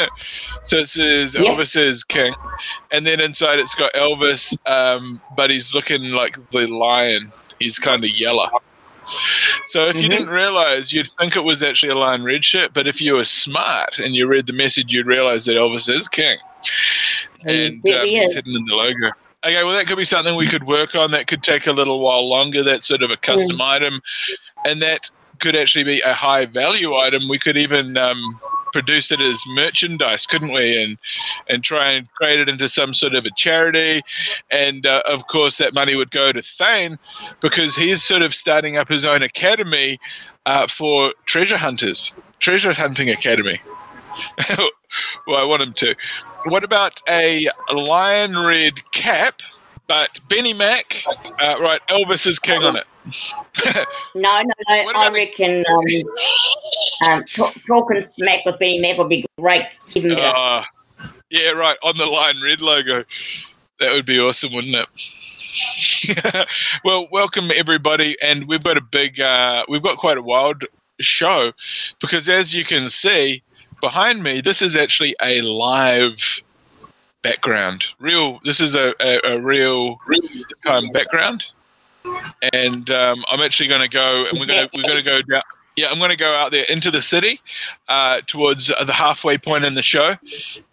[0.65, 1.41] so it says Yeah.
[1.43, 2.33] Elvis is king,
[2.93, 7.23] and then inside it's got Elvis, um, but he's looking like the lion.
[7.59, 8.49] He's kind of yellow.
[9.65, 10.11] So if you Mhm.
[10.11, 13.25] didn't realize, you'd think it was actually a lion red shirt, but if you were
[13.25, 16.39] smart and you read the message, you'd realize that Elvis is king,
[17.45, 19.13] and Yes, um, he he's hidden in the logo.
[19.45, 21.11] Okay, well that could be something we could work on.
[21.13, 22.63] That could take a little while longer.
[22.63, 23.65] That's sort of a custom Mm.
[23.75, 24.03] item,
[24.67, 25.09] and that
[25.39, 27.27] could actually be a high value item.
[27.29, 28.39] We could even um,
[28.73, 30.83] produce it as merchandise, couldn't we?
[30.83, 30.99] And
[31.49, 34.03] and try and create it into some sort of a charity.
[34.51, 36.99] And uh, of course, that money would go to Thane
[37.41, 39.99] because he's sort of starting up his own academy
[40.47, 43.61] uh, for treasure hunters, treasure hunting academy.
[45.27, 45.95] well, I want him to.
[46.47, 49.43] What about a lion red cap?
[49.87, 51.03] But Benny Mack,
[51.41, 51.81] uh, right?
[51.89, 52.85] Elvis is king on it.
[54.15, 54.93] No, no, no.
[54.95, 59.67] I the- reckon um, um, talk, talking smack with Benny Mack would be great.
[59.95, 60.35] Even better.
[60.37, 60.65] Uh,
[61.31, 61.77] yeah, right.
[61.83, 63.05] On the line Red logo.
[63.79, 66.47] That would be awesome, wouldn't it?
[66.85, 70.65] well, welcome everybody, and we've got a big, uh, we've got quite a wild
[71.01, 71.53] show
[72.01, 73.43] because, as you can see
[73.81, 76.43] behind me, this is actually a live
[77.23, 77.85] background.
[77.99, 78.39] Real.
[78.45, 79.99] This is a, a, a real
[80.65, 81.47] time background,
[82.53, 85.23] and um, I'm actually going to go, and we're going to we're going to go
[85.23, 85.43] down.
[85.77, 87.41] Yeah, I'm going to go out there into the city
[87.89, 90.15] uh, towards the halfway point in the show,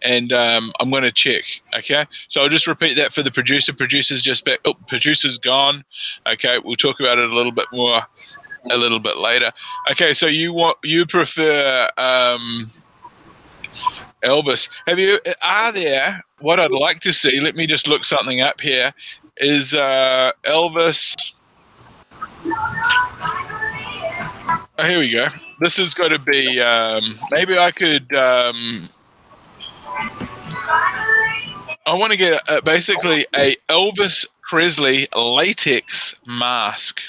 [0.01, 1.43] and um, I'm going to check.
[1.75, 3.73] Okay, so I'll just repeat that for the producer.
[3.73, 4.59] Producer's just back.
[4.65, 5.85] Oh, producer's gone.
[6.25, 8.01] Okay, we'll talk about it a little bit more
[8.69, 9.51] a little bit later.
[9.91, 12.69] Okay, so you want you prefer um,
[14.23, 14.69] Elvis?
[14.87, 15.19] Have you?
[15.41, 16.23] Are there?
[16.39, 17.39] What I'd like to see.
[17.39, 18.93] Let me just look something up here.
[19.39, 21.33] Is uh, Elvis?
[24.79, 25.27] Oh, here we go.
[25.59, 26.59] This is going to be.
[26.59, 28.13] Um, maybe I could.
[28.13, 28.89] Um,
[31.85, 37.01] I want to get uh basically a Elvis Presley latex mask.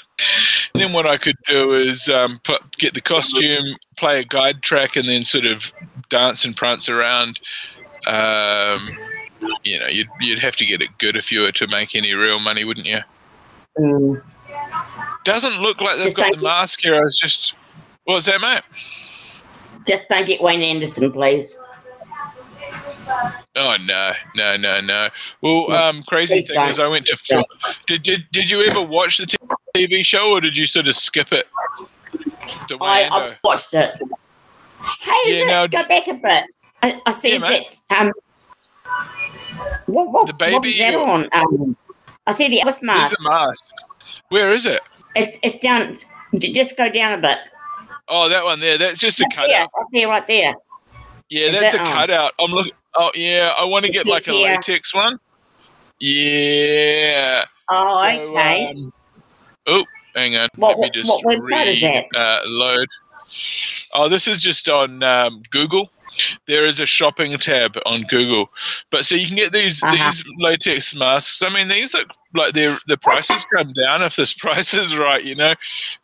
[0.73, 4.61] And then what I could do is um, put, get the costume, play a guide
[4.61, 5.71] track, and then sort of
[6.09, 7.39] dance and prance around.
[8.05, 8.87] Um,
[9.63, 12.13] you know, you'd you'd have to get it good if you were to make any
[12.13, 12.99] real money, wouldn't you?
[13.77, 14.21] Mm.
[15.23, 16.95] Doesn't look like they've Just got don't the mask here.
[16.95, 17.53] I was just,
[18.05, 18.61] what's that, mate?
[19.87, 21.57] Just don't get Wayne Anderson, please.
[23.55, 25.09] Oh no, no, no, no.
[25.41, 26.85] Well, um, crazy Please thing is, don't.
[26.85, 27.43] I went to film.
[27.87, 29.25] Did, did did you ever watch the
[29.75, 31.47] TV show, or did you sort of skip it?
[32.79, 33.95] I, I watched it.
[34.99, 35.47] Hey, Yeah, is it?
[35.47, 36.43] now- go back a bit.
[36.81, 37.99] I, I see Yeah, that.
[37.99, 38.11] Um,
[39.85, 41.27] what, what, The what was baby that on?
[41.33, 41.75] Um,
[42.27, 43.19] I see the Elvis There's mask.
[43.19, 43.75] a mask.
[44.29, 44.81] Where is it?
[45.15, 45.97] It's it's down.
[46.37, 47.37] j- Just go down a bit.
[48.07, 48.77] Oh, that one there.
[48.77, 49.71] That's just a Right there, cutout.
[49.75, 50.53] right there, right there.
[51.29, 51.85] Yeah, Is that's a on?
[51.87, 52.31] cutout.
[52.39, 52.71] I'm looking.
[52.95, 55.19] Oh yeah, I want to get like a here- latex one.
[55.99, 57.45] Yeah.
[57.69, 58.67] Oh, So, okay.
[58.67, 58.91] um,
[59.67, 59.83] oh,
[60.15, 60.49] hang on.
[60.55, 62.87] What- Let me just what website is re- Uh, load.
[63.93, 65.89] Oh, this is just on um, Google.
[66.47, 68.49] There is a shopping tab on Google,
[68.89, 69.95] but so you can get these Uh-huh.
[69.95, 71.41] these latex masks.
[71.41, 75.23] I mean, these look like they're the prices come down if this price is right.
[75.23, 75.53] You know,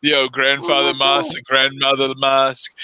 [0.01, 2.76] the old grandfather mask, the grandmother mask.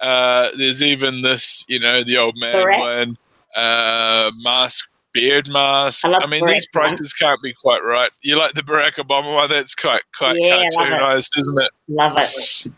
[0.00, 2.78] Uh, there's even this, you know, the old man Correct.
[2.78, 3.18] one
[3.56, 6.04] uh, mask, beard mask.
[6.04, 6.86] I I mean, Barack these one.
[6.86, 8.16] prices can't be quite right.
[8.22, 9.50] You like the Barack Obama one?
[9.50, 11.70] That's quite quite Yeah, cartoonized, isn't it?
[11.88, 12.72] Love it.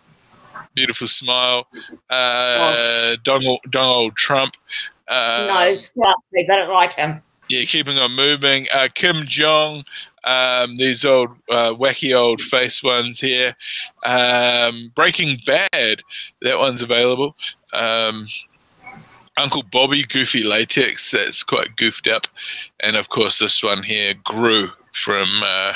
[0.81, 1.67] Beautiful smile.
[2.09, 4.57] Uh, Donald Donald Trump.
[5.09, 6.49] Uh, no, scrap, please.
[6.49, 7.21] I don't like him.
[7.51, 8.67] yeah, keeping on moving.
[8.73, 9.85] Uh, Kim Jong,
[10.25, 13.55] um, these old uh, wacky old face ones here.
[14.07, 16.03] Um, Breaking Bad,
[16.41, 17.37] that one's available.
[17.75, 18.25] Um,
[19.37, 22.27] Uncle Bobby, Goofy Latex, that's quite goofed up.
[22.81, 25.75] And of course, this one here, Gru from uh,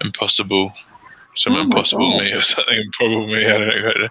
[0.00, 0.72] Impossible.
[1.36, 2.22] Some Oh impossible God.
[2.22, 3.46] me or something improbable me.
[3.46, 3.68] I don't
[4.00, 4.08] know.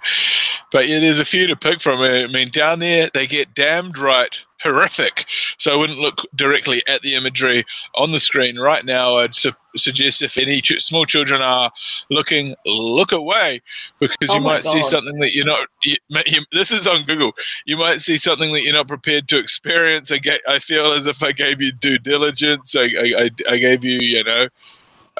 [0.71, 2.01] But yeah, there's a few to pick from.
[2.01, 5.25] I mean, down there they get damned right horrific.
[5.57, 9.17] So I wouldn't look directly at the imagery on the screen right now.
[9.17, 11.69] I'd su- suggest if any ch- small children are
[12.09, 13.61] looking, look away
[13.99, 15.67] because Oh you might see something that you're not.
[15.83, 15.95] You,
[16.25, 17.33] you, this is on Google.
[17.65, 20.11] You might see something that you're not prepared to experience.
[20.11, 22.75] I, ga- I feel as if I gave you due diligence.
[22.75, 24.47] I, I, I, I gave you, you know.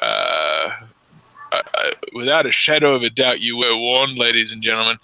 [0.00, 0.70] Uh,
[1.54, 4.98] I, I, without a shadow of a doubt, you were warned, ladies and gentlemen,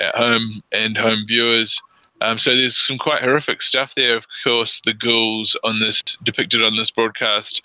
[0.00, 1.80] at home and home viewers.
[2.22, 4.16] Um, so there's some quite horrific stuff there.
[4.16, 7.62] Of course, the ghouls on this depicted on this broadcast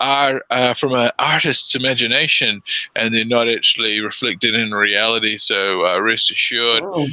[0.00, 2.62] are uh, from an artist's imagination,
[2.96, 5.38] and they're not actually reflected in reality.
[5.38, 6.82] So uh, rest assured.
[6.84, 7.06] Oh,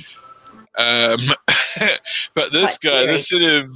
[0.78, 1.20] Um,
[2.34, 3.72] but this guy, this sort of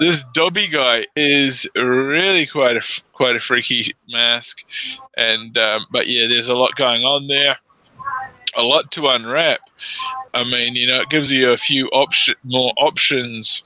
[0.00, 2.82] this Dobby guy, is really quite a
[3.12, 4.64] quite a freaky mask,
[5.16, 7.56] and um, but yeah, there's a lot going on there,
[8.56, 9.60] a lot to unwrap.
[10.34, 13.64] I mean, you know, it gives you a few option more options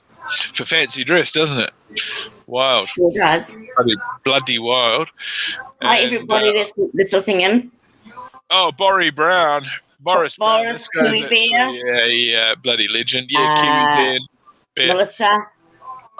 [0.53, 1.71] for fancy dress, doesn't it?
[2.47, 3.55] Wild, sure does.
[3.75, 5.09] bloody, bloody wild.
[5.81, 7.71] Hi, And, everybody uh, that's, that's listening in.
[8.49, 9.65] oh, Borry Brown.
[9.99, 11.69] Boris, Brown, Boris, guy's Kiwi actually, Bear.
[11.69, 13.27] yeah, yeah, bloody legend.
[13.29, 14.19] Yeah, Uh, Kiwi.
[14.75, 14.87] Ben.
[14.87, 15.37] Melissa.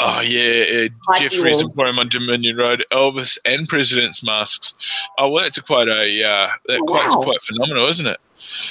[0.03, 1.61] Oh yeah, uh, Jeffrey's.
[1.61, 4.73] Emporium on Dominion Road, Elvis and President's masks.
[5.17, 7.21] Oh well, that's a quite a uh, that Oh, quite wow.
[7.21, 8.19] quite phenomenal, isn't it?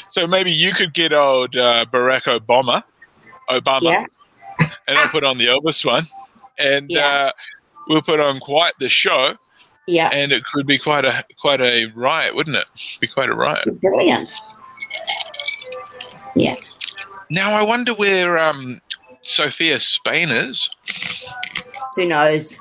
[0.08, 2.82] So maybe you could get old uh, Barack Obama,
[3.48, 4.06] Obama, Yeah.
[4.88, 6.04] and I'll put on the Elvis one,
[6.58, 7.06] and Yeah.
[7.06, 7.32] uh,
[7.88, 9.34] we'll put on quite the show,
[9.86, 10.08] Yeah.
[10.12, 12.66] and it could be quite a quite a riot, wouldn't it?
[13.00, 13.80] Be quite a riot.
[13.80, 14.32] Brilliant.
[16.34, 16.56] Yeah.
[17.30, 18.80] Now I wonder where um,
[19.30, 20.70] Sophia Spain is.
[21.96, 22.58] Who knows?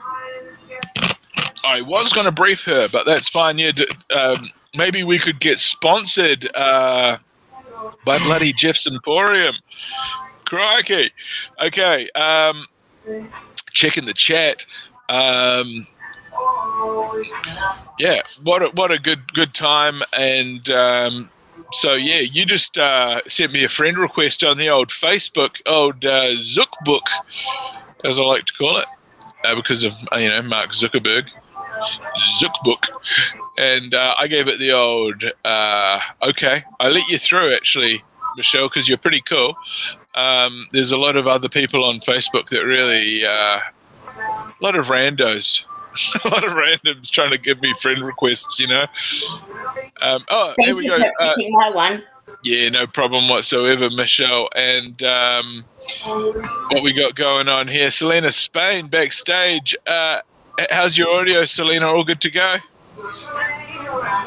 [1.66, 3.58] I was going to brief her, but that's fine.
[3.58, 7.18] Yeah, d- um, maybe we could get sponsored uh,
[8.06, 9.56] by bloody Jeff's Emporium.
[10.46, 11.12] Crikey.
[11.62, 12.10] Okay.
[12.12, 12.66] Um,
[13.72, 14.66] checking the chat.
[15.10, 15.88] Um,
[18.00, 20.02] yeah, what a, what a good good time.
[20.18, 21.30] And um,
[21.72, 26.04] so yeah, you just uh, sent me a friend request on the old Facebook, old
[26.06, 27.08] uh, Zookbook,
[28.04, 28.86] as I like to call it,
[29.46, 31.30] uh, because of you know Mark Zuckerberg.
[32.42, 32.90] Zookbook,
[33.58, 36.64] and uh, I gave it the old uh, okay.
[36.80, 38.04] I let you through actually,
[38.36, 39.56] Michelle, because you're pretty cool.
[40.16, 43.60] Um, there's a lot of other people on Facebook that really, uh,
[44.18, 45.64] a lot of randos,
[46.26, 48.60] a lot of randoms trying to give me friend requests.
[48.60, 48.86] You know.
[50.02, 51.12] Um, oh, there Thank we you go.
[51.22, 52.04] Uh, my one.
[52.44, 54.50] yeah, no problem whatsoever, Michelle.
[54.56, 55.66] And um,
[56.70, 59.76] what we got going on here, Selena Spain backstage.
[59.88, 60.22] Uh,
[60.70, 61.88] how's your audio, Selena?
[61.88, 62.58] All good to go?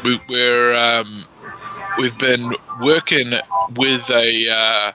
[0.05, 1.24] We, we're um,
[1.98, 2.52] we've been
[2.82, 3.32] working
[3.76, 4.93] with a uh,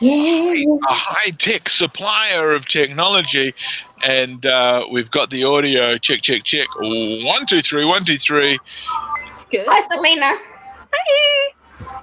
[0.00, 0.64] Yeah.
[0.88, 3.54] a high tech supplier of technology,
[4.02, 5.96] and uh, we've got the audio.
[5.98, 6.68] Check, check, check.
[6.78, 7.84] One, two, three.
[7.84, 8.58] One, two, three.
[9.50, 9.66] Good.
[9.68, 10.36] Hi, Selena.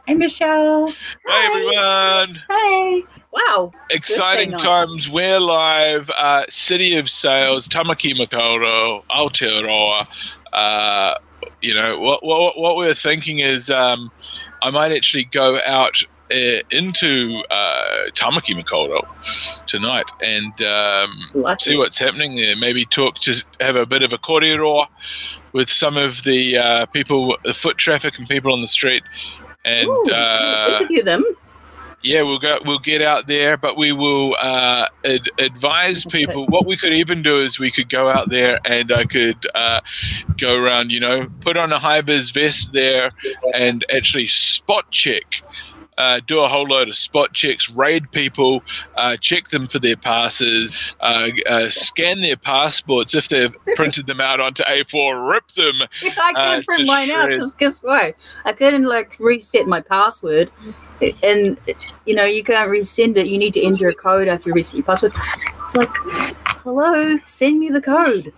[0.06, 0.88] Hey, Michelle.
[0.88, 2.42] Hey, everyone.
[2.50, 3.04] Hey.
[3.32, 3.72] Wow.
[3.90, 4.88] exciting Good thing on.
[4.88, 5.10] times.
[5.10, 6.10] We're live.
[6.18, 10.08] Uh, City of Sails, Tamaki Makaurau, Aotearoa.
[10.54, 11.16] Uh,
[11.62, 12.58] you know what, what?
[12.58, 14.12] What we're thinking is, um,
[14.62, 19.06] I might actually go out into uh, Tamaki Makaurau
[19.66, 22.56] tonight and um, see what's happening there.
[22.56, 24.88] Maybe talk to have a bit of a kōrero
[25.54, 29.04] with some of the uh, people, the foot traffic, and people on the street.
[29.66, 31.24] And Ooh, uh, interview them.
[32.02, 32.60] yeah, we'll go.
[32.64, 36.46] We'll get out there, but we will uh, ad- advise people.
[36.48, 39.82] What we could even do is we could go out there and I could uh,
[40.38, 40.92] go around.
[40.92, 43.12] You know, put on a high vis vest there
[43.54, 45.42] and actually spot check.
[45.98, 48.64] Uh, do a whole load of spot checks, raid people,
[48.96, 50.72] uh, check them for their passes,
[51.02, 55.76] uh, uh, scan their passports if they've printed them out onto A4, rip them.
[56.02, 58.16] Yeah, I Uh, couldn't print mine out because guess what?
[58.46, 60.52] I couldn't like reset my password,
[61.24, 61.58] and
[62.06, 63.28] you know you can't resend it.
[63.28, 65.14] You need to enter a code after you reset your password.
[65.66, 65.90] It's like,
[66.64, 68.34] hello, send me the code.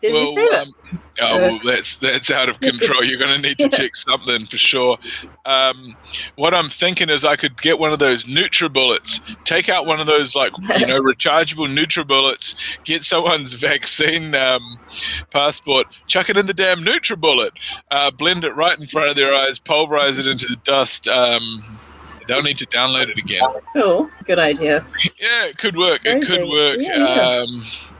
[0.00, 0.54] Didn't receive it.
[0.54, 0.74] um,
[1.20, 3.04] oh, well, that's that's out of control.
[3.04, 4.98] You're going to need to check something for sure.
[5.44, 5.96] Um,
[6.36, 10.06] what I'm thinking is I could get one of those NutriBullets, take out one of
[10.06, 14.78] those like you know rechargeable NutriBullets, get someone's vaccine um,
[15.30, 17.50] passport, chuck it in the damn NutriBullet,
[17.90, 21.08] uh, blend it right in front of their eyes, pulverize it into the dust.
[21.08, 21.60] Um,
[22.28, 23.42] they'll need to download it again.
[23.76, 24.86] Oh, good idea.
[25.18, 26.00] Yeah, it could work.
[26.04, 26.78] It could work.
[26.80, 27.46] Yeah, yeah.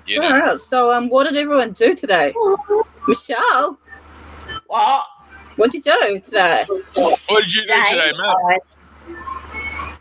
[0.07, 0.27] You know.
[0.27, 0.59] All right.
[0.59, 2.35] So, um, what did everyone do today?
[3.07, 3.79] Michelle,
[4.67, 5.07] What?
[5.57, 6.65] what did you do today?
[6.95, 8.37] What did you do today, Matt?
[8.49, 8.59] I,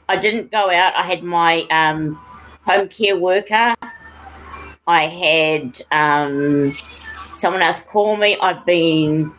[0.10, 0.96] I didn't go out.
[0.96, 2.16] I had my um,
[2.66, 3.76] home care worker.
[4.88, 6.76] I had um,
[7.30, 8.38] someone else call me.
[8.42, 9.32] I've been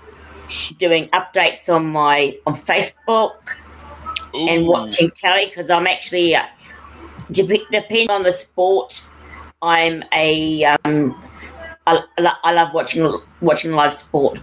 [0.79, 3.57] doing updates on my on Facebook
[4.35, 6.45] and watching telly because I'm actually uh,
[7.31, 9.07] dep- depending on the sport.
[9.63, 11.23] I'm a um,
[11.87, 13.11] I, I love watching
[13.41, 14.39] watching live sport.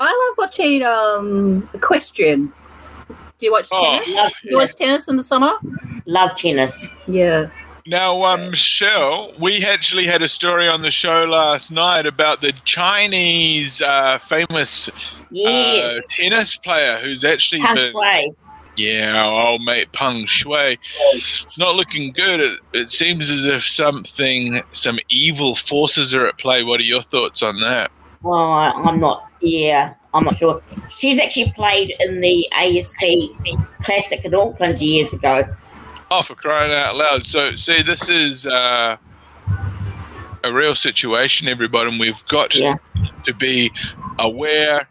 [0.00, 2.52] I love watching um equestrian.
[3.38, 3.98] Do you watch Oh.
[3.98, 4.14] tennis?
[4.14, 4.76] Love Do you watch tennis.
[4.76, 5.52] tennis in the summer?
[6.06, 6.94] Love tennis.
[7.06, 7.50] Yeah.
[7.86, 12.52] Now, um, Michelle, we actually had a story on the show last night about the
[12.64, 18.32] Chinese uh, famous uh, tennis player who's actually Punch been, way.
[18.76, 20.78] Yeah, our old mate Peng Shuai.
[21.12, 22.40] It's not looking good.
[22.40, 26.64] It, it seems as if something, some evil forces are at play.
[26.64, 27.90] What are your thoughts on that?
[28.22, 29.28] Well, I- I'm not.
[29.40, 30.62] Yeah, I'm not sure.
[30.88, 35.44] She's actually played in the ASB Classic in Auckland years ago.
[36.10, 37.26] Oh, for crying out loud!
[37.26, 38.96] So, see, this is uh,
[40.42, 42.76] a real situation, everybody, and we've got Yeah.
[43.24, 43.70] to be
[44.18, 44.88] aware.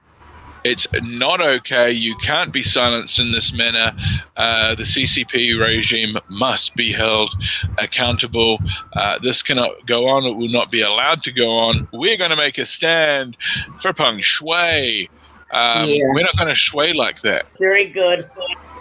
[0.64, 1.92] It's not okay.
[1.92, 3.94] You can't be silenced in this manner.
[4.38, 7.36] Uh, the CCP regime must be held
[7.78, 8.60] accountable.
[8.94, 10.26] Uh, this cannot go on.
[10.26, 11.88] It will not be allowed to go on.
[11.92, 13.38] We're going to make a stand
[13.80, 15.10] for Peng Shuai.
[15.52, 16.00] Um, Yeah.
[16.14, 17.46] We're not going to shui like that.
[17.60, 18.30] Very good.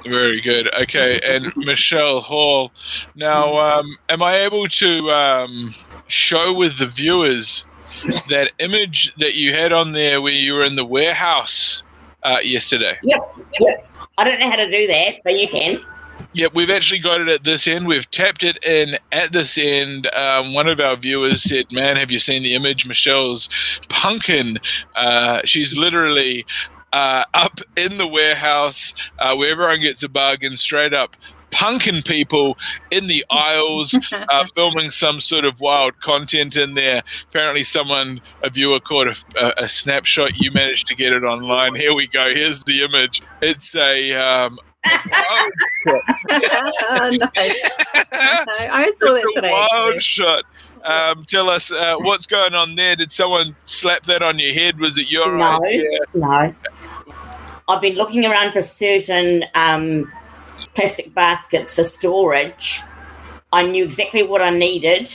[0.04, 0.72] Very good.
[0.74, 2.72] Okay, and Michelle Hall.
[3.14, 5.72] Now, um, am I able to um,
[6.08, 7.64] show with the viewers
[8.28, 11.82] that image that you had on there where you were in the warehouse
[12.22, 12.98] uh, yesterday?
[13.02, 13.90] Yep, yep.
[14.18, 15.80] I don't know how to do that, but you can.
[16.34, 17.86] Yep, we've actually got it at this end.
[17.86, 20.06] We've tapped it in at this end.
[20.14, 22.86] Um, one of our viewers said, "Man, have you seen the image?
[22.86, 23.48] Michelle's
[23.88, 24.58] punkin.
[24.96, 26.46] Uh, she's literally
[26.92, 31.16] uh, up in the warehouse uh, where everyone gets a bargain, straight up."
[31.52, 32.56] Punking people
[32.90, 37.02] in the aisles, uh, filming some sort of wild content in there.
[37.28, 39.24] Apparently, someone, a viewer, caught a,
[39.60, 40.32] a, a snapshot.
[40.36, 41.74] You managed to get it online.
[41.74, 42.34] Here we go.
[42.34, 43.22] Here's the image.
[43.42, 45.52] It's a um, wild
[47.20, 47.70] nice.
[48.12, 49.50] I saw that today.
[49.50, 49.98] wild actually.
[50.00, 50.44] shot.
[50.84, 52.96] Um, tell us uh, what's going on there.
[52.96, 54.80] Did someone slap that on your head?
[54.80, 55.62] Was it your No.
[55.64, 55.98] idea?
[56.14, 56.54] No.
[57.68, 60.10] I've been looking around for certain um,
[60.74, 62.82] plastic baskets for storage.
[63.52, 65.14] I knew exactly what I needed,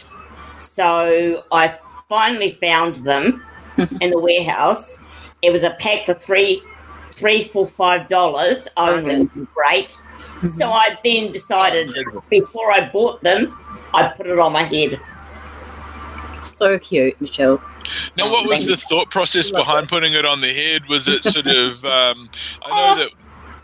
[0.58, 1.70] so I
[2.08, 3.44] finally found them
[4.02, 5.00] in the warehouse.
[5.42, 6.62] It was a pack for three,
[7.10, 10.02] three for five dollars only, which is great.
[10.44, 11.98] So I then decided
[12.30, 13.58] before I bought them,
[13.94, 15.00] I put it on my head.
[16.42, 17.62] So cute, Michelle.
[18.18, 20.88] Now, what was the thought process behind putting it on the head?
[20.88, 21.84] Was it sort of?
[21.98, 22.30] Um,
[22.64, 23.12] I know that.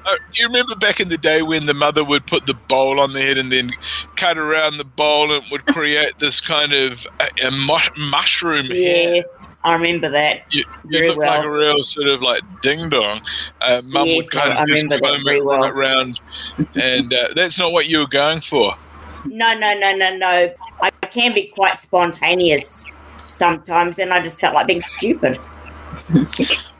[0.06, 3.00] Uh, do you remember back in the day when the mother would put the bowl
[3.00, 3.72] on the head and then
[4.16, 8.66] cut around the bowl and it would create this kind of a, a mu- mushroom
[8.66, 8.76] head?
[8.76, 9.26] Yes,
[9.64, 10.54] I remember that.
[10.54, 13.22] You, you look like a real sort of like ding dong.
[13.62, 15.60] Uh, Mum Yes, would kind I- I of just comb it well.
[15.60, 16.20] right round,
[16.76, 18.76] and uh, that's not what you were going for.
[19.26, 20.54] No, no, no, no, no.
[20.82, 22.86] I can be quite spontaneous
[23.26, 25.40] sometimes, and I just felt like being stupid.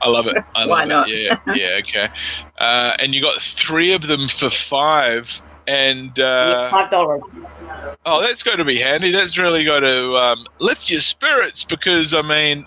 [0.02, 0.38] I love it.
[0.56, 1.10] I Why love not?
[1.10, 1.40] it.
[1.48, 2.10] Yeah, yeah, okay.
[2.58, 7.22] Uh, and you got three of them for five, and uh, Five dollars.
[8.06, 9.12] oh, that's got to be handy.
[9.12, 12.66] That's really got to um, lift your spirits because I mean,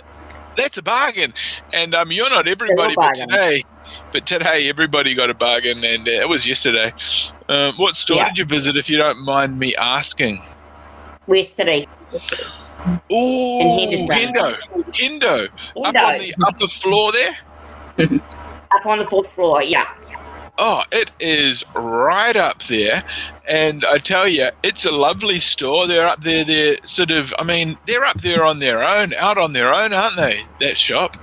[0.56, 1.35] that's a bargain.
[1.73, 3.62] And um, you're not everybody, but today,
[4.12, 6.93] but today everybody got a bargain, and uh, it was yesterday.
[7.48, 8.28] Um, what store Yeah.
[8.28, 10.40] did you visit, if you don't mind me asking?
[11.27, 11.86] West City.
[13.13, 14.09] Ooh, Henderson.
[14.09, 14.57] Hendo,
[14.93, 15.49] Hendo,
[15.85, 17.37] up on the upper floor there.
[18.75, 19.63] Up on the fourth floor.
[19.63, 19.85] Yeah.
[20.59, 23.03] Oh, it is right up there.
[23.47, 25.87] And I tell you, it's a lovely store.
[25.87, 26.45] They're up there.
[26.45, 29.93] They're sort of, I mean, they're up there on their own, out on their own,
[29.93, 30.43] aren't they?
[30.61, 31.17] That shop.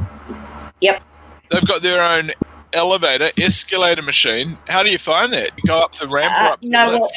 [0.81, 1.01] Yep.
[1.49, 2.31] They've got their own
[2.73, 4.57] elevator, escalator machine.
[4.67, 5.51] How do you find that?
[5.57, 7.11] You go up the ramp or Uh, up the no, well,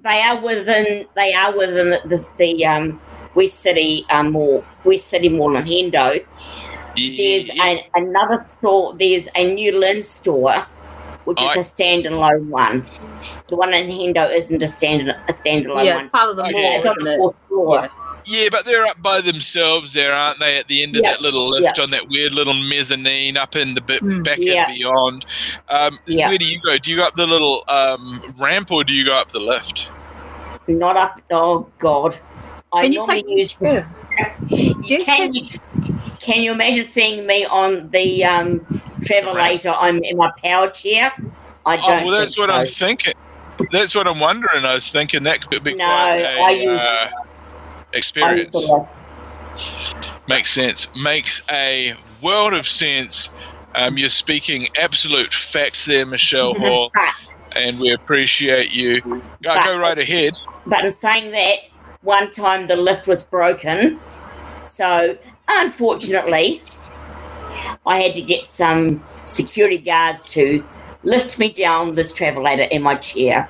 [0.00, 1.06] they are within.
[1.14, 3.00] They are within the, the, the um,
[3.36, 4.64] West City um, Mall.
[4.84, 6.24] West City Mall in Hendo.
[6.96, 7.64] There's Yeah.
[7.64, 8.94] a, another store.
[8.96, 10.56] There's a New Lynn store,
[11.26, 12.84] which I- is a standalone one.
[13.48, 16.04] The one in Hendo isn't a stand a standalone yeah, one.
[16.06, 16.90] it's part of the mall, yeah.
[16.90, 17.18] Isn't it?
[17.18, 17.90] fourth floor.
[18.28, 20.58] Yeah, but they're up by themselves there, aren't they?
[20.58, 23.74] At the end of Yeah, that little lift on that weird little mezzanine up in
[23.74, 24.22] the bit Hmm.
[24.22, 24.64] back Yeah.
[24.66, 25.26] and beyond.
[25.68, 26.28] Um, Yeah.
[26.30, 26.76] Where do you go?
[26.76, 29.90] Do you go up the little um, ramp or do you go up the lift?
[30.66, 31.20] Not up.
[31.30, 32.16] Oh God!
[32.76, 33.56] I Can you normally take use.
[33.60, 33.88] yeah.
[34.48, 35.46] you Can you,
[36.20, 38.60] can you imagine seeing me on the um,
[39.00, 39.74] travelator?
[39.78, 41.10] I'm in my power chair.
[41.64, 42.02] I don't.
[42.02, 42.60] Oh, well, that's think what so.
[42.60, 43.14] I'm thinking.
[43.72, 44.64] that's what I'm wondering.
[44.64, 48.52] I was thinking that could be No, quite I a use- uh, I experience.
[48.52, 48.86] the.
[50.28, 50.88] Makes sense.
[50.94, 53.30] Makes a world of sense.
[53.74, 59.00] Um, you're speaking absolute facts there, Michelle Hall, But, and we appreciate you.
[59.42, 60.38] Go, go right ahead.
[60.66, 61.58] but in saying that,
[62.06, 64.00] one time the lift was broken.
[64.64, 65.18] So,
[65.48, 66.62] unfortunately,
[67.84, 70.64] I had to get some security guards to
[71.02, 73.48] lift me down this travelator in my chair.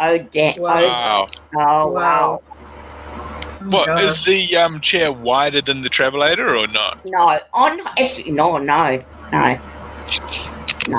[0.00, 0.60] Oh, damn.
[0.60, 1.26] Wow.
[1.30, 1.90] Oh, oh, wow.
[1.90, 2.42] Wow.
[3.60, 4.02] Oh What gosh.
[4.02, 7.04] is the um, chair wider than the travelator or not?
[7.04, 9.02] No, oh, no, absolutely no, no,
[9.32, 9.60] no.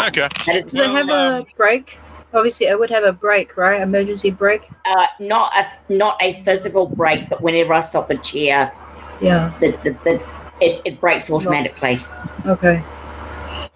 [0.07, 0.27] Okay.
[0.45, 1.97] That is Does it have Well, a brake?
[2.33, 3.81] Obviously, it would have a brake, right?
[3.81, 4.69] Emergency brake.
[4.85, 8.71] uh, not a not a physical brake, but whenever I stop the chair,
[9.21, 9.51] Yeah.
[9.59, 10.21] the, the, the
[10.61, 11.99] it, it brakes automatically.
[12.45, 12.83] Okay.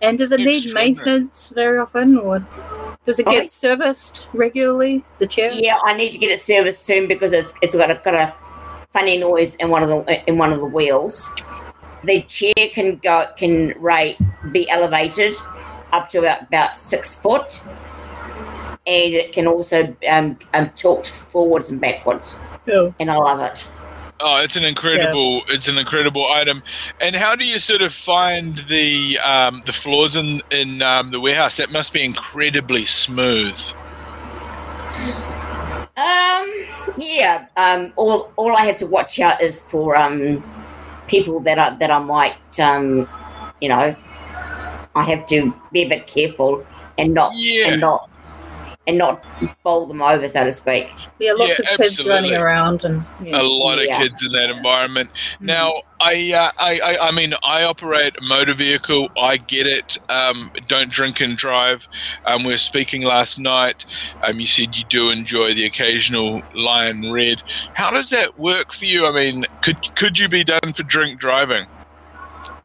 [0.01, 0.87] And does it need Extraordinary.
[0.89, 2.45] maintenance very often, or
[3.05, 3.41] does it Sorry?
[3.41, 5.03] get serviced regularly?
[5.19, 5.51] The chair.
[5.53, 8.33] Yeah, I need to get it serviced soon because it's it's got a got a
[8.91, 11.33] funny noise in one of the in one of the wheels.
[12.03, 14.17] The chair can go can rate
[14.51, 15.35] be elevated
[15.93, 17.61] up to about, about six foot,
[18.85, 22.39] and it can also um, um tilt forwards and backwards,
[22.71, 22.93] Oh.
[22.99, 23.67] and I love it.
[24.19, 26.63] Oh, it's an incredible, it's an incredible item.
[27.01, 31.19] And how do you sort of find the um, the floors in in um, the
[31.19, 31.57] warehouse?
[31.57, 33.59] That must be incredibly smooth.
[35.95, 36.51] Um,
[36.97, 37.45] yeah.
[37.57, 40.43] Um, all all I have to watch out is for um
[41.07, 43.07] people that I that I might um,
[43.61, 43.95] you know,
[44.95, 46.65] I have to be a bit careful
[46.97, 47.69] and not Yeah.
[47.69, 48.09] and not
[48.85, 49.25] and not
[49.63, 50.89] bowl them over, so to speak.
[51.19, 52.09] Yeah, lots Yeah, of kids absolutely.
[52.11, 53.39] running around, and yeah.
[53.39, 53.97] A lot of Yeah.
[53.97, 55.09] kids in that environment.
[55.39, 59.09] Now, I, uh, I, I, I mean, I operate a motor vehicle.
[59.17, 59.97] I get it.
[60.09, 61.87] Um, don't drink and drive.
[62.25, 63.85] Um, we were speaking last night.
[64.21, 67.41] Um, you said you do enjoy the occasional lion red.
[67.75, 69.07] How does that work for you?
[69.07, 71.65] I mean, could could you be done for drink driving?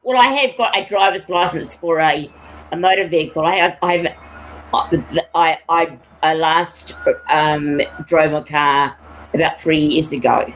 [0.03, 2.29] Well, I have got a driver's license for a,
[2.73, 3.47] a motor vehicle.
[3.47, 4.17] I have I have
[5.35, 6.95] I I, I last
[7.31, 8.97] um, drove a car
[9.35, 10.53] about three years ago.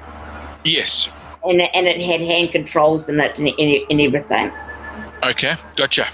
[0.65, 1.09] Yes.
[1.45, 4.53] And, it- and it had hand controls in it and, and, and everything.
[5.25, 6.09] Okay, gotcha.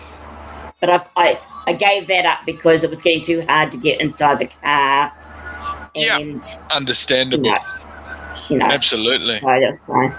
[0.81, 4.01] but I, I I gave that up because it was getting too hard to get
[4.01, 5.13] inside the car,
[5.95, 6.19] Yeah.
[6.71, 7.45] Understandable.
[7.47, 7.59] you know,
[8.51, 9.39] you know Absolutely.
[9.41, 10.15] so that's fine.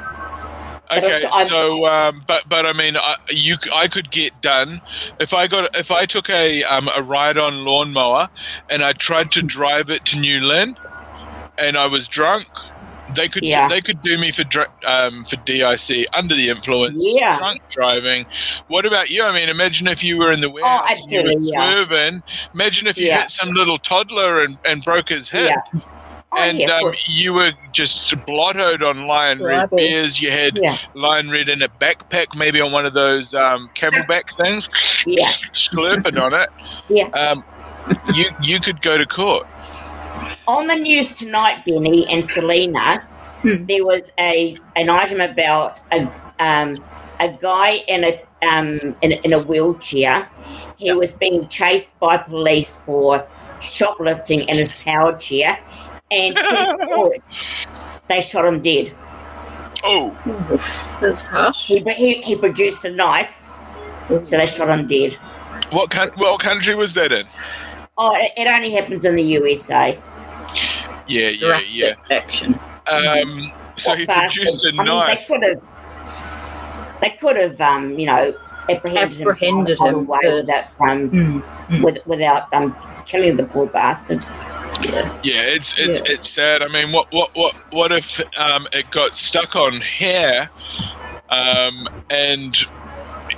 [0.92, 4.82] Okay, so um, but but I mean, I, you I could get done
[5.20, 8.28] if I got if I took a um, a ride on lawnmower
[8.70, 10.76] and I tried to drive it to New Lynn
[11.58, 12.48] and I was drunk.
[13.16, 13.68] They could Yeah.
[13.68, 14.44] they could do me for
[14.86, 17.38] um, for DIC under the influence, Yeah.
[17.38, 18.26] drunk driving.
[18.68, 19.24] What about you?
[19.24, 21.86] I mean, imagine if you were in the warehouse and you were Oh, yeah.
[21.86, 22.24] swerving.
[22.54, 23.22] Imagine if you Yeah.
[23.22, 25.80] hit some little toddler and, and broke his hip Yeah.
[26.32, 30.22] Oh, and yeah, um, you were just blottoed on lion red beers.
[30.22, 34.36] You had yeah, lion red in a backpack, maybe on one of those um, camelback
[34.38, 34.70] things,
[35.08, 36.50] yeah, slurping on it.
[36.88, 37.08] Yeah.
[37.10, 37.44] Um,
[38.14, 39.48] you you could go to court.
[40.48, 43.04] On the news tonight, Benny and Selena,
[43.42, 43.66] Hmm.
[43.68, 46.76] there was a an item about a um,
[47.20, 50.30] a guy in a um, in, a- in a wheelchair.
[50.78, 53.26] He was being chased by police for
[53.62, 55.58] shoplifting in his power chair,
[56.12, 57.14] and police caught
[58.08, 58.92] they shot him dead.
[59.84, 60.10] Oh,
[60.52, 61.68] Oof, that's harsh.
[61.68, 63.50] He, he, he produced a knife,
[64.10, 65.14] so they shot him dead.
[65.72, 67.26] what coun- what country was that in?
[67.98, 69.98] Oh, it, it only happens in the USA.
[71.08, 72.18] Yeah, yeah, Drastic yeah.
[72.18, 72.60] action.
[72.88, 75.28] Um, so What he produced a I mean, knife.
[75.28, 78.34] They could have, they could have, um, you know,
[78.68, 80.46] apprehended, Apprehended him, him other way first.
[80.48, 81.42] without, um, Mm.
[81.68, 81.84] Mm.
[81.84, 82.76] with, without um,
[83.06, 84.24] killing the poor bastard.
[84.82, 85.20] Yeah.
[85.24, 86.14] Yeah, it's it's Yeah.
[86.14, 86.62] it's sad.
[86.62, 90.50] I mean, what what what what if um, it got stuck on hare,
[91.30, 92.56] um, and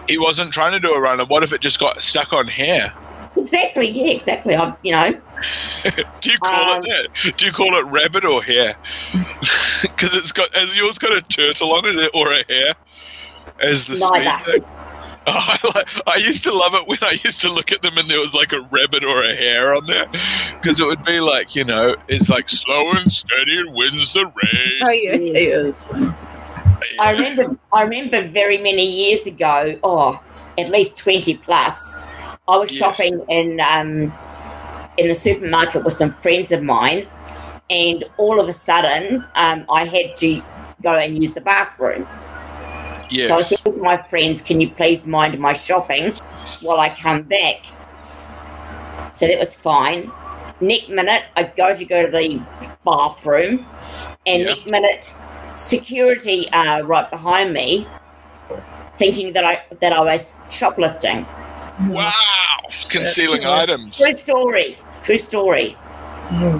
[0.07, 1.25] he wasn't trying to do a runner?
[1.25, 2.93] What if it just got stuck on hare?
[3.37, 3.89] Exactly.
[3.89, 4.11] Yeah.
[4.11, 4.55] Exactly.
[4.55, 5.11] I, you know.
[6.21, 7.37] Do you call Um, it that?
[7.37, 8.75] Do you call it rabbit or hare?
[9.81, 12.75] Because it's got has yours got a turtle on it or a hare
[13.59, 14.59] as the speed Neither.
[15.25, 15.33] Thing?
[15.37, 18.09] I, like, I used to love it when I used to look at them and
[18.09, 20.07] there was like a rabbit or a hare on there
[20.59, 24.81] because it would be like you know it's like slow and steady wins the race.
[24.83, 26.13] Oh yeah, yeah, yeah.
[26.99, 27.57] I remember.
[27.71, 29.79] I remember very many years ago.
[29.83, 30.21] Oh,
[30.57, 32.01] at least twenty plus.
[32.47, 32.79] I was Yes.
[32.79, 34.13] shopping in um,
[34.97, 37.07] in the supermarket with some friends of mine,
[37.69, 40.41] and all of a sudden, um, I had to
[40.81, 42.07] go and use the bathroom.
[43.11, 46.13] So I said to my friends, "Can you please mind my shopping
[46.61, 47.57] while I come back?"
[49.13, 50.11] So that was fine.
[50.61, 52.39] next minute I go to go to the
[52.85, 53.65] bathroom,
[54.25, 54.49] and Yeah.
[54.49, 55.13] next minute
[55.55, 57.87] security are right behind me,
[58.97, 61.25] thinking that I that I was shoplifting.
[61.89, 62.11] Wow,
[62.89, 63.97] concealing items.
[63.97, 64.77] True story.
[65.03, 65.75] True story.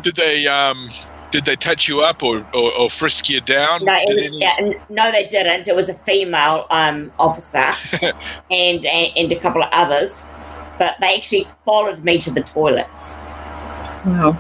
[0.02, 0.90] Did they um
[1.32, 3.84] did they touch you up or, or, or frisk you down?
[3.84, 5.68] No, it was, any- yeah, no, they didn't.
[5.68, 7.58] It was a female um, officer
[8.52, 10.28] and, and and a couple of others,
[10.78, 13.18] but they actually followed me to the toilets.
[14.06, 14.38] Wow.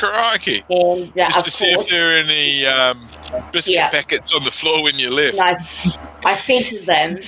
[0.00, 0.64] Crikey.
[0.70, 3.06] And uh, Just of to see if there are any um,
[3.52, 3.90] biscuit Yeah.
[3.90, 5.38] packets on the floor when you left.
[5.38, 5.54] I,
[6.24, 7.18] I said to them,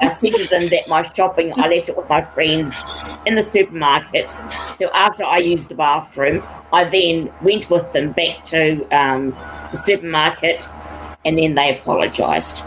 [0.00, 2.82] I said to them that my shopping, I left it with my friends
[3.26, 4.34] in the supermarket.
[4.78, 6.42] So after I used the bathroom,
[6.72, 9.36] I then went with them back to um,
[9.70, 10.66] the supermarket,
[11.26, 12.64] and then they apologised.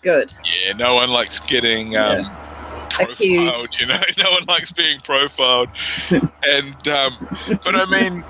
[0.00, 0.34] Good.
[0.64, 2.47] Yeah, no one likes getting um, Accused.
[2.90, 3.78] Profiled.
[3.78, 5.68] You know, no one likes being profiled.
[6.10, 7.28] and um,
[7.64, 8.24] but I mean,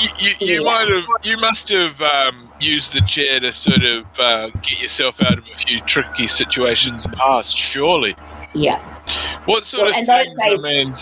[0.00, 0.70] you, you, you Yeah.
[0.70, 5.20] might have, you must have um, used the chair to sort of uh, get yourself
[5.22, 7.56] out of a few tricky situations in the past.
[7.56, 8.14] Surely,
[8.54, 8.78] Yeah,
[9.44, 10.42] what sort Well, of and those things?
[10.46, 10.94] I mean,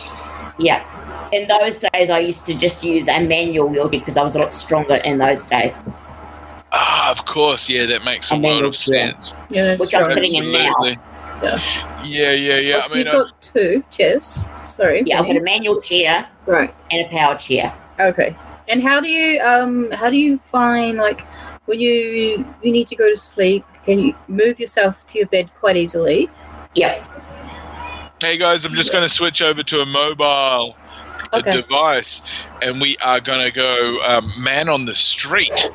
[0.59, 0.85] yeah.
[1.33, 4.41] In those days, I used to just use a manual wheelchair because I was a
[4.41, 5.83] lot stronger in those days.
[6.73, 9.35] ah, of course, yeah, that makes a And then lot of sense.
[9.49, 10.15] Yeah, that's Which I'm right.
[10.15, 10.75] sitting in now.
[11.43, 12.11] Absolutely.
[12.19, 12.75] Yeah, yeah, yeah.
[12.77, 14.45] Oh, so I mean, you've I've- got two chairs.
[14.67, 15.03] Sorry.
[15.07, 16.75] Yeah, I've got a manual chair Right.
[16.91, 17.73] and a power chair.
[17.99, 18.37] Okay.
[18.69, 21.23] And how do you um how do you find like
[21.67, 23.65] when you you need to go to sleep?
[23.85, 26.29] Can you move yourself to your bed quite easily?
[26.75, 27.03] Yep.
[28.23, 30.77] Hey guys, I'm just going to switch over to a mobile
[31.33, 31.53] Okay.
[31.53, 32.21] device,
[32.63, 35.71] and we are going to go um, man on the street.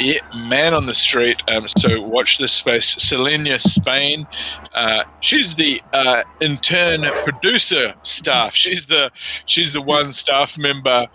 [0.00, 1.42] Yeah, man on the street.
[1.46, 2.94] Um, so watch this space.
[2.96, 4.26] Selena Spain.
[4.74, 8.54] Uh, she's the uh, intern producer staff.
[8.54, 9.12] She's the
[9.44, 11.06] she's the one staff member.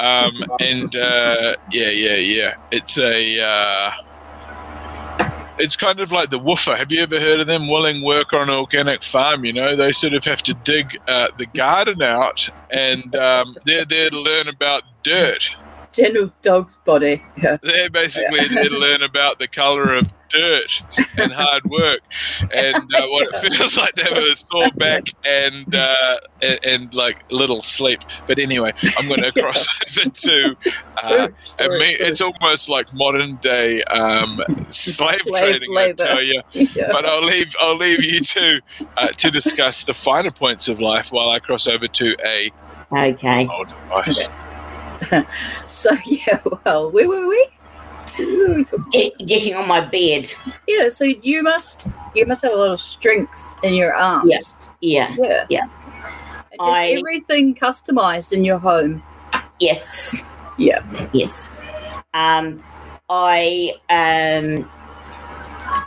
[0.00, 2.56] Um, and uh, yeah, yeah, yeah.
[2.72, 3.40] It's a.
[3.40, 3.92] Uh,
[5.58, 6.74] it's kind of like the woofer.
[6.74, 7.68] Have you ever heard of them?
[7.68, 9.44] Willing work on an organic farm.
[9.44, 13.84] You know, they sort of have to dig uh, the garden out, and um, they're
[13.84, 15.54] there to learn about dirt.
[15.92, 17.22] General dog's body.
[17.42, 17.58] Yeah.
[17.62, 20.82] They're basically there to learn about the color of dirt
[21.18, 22.00] and hard work,
[22.54, 26.94] and uh, what it feels like to have a sore back and uh, and, and
[26.94, 28.00] like little sleep.
[28.26, 29.66] But anyway, I'm going to cross
[29.98, 30.56] over to.
[31.02, 32.06] Uh, True I story, true.
[32.06, 34.40] it's almost like modern day um,
[34.70, 35.74] slave, Slave trading.
[35.74, 36.04] labor.
[36.04, 36.88] I tell you, yeah.
[36.90, 38.60] but I'll leave I'll leave you two
[38.96, 42.50] uh, to discuss the finer points of life while I cross over to a
[42.94, 43.44] Okay.
[43.46, 44.28] mobile device.
[45.68, 47.48] So yeah, well, where were we?
[48.18, 48.64] Where were we?
[48.90, 50.30] Get, getting on my bed.
[50.66, 54.30] Yeah, so you must you must have a lot of strength in your arms.
[54.30, 54.70] Yes.
[54.80, 55.14] Yeah.
[55.18, 55.46] Yeah.
[55.48, 55.64] Yeah.
[56.52, 59.02] Is I- everything customized in your home?
[59.60, 60.22] Yes.
[60.58, 60.82] Yeah.
[61.12, 61.52] Yes.
[62.14, 62.62] Um,
[63.08, 64.68] I um,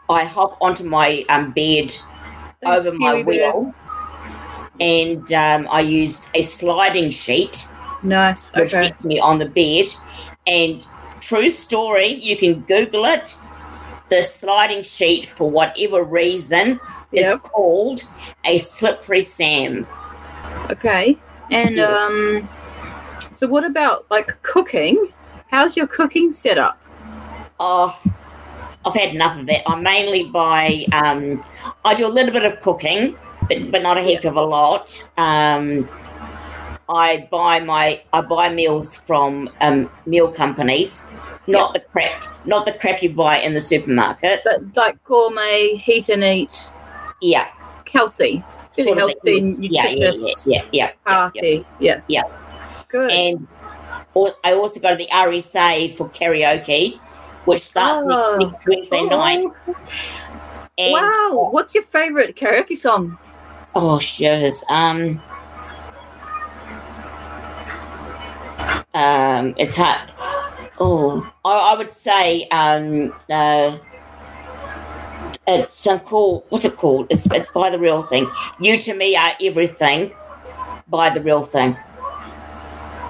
[0.09, 1.95] I hop onto my um, bed
[2.65, 3.73] over my wheel,
[4.79, 7.67] and um, I use a sliding sheet
[8.05, 8.51] Nice.
[8.53, 8.93] which Okay.
[9.03, 9.87] me on the bed.
[10.47, 10.85] And
[11.21, 13.35] true story, you can Google it.
[14.09, 16.79] The sliding sheet, for whatever reason,
[17.11, 17.35] Yep.
[17.35, 18.03] is called
[18.45, 19.87] a slippery Sam.
[20.69, 21.17] Okay.
[21.51, 21.87] And Yeah.
[21.87, 22.47] um
[23.33, 25.11] so what about like cooking?
[25.49, 26.79] How's your cooking set up?
[27.59, 27.97] Oh,
[28.85, 29.61] I've had enough of that.
[29.67, 30.85] I mainly buy.
[30.91, 31.43] Um,
[31.83, 33.15] I do a little bit of cooking,
[33.49, 35.03] but but not a heck of a lot.
[35.17, 35.89] Um,
[36.87, 41.05] I buy my I buy meals from um, meal companies,
[41.47, 44.41] not the crap, not the crap you buy in the supermarket.
[44.43, 46.71] But like gourmet, heat and eat,
[47.21, 47.47] Yeah,
[47.91, 48.43] healthy,
[48.77, 51.13] really sort of healthy, yeah, yeah, nutritious yeah, yeah, yeah, yeah.
[51.13, 51.65] party.
[51.79, 52.01] Yeah.
[52.07, 52.21] Yeah.
[52.87, 53.11] Good.
[53.11, 53.47] And
[54.43, 56.97] I also go to the RSA for karaoke,
[57.45, 58.37] which starts Oh.
[58.37, 59.43] next, next Wednesday Oh, night.
[60.77, 61.49] And, wow.
[61.51, 63.17] What's your favorite karaoke song?
[63.75, 64.63] Oh, shiz.
[64.69, 65.21] Um,
[68.95, 70.09] um, it's hard.
[70.79, 73.77] Oh, I, I would say um, uh,
[75.47, 76.45] it's some cool.
[76.49, 77.07] What's it called?
[77.09, 78.29] It's it's by the real thing.
[78.59, 80.11] You to me are everything.
[80.87, 81.77] By the real thing.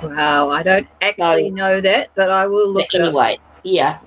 [0.01, 3.07] Wow, I don't actually know that, but I will look it up.
[3.07, 3.99] anyway, yeah.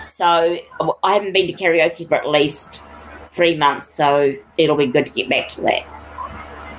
[0.00, 0.58] So
[1.02, 2.82] I haven't been to karaoke for at least
[3.30, 5.84] three months, so it'll be good to get back to that.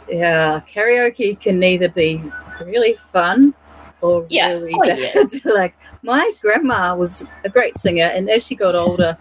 [0.10, 2.22] Yeah, karaoke can either be
[2.62, 3.54] really fun
[4.02, 4.50] or Yeah.
[4.50, 5.00] really Oh, bad.
[5.00, 5.24] yeah.
[5.54, 9.18] like my grandma was a great singer, and as she got older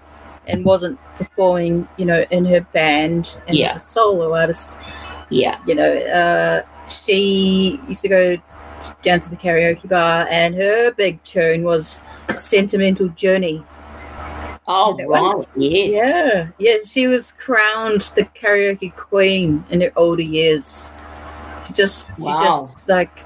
[0.46, 3.66] and wasn't performing, you know, in her band and Yeah.
[3.66, 4.78] as a solo artist,
[5.28, 8.36] Yeah, you know, uh, she used to go
[9.02, 12.04] down to the karaoke bar, and her big tune was
[12.36, 13.64] "Sentimental Journey."
[14.68, 15.36] Oh, That one?
[15.38, 15.48] right.
[15.56, 15.92] Yes.
[15.94, 16.76] Yeah, yeah.
[16.84, 20.92] She was crowned the karaoke queen in her older years.
[21.66, 22.36] She just, she Wow.
[22.44, 23.24] just like, she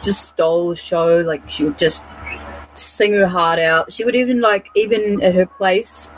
[0.00, 1.18] just stole the show.
[1.20, 2.04] Like she would just
[2.74, 3.92] sing her heart out.
[3.92, 6.10] She would even like, even at her place,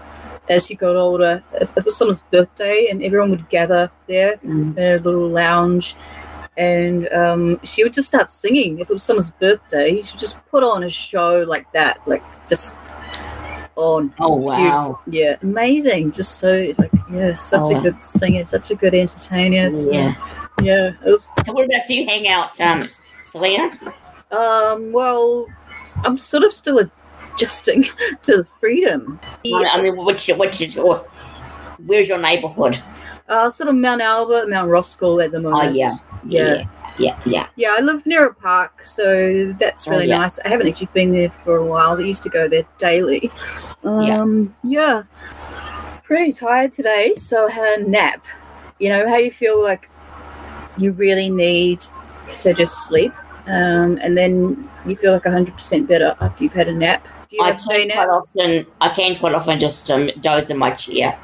[0.49, 4.37] as she got older, if, if it was someone's birthday and everyone would gather there
[4.39, 4.77] Mm.
[4.77, 5.97] in a little lounge.
[6.57, 8.79] And um, she would just start singing.
[8.79, 12.23] If it was someone's birthday, she would just put on a show like that, like
[12.49, 12.77] just
[13.75, 15.01] on Oh, wow.
[15.09, 16.13] yeah, amazing.
[16.13, 19.69] Just so like yeah, such Oh, a good singer, such a good entertainer.
[19.91, 20.15] Yeah.
[20.63, 20.93] yeah.
[21.05, 22.87] It was So, what about you hang out, um,
[23.25, 23.71] Selena?
[24.31, 25.47] um well,
[26.05, 26.81] I'm sort of still
[27.35, 27.87] adjusting
[28.23, 29.19] to freedom.
[29.47, 30.99] I I mean, which, which is your,
[31.87, 32.83] where's your neighborhood?
[33.29, 35.71] Uh, sort of Mount Albert, Mount Roskill at the moment.
[35.71, 35.95] Oh, yeah.
[36.27, 36.65] yeah,
[36.99, 37.19] Yeah.
[37.25, 37.47] Yeah.
[37.57, 37.75] yeah.
[37.79, 40.19] I live near a park, so that's Oh, really yeah.
[40.19, 40.39] nice.
[40.41, 41.97] I haven't actually been there for a while.
[41.97, 43.31] I used to go there daily.
[43.85, 44.19] Yeah.
[44.21, 45.03] Um, yeah.
[46.05, 48.25] Pretty tired today, so I had a nap.
[48.79, 49.91] You know how you feel like
[50.79, 51.85] you really need
[52.41, 53.13] to just sleep,
[53.47, 57.07] um, and then you feel like hundred percent better after you've had a nap.
[57.29, 60.59] Do you I have can quite often, I can quite often just um, doze in
[60.59, 61.19] my chair.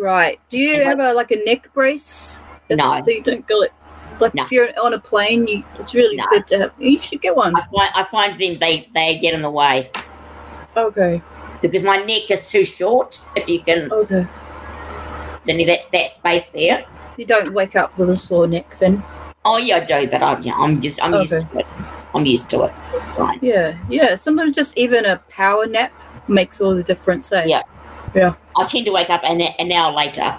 [0.00, 0.40] Right.
[0.48, 2.40] Do you I- have a like a neck brace?
[2.70, 3.00] No.
[3.04, 3.72] So you don't go it.
[4.20, 4.44] like No.
[4.44, 6.24] if you're on a plane, you, it's really No.
[6.30, 6.72] good to have.
[6.78, 7.54] You should get one.
[7.56, 9.90] I find, I find them, they, they get in the way
[10.76, 11.20] Okay.
[11.62, 13.20] because my neck is too short.
[13.34, 14.26] If you can, Okay.
[15.44, 16.84] there's only that, that space there.
[17.16, 19.02] You don't wake up with a sore neck then.
[19.44, 21.66] Oh, yeah, I do, but I'm, yeah, I'm just, I'm used to it.
[22.14, 23.38] I'm used to it, so it's fine.
[23.40, 23.78] Yeah.
[23.88, 24.14] Yeah.
[24.14, 25.92] Sometimes just even a power nap
[26.28, 27.32] makes all the difference.
[27.32, 27.44] Eh?
[27.46, 27.62] Yeah.
[28.14, 28.34] Yeah.
[28.56, 30.38] I tend to wake up an, an hour later.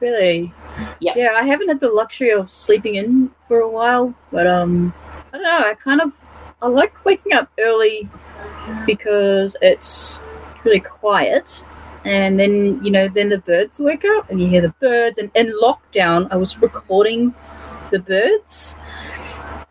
[0.00, 0.52] Really?
[1.00, 1.16] Yep.
[1.16, 4.92] Yeah, I haven't had the luxury of sleeping in for a while, but um,
[5.32, 5.68] I don't know.
[5.68, 6.12] I kind of
[6.60, 8.08] I like waking up early
[8.86, 10.22] because it's
[10.64, 11.64] really quiet,
[12.04, 15.18] and then you know, then the birds wake up, and you hear the birds.
[15.18, 17.34] And in lockdown, I was recording
[17.92, 18.74] the birds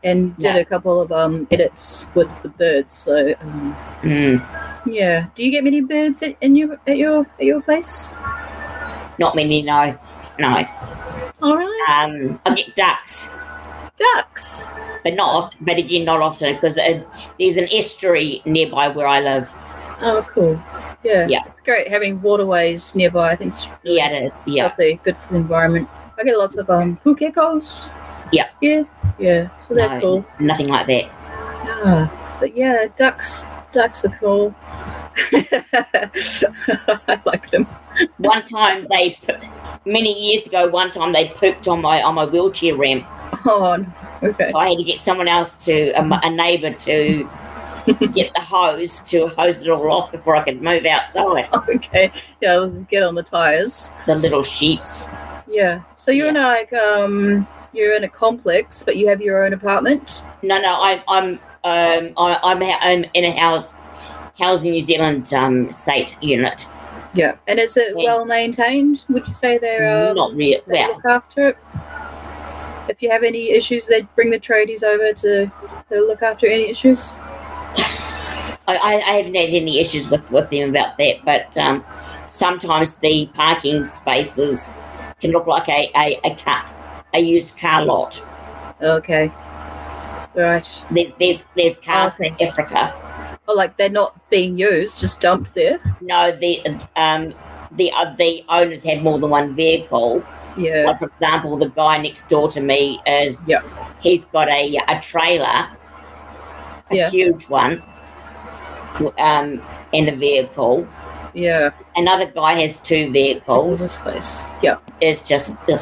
[0.04, 0.62] and did Yeah.
[0.62, 2.94] a couple of um edits with the birds.
[2.96, 4.40] So um, Mm,
[4.88, 8.14] yeah, do you get many birds at, in your at your at your place?
[9.20, 9.98] not many, no.
[10.40, 10.64] No.
[11.44, 13.32] All right, Um, I get ducks,
[13.98, 14.68] ducks.
[15.04, 17.04] but not often, but again, not often because uh,
[17.40, 19.52] there's an estuary nearby where I live.
[20.02, 20.60] Oh, cool.
[21.04, 21.28] Yeah.
[21.28, 21.42] Yeah.
[21.48, 23.32] It's great having waterways nearby.
[23.32, 24.44] I think it's really Yeah, it is.
[24.48, 24.68] Yeah.
[24.68, 25.88] healthy, good for the environment.
[26.18, 27.90] I get lots of um poo geckos.
[28.32, 28.50] Yeah.
[28.62, 28.84] Yeah.
[29.20, 29.50] Yeah.
[29.68, 30.26] So they're No, cool.
[30.40, 31.06] Nothing like that.
[31.06, 32.38] Yeah.
[32.40, 34.56] But yeah, ducks ducks are cool.
[35.34, 37.66] I like them.
[38.18, 39.20] One time they,
[39.86, 43.06] many years ago, one time they pooped on my on my wheelchair ramp.
[43.46, 43.86] Oh
[44.24, 44.52] okay.
[44.52, 47.30] So I had to get someone else to, a, a neighbour to
[48.14, 51.50] get the hose to hose it all off before I could move outside.
[51.70, 52.12] Okay.
[52.42, 53.92] Yeah, get on the tires.
[54.06, 55.08] The little sheets.
[55.48, 55.82] Yeah.
[55.96, 60.24] So you're a, like um you're in a complex, but you have your own apartment.
[60.42, 61.34] No, no, I, I'm
[61.64, 63.76] um, I, I'm, I'm in a house,
[64.40, 66.66] Housing New Zealand um, state unit.
[67.14, 67.36] Yeah.
[67.48, 68.04] And is it Yeah.
[68.04, 69.04] well maintained?
[69.10, 71.58] Would you say they're um, Not really they Well, look after it.
[72.90, 75.52] If you have any issues, they bring the tradies over to,
[75.90, 77.16] to look after any issues.
[78.68, 81.84] I, I haven't had any issues with, with them about that, but um,
[82.28, 84.72] sometimes the parking spaces
[85.20, 86.64] can look like a, a, a car,
[87.14, 88.22] a used car lot.
[88.82, 89.32] Okay.
[90.36, 90.84] Right.
[90.92, 92.34] There's there's there's cars Okay.
[92.40, 92.94] in Africa.
[93.48, 95.80] Or like they're not being used, just dumped there.
[96.00, 96.62] No, the
[96.96, 97.34] um
[97.72, 100.24] the uh, the owners have more than one vehicle.
[100.58, 100.84] Yeah.
[100.88, 103.62] Like for example, the guy next door to me is Yeah.
[104.02, 105.46] he's got a a trailer,
[106.90, 107.10] a Yeah.
[107.10, 107.84] huge one,
[109.20, 109.62] um,
[109.92, 110.88] in a vehicle.
[111.34, 111.72] Yeah.
[111.96, 113.80] Another guy has two vehicles.
[113.80, 114.46] this place.
[114.62, 114.78] Yeah.
[115.00, 115.82] It's just, ugh.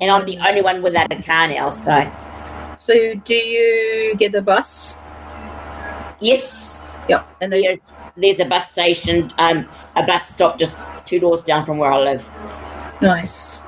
[0.00, 1.70] And I'm the only one without a car now.
[1.70, 2.10] So
[2.76, 4.96] So do you get the bus?
[6.20, 7.24] yes, Yeah.
[7.40, 7.80] And they there's
[8.16, 11.98] there's a bus station, um, a bus stop just two doors down from where I
[11.98, 12.28] live.
[13.00, 13.62] nice.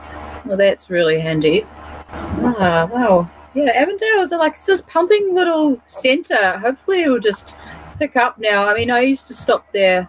[0.45, 1.65] Well that's really handy.
[2.13, 3.29] Ah, wow.
[3.55, 6.59] Yeah, Avondale is like it's this pumping little centre.
[6.59, 7.57] Hopefully it'll just
[7.99, 8.67] pick up now.
[8.67, 10.09] I mean I used to stop there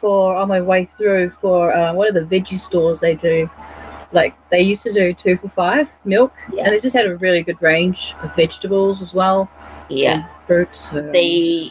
[0.00, 3.48] for on my way through for uh, one of the veggie stores they do.
[4.12, 6.64] Like they used to do two for five milk, Yeah.
[6.64, 9.50] and they just had a really good range of vegetables as well.
[9.88, 10.26] Yeah.
[10.46, 10.90] fruits.
[10.90, 11.00] So.
[11.12, 11.70] the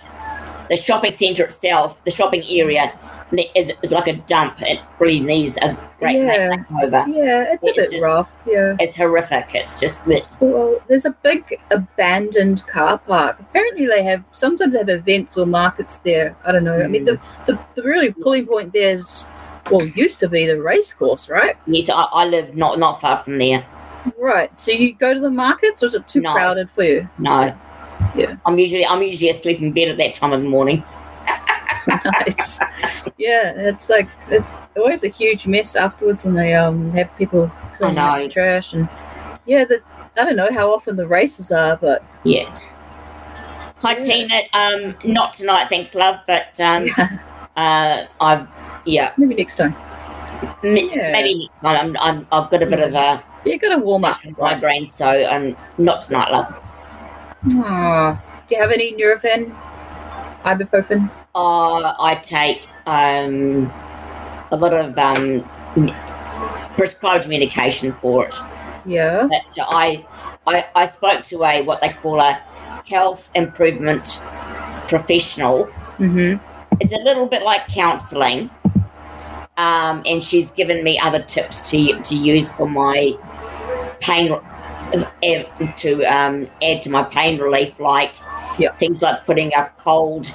[0.69, 2.97] the shopping centre itself, the shopping area,
[3.55, 4.61] is, is like a dump.
[4.61, 6.49] It really needs a great Yeah.
[6.49, 7.13] makeover.
[7.13, 8.31] Yeah, it's a bit just- rough.
[8.45, 8.75] Yeah.
[8.79, 9.49] It's horrific.
[9.53, 10.25] It's just bleh.
[10.39, 13.39] Well, there's a big abandoned car park.
[13.39, 16.35] Apparently, they have sometimes have events or markets there.
[16.45, 16.81] I don't know.
[16.81, 17.15] I mean, hmm.
[17.45, 19.27] the, the the really pulling point there is
[19.69, 21.55] well, used to be the race course, right?
[21.67, 23.65] yes, I, I live not not far from there.
[24.17, 24.49] Right.
[24.59, 26.33] So you go to the markets, or is it too No.
[26.33, 27.07] crowded for you?
[27.19, 27.55] No.
[28.15, 28.35] Yeah.
[28.45, 30.83] I'm usually I'm usually asleep in bed at that time of the morning.
[31.87, 32.59] nice.
[33.17, 37.97] Yeah, it's like it's always a huge mess afterwards, and they um have people cleaning
[37.99, 38.89] up the trash and
[39.45, 39.65] yeah.
[39.65, 39.83] There's
[40.17, 42.49] I don't know how often the races are, but Yeah.
[43.81, 44.01] Hi Yeah.
[44.01, 44.41] Tina.
[44.53, 46.17] Um, not tonight, thanks, love.
[46.27, 46.87] But um,
[47.55, 48.47] uh, I've
[48.85, 49.75] yeah, maybe next time.
[50.63, 51.11] m- Yeah.
[51.11, 51.77] maybe next time.
[51.79, 54.17] I'm, I'm I've got a bit of a You've got to warm up.
[54.37, 56.53] migraine, so um, not tonight, love.
[57.55, 58.21] Aw.
[58.47, 59.55] Do you have any Nurofen,
[60.43, 61.09] ibuprofen?
[61.33, 63.71] Uh, I take um,
[64.51, 65.43] a lot of um,
[66.75, 68.35] prescribed medication for it.
[68.85, 69.27] Yeah.
[69.27, 70.05] But I,
[70.45, 72.33] I, I spoke to a what they call a
[72.87, 74.21] health improvement
[74.87, 75.65] professional.
[75.97, 76.43] Mm-hmm.
[76.79, 78.49] It's a little bit like counselling,
[79.57, 83.13] um, and she's given me other tips to to use for my
[83.99, 84.35] pain
[85.23, 85.43] eh,
[85.77, 88.13] to um, add to my pain relief, like
[88.57, 88.73] Yeah.
[88.77, 90.33] things like putting a cold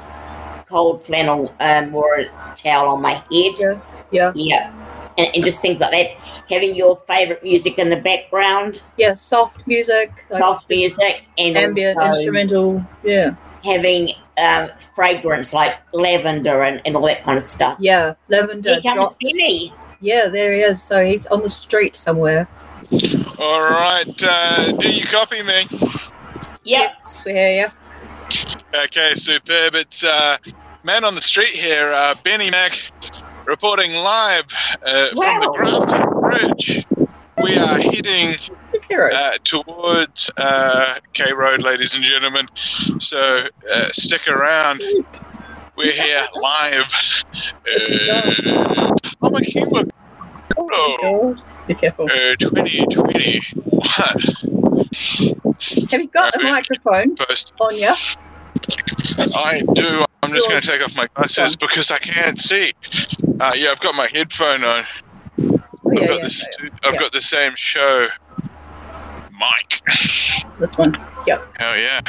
[0.69, 3.55] cold flannel um, or a towel on my head.
[3.59, 3.81] Yeah.
[4.11, 4.33] Yeah.
[4.35, 4.73] Yeah.
[5.19, 6.11] And, and just things like that.
[6.51, 9.15] Having your favourite music in the background, Yeah.
[9.15, 10.11] Soft music.
[10.31, 12.85] Like soft music, and Ambient, also instrumental.
[13.03, 13.35] Yeah.
[13.67, 17.79] Having um, fragrance like lavender and, and all that kind of stuff.
[17.81, 18.15] Yeah.
[18.29, 18.75] Lavender.
[18.75, 19.17] Here comes drops.
[19.23, 19.73] Benny.
[20.01, 20.83] Yeah, there he is.
[20.83, 22.49] So he's on the street somewhere.
[23.39, 24.23] All right.
[24.23, 25.67] Uh, do you copy me?
[25.71, 26.13] Yep.
[26.65, 27.67] Yes, we hear you.
[28.75, 29.75] Okay, superb.
[29.75, 30.37] It's uh,
[30.85, 32.91] man on the street here, uh, Benny Mack,
[33.47, 34.47] reporting live
[34.85, 35.55] uh, from the Wow.
[35.55, 36.87] Grafton Bridge.
[37.43, 38.37] We are heading
[38.89, 39.13] Hero.
[39.13, 42.49] uh, towards uh, K Road, ladies and gentlemen.
[43.01, 44.83] So uh, stick around.
[45.77, 46.93] We're here live.
[47.69, 49.91] Uh, oh my keyboard.
[50.59, 51.37] Oh,
[51.67, 52.07] Be careful.
[52.07, 53.41] uh, 2021
[55.91, 57.53] Have you got a microphone post.
[57.61, 57.93] on you?
[59.35, 60.05] I do.
[60.23, 62.73] I'm just going to take off my glasses because I can't see.
[63.41, 64.85] Uh, yeah, I've got my headphone on.
[65.39, 65.61] Oh,
[65.91, 66.17] I've got yeah.
[66.23, 66.47] this.
[66.85, 67.01] I've Yeah.
[67.01, 68.07] got the same show.
[69.39, 69.83] Mike.
[70.59, 70.97] This one.
[71.27, 71.47] Yep.
[71.59, 72.01] Hell yeah.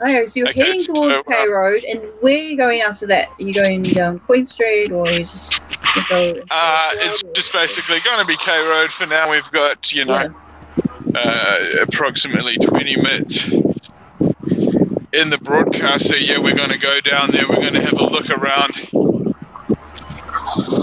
[0.00, 3.06] Okay, so you're Okay, heading towards uh, K Road, and where are you going after
[3.06, 3.28] that?
[3.38, 5.62] Are you going down Queen Street, or are you just
[5.96, 6.42] you go?
[6.50, 9.30] Uh, it's just basically going to be K Road for now.
[9.30, 10.34] We've got you know
[11.14, 11.18] Yeah.
[11.20, 13.48] uh, approximately 20 minutes
[15.12, 16.08] in the broadcast.
[16.08, 17.48] So yeah, we're going to go down there.
[17.48, 18.74] We're going to have a look around.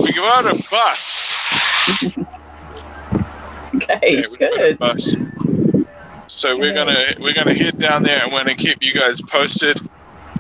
[0.04, 1.34] We go out a bus.
[3.74, 5.12] Okay, Yeah, got good.
[6.32, 6.40] Bus.
[6.40, 9.80] So we're gonna we're gonna head down there and we're gonna keep you guys posted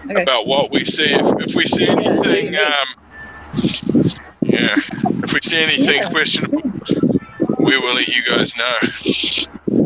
[0.09, 0.23] Okay.
[0.23, 1.05] about what we see.
[1.13, 4.11] If, if we see anything, Yeah, um,
[4.41, 4.75] yeah,
[5.23, 6.09] if we see anything Yeah.
[6.09, 6.61] questionable,
[7.59, 8.77] we will let you guys know.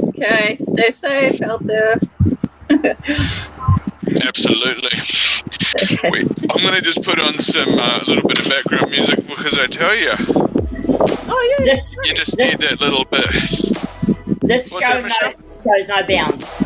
[0.10, 2.00] Okay, stay safe out there.
[4.22, 5.00] Absolutely.
[6.10, 9.68] Wait, I'm gonna just put on some uh, little bit of background music because I
[9.68, 10.12] tell you,
[11.28, 11.66] Oh yeah.
[11.66, 13.30] This you just need that little bit.
[14.42, 15.34] this What's show that, no, Michelle?
[15.66, 16.62] Shows no bounds.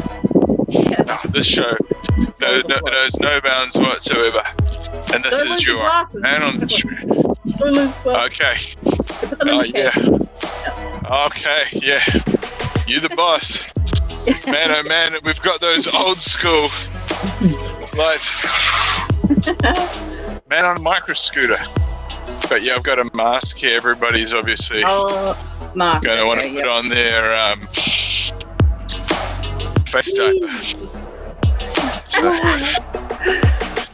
[1.07, 1.76] No, this show
[2.41, 4.43] no, no, knows no bounds whatsoever,
[5.13, 6.99] and this Don't is your your man on the street.
[7.57, 8.39] Don't lose glasses.
[8.41, 8.57] Okay.
[9.27, 9.95] Put them in Oh the case.
[11.09, 11.26] yeah.
[11.26, 12.03] Okay, yeah.
[12.88, 13.65] You the boss.
[14.45, 16.69] Man oh man, we've got those old school
[17.97, 18.30] lights.
[20.49, 21.57] Man on a micro scooter.
[22.47, 23.76] But yeah, I've got a mask here.
[23.77, 25.35] Everybody's obviously Oh,
[25.76, 26.05] mask.
[26.05, 26.67] gonna want to put yep.
[26.67, 27.67] on their um
[29.89, 30.47] face diaper.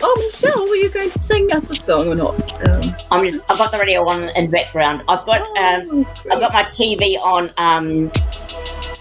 [0.07, 2.67] Oh, Michelle, were you going to sing us a song or not?
[2.67, 2.81] Um,
[3.11, 5.01] I'm just I've got the radio on in the background.
[5.07, 8.11] I've got um oh, I've got my TV on um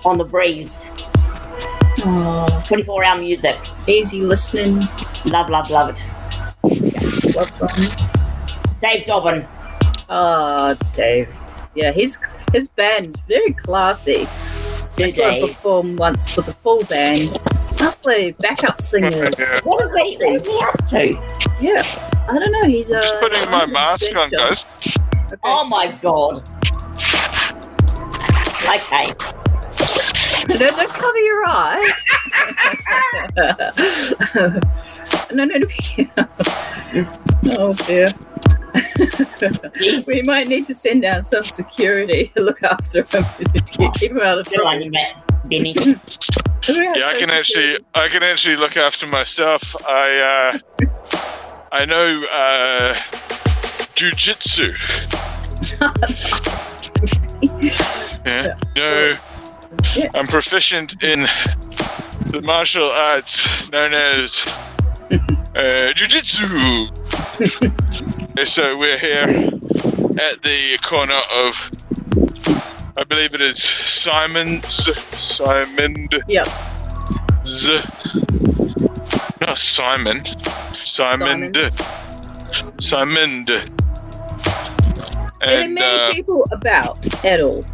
[0.05, 0.93] on the breeze.
[2.07, 3.57] oh, 24 hour music.
[3.87, 4.81] easy listening,
[5.27, 7.35] Love, love, love it.
[7.35, 8.13] love songs.
[8.81, 9.47] Dave Dobbyn.
[10.09, 11.35] Ah, Dave.
[11.75, 12.19] Yeah, his
[12.53, 14.27] his band very classy.
[14.99, 17.33] I saw him perform once with a full band.
[17.81, 19.39] Lovely backup singers.
[19.41, 19.61] Yeah.
[19.65, 20.17] What is he?
[20.25, 21.07] What is he up to?
[21.61, 21.83] Yeah,
[22.29, 22.65] I don't know.
[22.65, 24.65] He's uh, Just putting my mask on, guys.
[25.27, 25.37] Okay.
[25.43, 26.43] Oh my god.
[28.65, 29.13] Okay.
[30.49, 31.93] no, don't cover your eyes.
[35.35, 35.67] no, no, no.
[37.59, 38.13] oh dear.
[40.07, 43.25] We might need to send down some security to look after him
[43.95, 44.91] keep him out of trouble.
[45.49, 45.75] Benny.
[46.69, 49.63] Yeah, I can actually, I can actually look after myself.
[49.87, 50.87] I, uh,
[51.73, 52.95] I know uh,
[53.95, 54.75] jujitsu.
[58.25, 59.17] Yeah, no.
[60.15, 61.29] I'm proficient in
[62.29, 64.41] the martial arts known as
[65.55, 66.89] uh, jujitsu.
[68.43, 71.71] So we're here at the corner of,
[72.97, 74.67] I believe it is Simon's,
[75.19, 76.09] Simon.
[76.29, 76.47] Yep.
[77.47, 77.81] Z.
[79.41, 80.25] Not Simon.
[80.85, 81.55] Simon.
[82.81, 83.47] Simon.
[83.49, 83.63] Are
[85.41, 87.65] there And many uh, people about at all?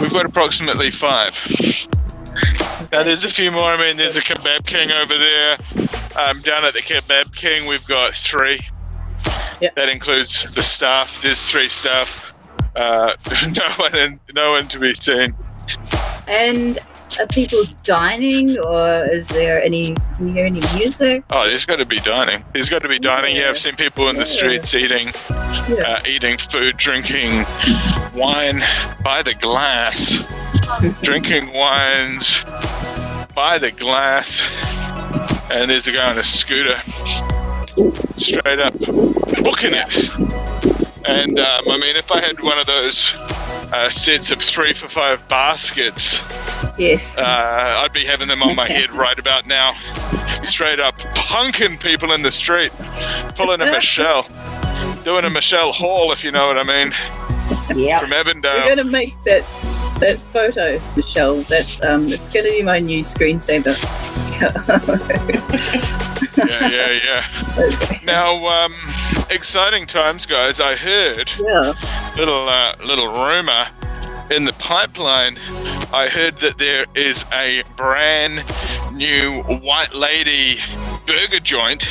[0.00, 1.34] we've got approximately five.
[2.92, 3.70] Now there's a few more.
[3.70, 5.58] I mean, there's a kebab king over there.
[6.16, 8.60] Um, down at the kebab king, we've got three.
[9.60, 9.74] Yep.
[9.74, 11.18] That includes the staff.
[11.22, 12.24] There's three staff.
[12.76, 13.14] Uh,
[13.56, 15.34] no one, in, no one to be seen.
[16.28, 16.78] And
[17.18, 19.96] are people dining, or is there any?
[20.20, 21.24] You hear any music?
[21.30, 22.44] Oh, there's got to be dining.
[22.52, 23.36] There's got to be dining.
[23.36, 25.08] Yeah, I've seen people in the streets eating,
[25.68, 25.84] Yeah.
[25.86, 27.44] uh, eating food, drinking
[28.14, 28.62] wine
[29.02, 30.18] by the glass,
[31.02, 32.42] drinking wines
[33.34, 34.42] by the glass.
[35.50, 36.78] And there's a guy on a scooter,
[38.18, 38.78] straight up
[39.42, 40.08] booking it.
[41.08, 43.12] And um, I mean, if I had one of those
[43.72, 46.20] uh, sets of three for five baskets,
[46.78, 47.16] Yes.
[47.18, 49.74] uh, I'd be having them on my head right about now.
[50.44, 52.72] Straight up punking people in the street,
[53.36, 54.26] pulling a Michelle,
[55.02, 56.94] doing a Michelle Hall, if you know what I mean,
[57.74, 58.02] Yep.
[58.02, 59.42] from We're gonna make that
[60.00, 61.42] that photo, Michelle.
[61.42, 63.76] That's um, it's gonna be my new screensaver.
[66.36, 67.98] Yeah, yeah, yeah.
[68.04, 68.74] Now, um,
[69.30, 70.60] exciting times, guys.
[70.60, 71.74] I heard yeah.
[72.16, 73.66] little uh, little rumor
[74.30, 75.38] in the pipeline.
[75.92, 78.44] I heard that there is a brand
[78.92, 80.60] new white lady
[81.06, 81.88] burger joint.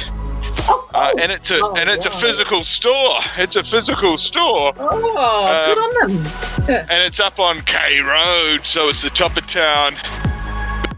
[0.67, 3.19] Uh, and it's a Oh, and it's a physical store.
[3.37, 4.73] It's a physical store.
[4.77, 6.85] Oh, good on them.
[6.89, 9.95] and it's up on K Road, so it's the top of town.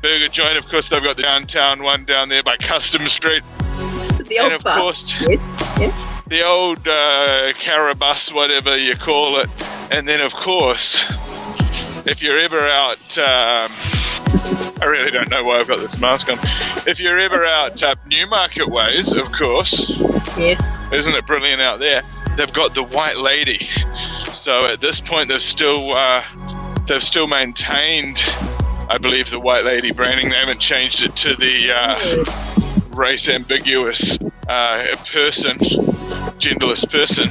[0.01, 3.43] Burger joint, of course, they've got the downtown one down there by Custom Street.
[4.29, 4.79] The and old of bus.
[4.81, 5.75] course- Yes.
[5.79, 6.15] Yes.
[6.27, 9.49] The old uh, Carabus, whatever you call it.
[9.91, 11.03] And then, of course,
[12.05, 13.71] if you're ever out, um,
[14.81, 16.37] I really don't know why I've got this mask on.
[16.87, 19.89] If you're ever out up Newmarket ways, of course,
[20.37, 20.91] Yes.
[20.93, 22.01] isn't it brilliant out there?
[22.37, 23.67] They've got the White Lady.
[24.31, 26.23] So at this point, they've still uh,
[26.87, 28.21] they've still maintained,
[28.89, 30.29] I believe, the White Lady branding.
[30.29, 32.25] They haven't changed it to the uh,
[32.95, 35.57] race ambiguous uh, person,
[36.39, 37.27] genderless person.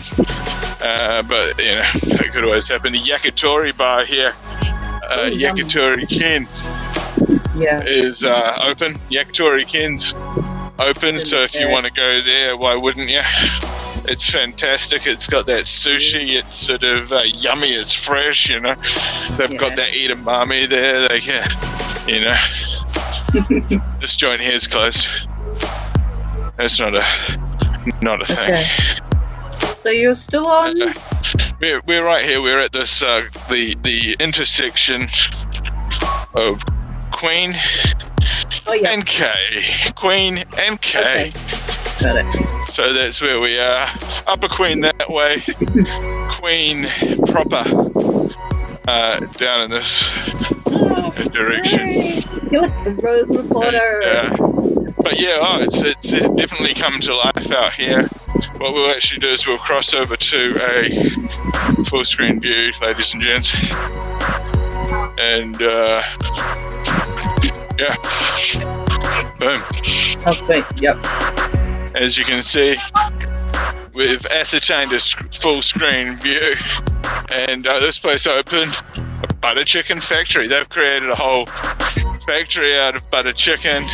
[0.82, 1.82] Uh, but you know,
[2.18, 2.92] that could always happen.
[2.92, 4.34] The Yakitori bar here,
[5.08, 5.30] uh, Oh.
[5.30, 6.46] Yakitori Ken
[7.58, 7.82] Yeah.
[7.84, 8.94] is uh, open.
[9.10, 10.12] Yakitori Ken's
[10.78, 13.20] open, so if you want to go there, why wouldn't you?
[14.10, 15.06] It's fantastic.
[15.06, 16.38] It's got that sushi.
[16.38, 17.74] It's sort of uh, yummy.
[17.74, 18.48] It's fresh.
[18.48, 18.74] You know,
[19.36, 19.58] they've Yeah.
[19.58, 21.08] got that edamame there.
[21.08, 21.48] They can,
[22.06, 25.06] you know, this joint here is closed.
[26.56, 27.04] That's not a
[28.02, 28.38] not a thing.
[28.38, 28.66] Okay.
[29.76, 30.80] So you're still on.
[30.82, 30.92] Uh,
[31.60, 32.40] we're, we're right here.
[32.40, 35.08] We're at this uh, the the intersection
[36.34, 36.60] of
[37.12, 37.54] Queen
[38.66, 38.90] Oh yeah.
[38.90, 39.30] and K.
[39.94, 41.00] Queen and K.
[41.00, 41.32] Okay.
[42.00, 42.68] Got it.
[42.70, 43.88] So that's where we are.
[44.26, 45.42] Upper Queen that way.
[46.38, 46.86] Queen
[47.26, 47.64] proper.
[48.86, 50.00] Uh, down in this
[51.32, 51.78] direction.
[51.78, 52.24] Great.
[52.52, 54.02] You're the road reporter.
[54.02, 58.02] Uh, but yeah, oh, it's it's it definitely come to life out here.
[58.58, 63.22] What we'll actually do is we'll cross over to a full screen view, ladies and
[63.22, 63.50] gents,
[65.18, 66.02] and uh,
[67.76, 67.96] yeah,
[69.38, 69.60] boom.
[70.26, 70.64] Oh sweet.
[70.76, 70.96] Yep.
[71.94, 72.76] As you can see,
[73.94, 75.00] we've ascertained a
[75.40, 76.54] full screen view,
[77.32, 78.76] and uh, this place opened
[79.22, 80.46] a butter chicken factory.
[80.46, 81.46] They've created a whole
[82.26, 83.84] factory out of butter chicken,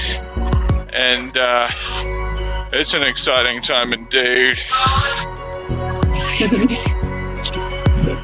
[0.92, 1.68] and uh,
[2.72, 4.58] it's an exciting time indeed.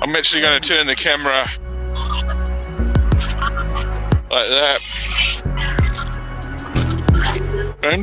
[0.03, 1.49] I'm actually going to turn the camera
[4.31, 4.81] like that.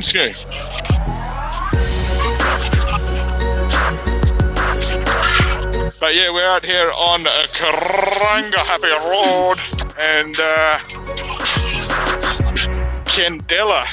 [0.02, 0.34] Screen.
[6.00, 9.58] But yeah, we're out here on Karangahape Road
[9.98, 10.78] and uh,
[13.04, 13.86] Candela.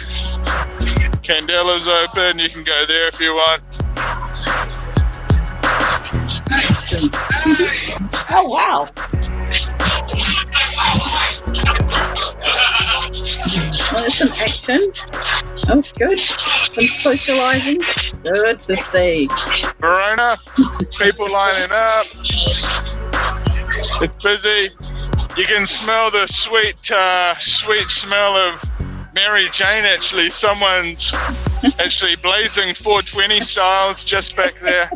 [1.24, 2.38] Candela's open.
[2.38, 3.64] You can go there if you want.
[8.32, 8.90] Oh wow!
[13.18, 14.82] Oh, there's some action.
[15.70, 16.20] Oh, good.
[16.20, 17.80] Some socializing.
[18.24, 19.30] Good to see.
[19.80, 20.36] Verona,
[20.98, 22.06] people lining up.
[24.02, 24.70] It's busy.
[25.38, 28.62] You can smell the sweet, uh, sweet smell of
[29.14, 29.86] Mary Jane.
[29.86, 31.14] Actually, someone's
[31.80, 34.90] actually blazing 420 styles just back there.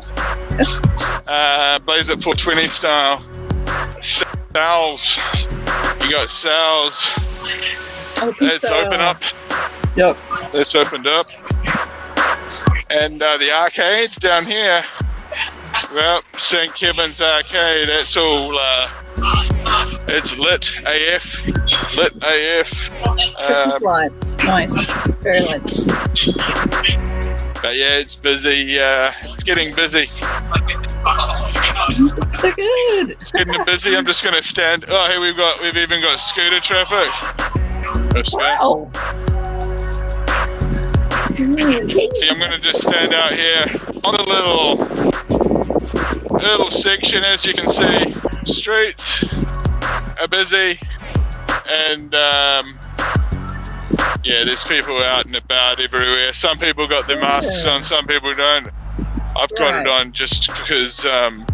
[1.28, 3.20] Uh, blaze it 420 style.
[4.02, 5.18] Sales.
[6.04, 7.10] You got sales.
[8.22, 8.74] Oh, It's pizza.
[8.74, 9.22] open up.
[9.96, 10.18] Yep.
[10.54, 11.28] It's opened up.
[12.90, 14.84] And uh, the arcade down here,
[15.94, 16.74] well, St.
[16.76, 18.90] Kevin's Arcade, that's all, uh,
[20.08, 21.46] it's lit AF.
[21.96, 22.70] Lit AF.
[23.38, 24.38] Christmas Um, lights.
[24.38, 24.88] Nice.
[25.22, 25.88] very lights.
[27.62, 28.80] but yeah, it's busy.
[28.80, 30.02] Uh, it's getting busy.
[30.02, 30.20] It's
[32.40, 33.12] so good.
[33.12, 33.96] It's getting busy.
[33.96, 34.86] I'm just going to stand.
[34.88, 37.10] Oh, here we've got, we've even got scooter traffic.
[38.14, 38.38] Let's go.
[38.38, 38.92] Wow!
[41.36, 43.66] See, I'm going to just stand out here
[44.04, 44.76] on a little
[46.38, 48.52] little section, as you can see.
[48.52, 49.24] Streets
[50.20, 50.80] are busy,
[51.70, 52.78] and um,
[54.24, 56.34] yeah, there's people out and about everywhere.
[56.34, 58.68] Some people got their masks on, some people don't.
[59.36, 61.06] I've got it on just because.
[61.06, 61.46] Um,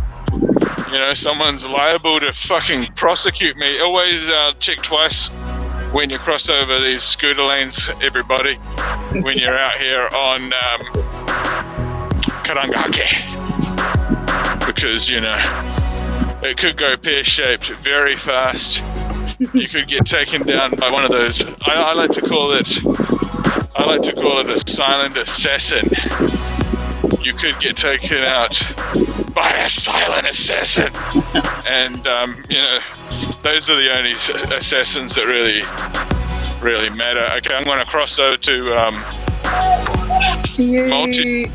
[0.87, 3.79] you know, someone's liable to fucking prosecute me.
[3.79, 5.29] Always uh, check twice
[5.95, 8.55] when you cross over these scooter lanes, everybody
[9.21, 10.81] when you're out here on um,
[12.43, 13.15] Karangahape.
[14.65, 15.41] Because, you know,
[16.43, 18.81] it could go pear shaped very fast.
[19.53, 21.45] You could get taken down by one of those.
[21.61, 22.67] I, I like to call it.
[23.77, 25.89] I like to call it a silent assassin.
[27.21, 28.61] You could get taken out
[29.33, 30.91] by a silent assassin,
[31.67, 32.79] and um, you know,
[33.45, 35.61] those are the only assassins that really,
[36.67, 37.21] really matter.
[37.37, 38.95] Okay, I'm going to cross over to um,
[40.55, 41.51] Do you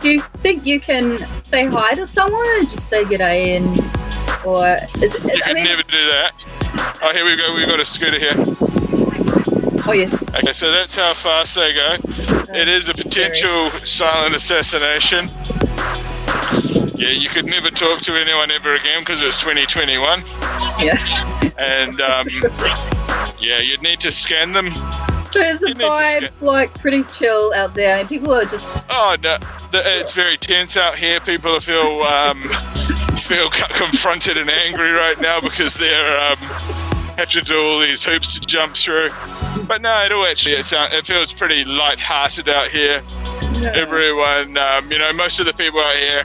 [0.00, 3.66] do you think you can say hi to someone and just say good day and
[4.46, 5.24] or is it?
[5.24, 6.30] You I can mean, never do that.
[7.02, 7.52] Oh, here we go.
[7.52, 8.34] We've got a scooter here.
[9.88, 10.32] Oh yes.
[10.36, 11.96] Okay, so that's how fast they go.
[12.54, 15.28] It is a potential silent assassination.
[17.00, 20.20] Yeah, you could never talk to anyone ever again because it's 2021.
[20.78, 20.98] Yeah.
[21.56, 22.28] And um,
[23.38, 24.74] yeah, you'd need to scan them.
[25.32, 28.00] So is the vibe like pretty chill out there?
[28.00, 29.38] And people are just Oh no,
[29.72, 31.20] the, it's very tense out here.
[31.20, 32.42] People feel um,
[33.22, 36.36] feel co- confronted and angry right now because they're um,
[37.16, 39.08] have to do all these hoops to jump through.
[39.66, 43.02] But no, it all actually it, sound, it feels pretty light-hearted out here.
[43.74, 46.24] Everyone, um, you know, most of the people out here,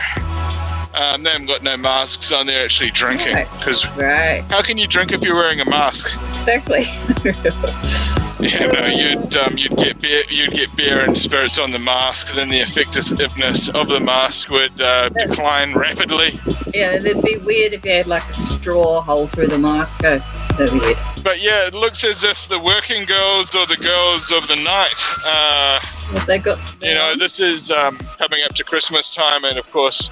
[0.96, 2.48] um, they haven't got no masks on.
[2.48, 4.42] They're actually drinking because right.
[4.50, 6.14] how can you drink if you're wearing a mask?
[6.30, 6.86] Exactly.
[8.38, 12.36] Yeah, no, you'd um, you'd get beer, you'd get beer and spirits on the mask.
[12.36, 16.40] Then the effectiveness of the mask would uh, decline rapidly.
[16.74, 20.02] yeah, it'd be weird if you had like a straw hole through the mask.
[20.04, 20.98] Oh, weird.
[21.24, 24.96] But yeah, it looks as if the working girls or the girls of the night.
[25.24, 25.80] Uh,
[26.12, 26.60] What they got?
[26.82, 30.10] you know, this is um, coming up to Christmas time, and of course,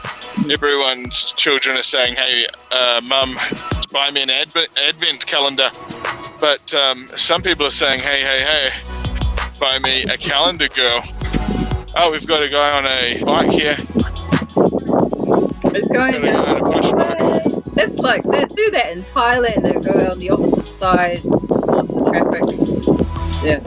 [0.49, 3.39] everyone's children are saying, "Hey, uh, mum,
[3.91, 5.69] buy me an advent, advent calendar."
[6.39, 8.71] But um, some people are saying, "Hey, hey, hey,
[9.59, 11.03] buy me a calendar girl."
[11.95, 13.77] Oh, we've got a guy on a bike here.
[15.75, 17.12] It's Got going a guy on a push bike.
[17.85, 19.63] That's like they do that in Thailand.
[19.63, 22.47] They go on the opposite side towards the traffic.
[23.43, 23.59] Yeah.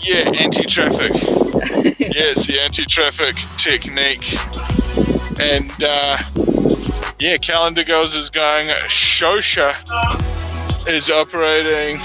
[0.00, 1.12] Yeah, anti-traffic.
[2.00, 4.24] yeah, it's the anti-traffic technique.
[5.38, 6.16] And uh,
[7.18, 8.68] yeah, Calendar Girls is going.
[8.86, 9.76] Shosha
[10.88, 11.98] is operating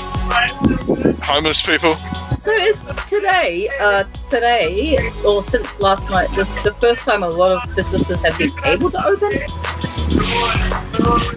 [1.23, 1.95] homeless people.
[2.35, 7.65] So is today, uh, today, or since last night, the, the first time a lot
[7.65, 9.47] of businesses have been able to open?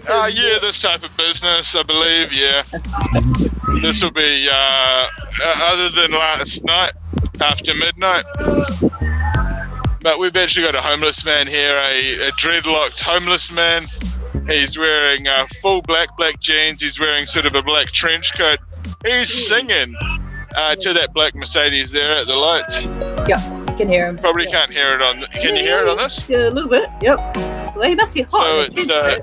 [0.08, 2.32] Uh, yeah, this type of business, I believe.
[2.32, 2.62] Yeah,
[3.82, 5.08] this will be uh, uh,
[5.42, 6.92] other than last night
[7.40, 8.24] after midnight.
[10.00, 13.86] But we've actually got a homeless man here, a, a dreadlocked homeless man.
[14.46, 16.80] He's wearing uh, full black, black jeans.
[16.80, 18.58] He's wearing sort of a black trench coat.
[19.04, 19.94] He's singing
[20.54, 22.80] uh, to that black Mercedes there at the lights.
[22.80, 24.16] You can hear him.
[24.16, 24.50] Probably Yeah.
[24.50, 25.24] can't hear it on.
[25.32, 26.20] Can you hear it on this?
[26.28, 26.88] Yeah, a little bit.
[27.00, 27.18] Yep.
[27.76, 28.68] Well, he must be hot.
[28.70, 29.18] So it's, uh,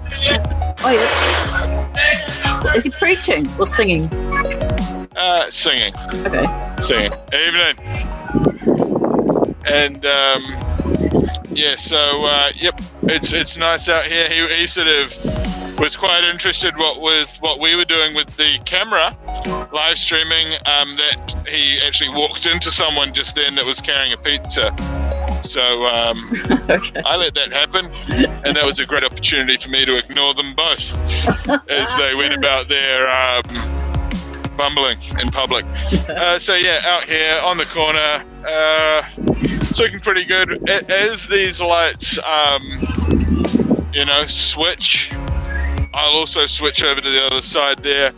[0.80, 2.74] oh yeah.
[2.74, 4.06] Is he preaching or singing?
[5.16, 5.94] Uh, singing.
[6.26, 6.46] Okay.
[6.82, 7.12] singing.
[7.34, 7.76] Evening.
[9.66, 10.44] And um,
[11.52, 14.30] yeah, so uh, yep, it's it's nice out here.
[14.30, 15.12] He, he sort of
[15.78, 19.16] was quite interested what with what we were doing with the camera
[19.72, 20.54] live streaming.
[20.66, 24.74] Um, that he actually walked into someone just then that was carrying a pizza.
[25.44, 26.32] So um,
[26.70, 27.02] okay.
[27.06, 27.86] I let that happen,
[28.46, 30.94] and that was a great opportunity for me to ignore them both
[31.70, 33.86] as they went about their um,
[34.58, 35.66] bumbling in public.
[36.10, 39.04] Uh, so yeah, out here on the corner, uh,
[39.70, 40.70] it's looking pretty good.
[40.70, 42.64] As these lights, um,
[43.94, 45.12] you know, switch,
[45.96, 48.12] I'll also switch over to the other side there.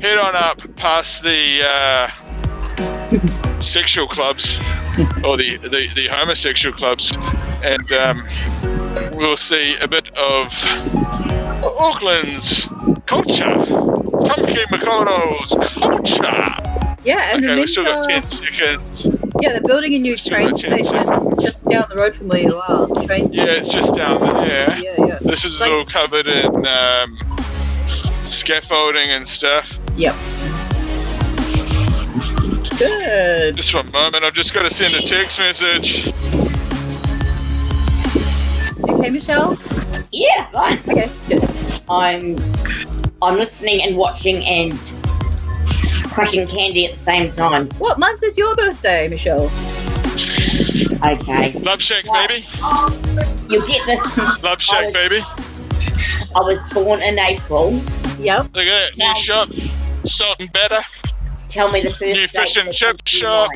[0.00, 4.56] Head on up past the uh, sexual clubs
[5.22, 7.14] or the, the, the homosexual clubs,
[7.62, 8.26] and um,
[9.12, 10.48] we'll see a bit of
[11.78, 12.64] Auckland's
[13.06, 13.44] culture.
[13.44, 16.94] Tamaki Makaurau's culture.
[17.04, 19.06] Yeah, and Okay, we've still got 10 seconds.
[19.40, 22.40] yeah, they're building a new train got 10 station just down the road from where
[22.42, 22.86] you are.
[22.86, 24.78] The train Yeah, it's just down there.
[24.78, 25.07] Yeah, yeah.
[25.28, 27.18] This is Like- all covered in um,
[28.24, 29.78] scaffolding and stuff.
[29.96, 30.14] Yep.
[32.78, 33.56] Good.
[33.56, 36.08] Just one moment, I've just got to send a text message.
[38.88, 39.58] Okay, Michelle?
[40.12, 40.78] Yeah, fine.
[40.88, 41.44] Okay, good.
[41.90, 42.36] I'm
[43.20, 44.72] I'm listening and watching and
[46.10, 47.68] crushing candy at the same time.
[47.78, 49.50] What month is your birthday, Michelle?
[51.04, 51.52] Okay.
[51.60, 52.28] Love Shack, What?
[52.28, 52.46] baby.
[53.48, 54.42] You get this.
[54.42, 54.92] Love Shack, Oh.
[54.92, 55.22] baby.
[56.34, 57.80] I was born in April.
[58.18, 58.48] Yep.
[58.54, 59.14] Look at that new Wow.
[59.14, 59.48] shop.
[60.04, 60.80] Salt and batter.
[61.48, 63.50] Tell me the first New fish and that chip shop.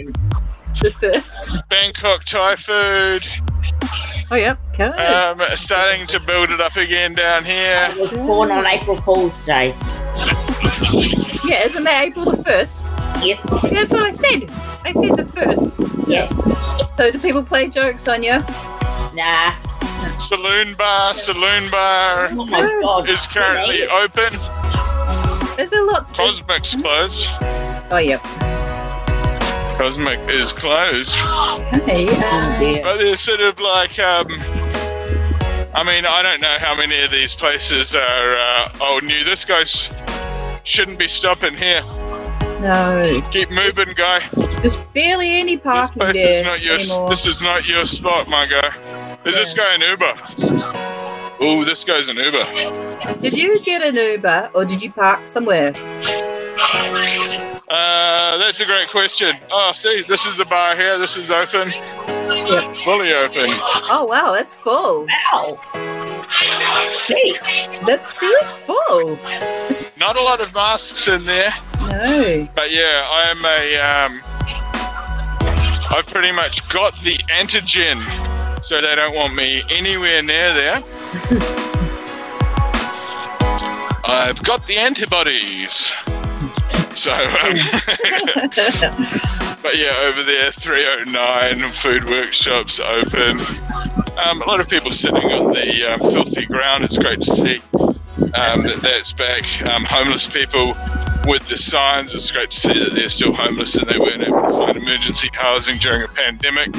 [0.80, 1.52] The first.
[1.68, 3.24] Bangkok Thai food.
[4.30, 4.58] Oh, yep.
[4.76, 4.98] Good.
[4.98, 7.90] Um, starting to build it up again down here.
[7.92, 9.74] I was born on April Fool's Day.
[11.44, 12.92] yeah, isn't that April the 1st?
[13.24, 14.50] Yes, That's what I said.
[14.84, 16.08] I said the 1st.
[16.08, 16.32] yes.
[16.96, 18.38] So do people play jokes on you?
[19.14, 19.54] Nah.
[20.18, 23.08] Saloon bar, saloon bar Oh my god.
[23.08, 24.32] is currently open.
[25.56, 26.08] There's a lot.
[26.14, 27.28] Cosmic's closed.
[27.90, 28.22] Oh, yep.
[29.76, 31.14] Cosmic is closed.
[31.86, 32.82] Hey, uh.
[32.82, 34.26] But there's sort of like, um,
[35.74, 39.24] I mean, I don't know how many of these places are uh, old new.
[39.24, 39.90] This guy's
[40.64, 41.82] shouldn't be stopping here.
[42.62, 43.20] No.
[43.30, 44.26] Keep moving, guy.
[44.60, 46.74] There's barely any This parking place there is not your.
[46.74, 47.08] anymore.
[47.08, 49.18] This is not your spot, my guy.
[49.26, 50.14] Is this guy an Uber?
[51.44, 53.18] Oh, this guy's an Uber.
[53.20, 55.72] Did you get an Uber or did you park somewhere?
[57.68, 59.36] Uh, that's a great question.
[59.50, 60.98] Oh, see, this is the bar here.
[60.98, 61.70] This is open.
[61.70, 62.76] Yep.
[62.84, 63.46] Fully open.
[63.90, 65.06] Oh, wow, that's full.
[65.32, 65.56] Ow.
[67.06, 67.86] Jeez.
[67.86, 69.16] That's really full.
[69.98, 71.54] Not a lot of masks in there.
[71.80, 72.48] No.
[72.54, 73.78] But yeah, I am a.
[73.78, 74.22] Um,
[75.94, 78.02] I've pretty much got the antigen,
[78.64, 80.76] so they don't want me anywhere near there.
[84.04, 85.92] I've got the antibodies.
[86.94, 87.20] So, um,
[89.62, 93.40] but yeah, over there, 309 food workshops open.
[94.18, 96.84] Um, a lot of people sitting on the um, filthy ground.
[96.84, 97.60] It's great to see
[98.34, 99.44] um, that that's back.
[99.68, 100.72] Um, homeless people
[101.26, 102.14] with the signs.
[102.14, 105.30] It's great to see that they're still homeless and they weren't able to find emergency
[105.32, 106.74] housing during a pandemic.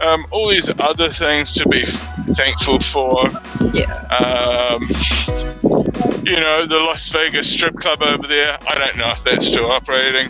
[0.00, 1.84] Um, all these other things to be
[2.34, 3.26] thankful for.
[3.72, 3.92] Yeah.
[6.02, 8.58] Um, you know, the Las Vegas strip club over there.
[8.68, 10.28] I don't know if that's still operating.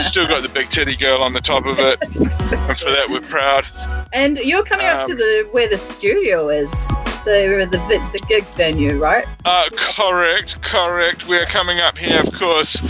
[0.00, 2.32] Still got the big titty girl on the top of it, and
[2.78, 3.64] for that we're proud.
[4.12, 6.88] and you're coming up to Um, the where the studio is,
[7.24, 7.78] the the
[8.12, 9.24] the gig venue, right?
[9.44, 11.28] Uh, correct, correct.
[11.28, 12.80] We're coming up here, of course.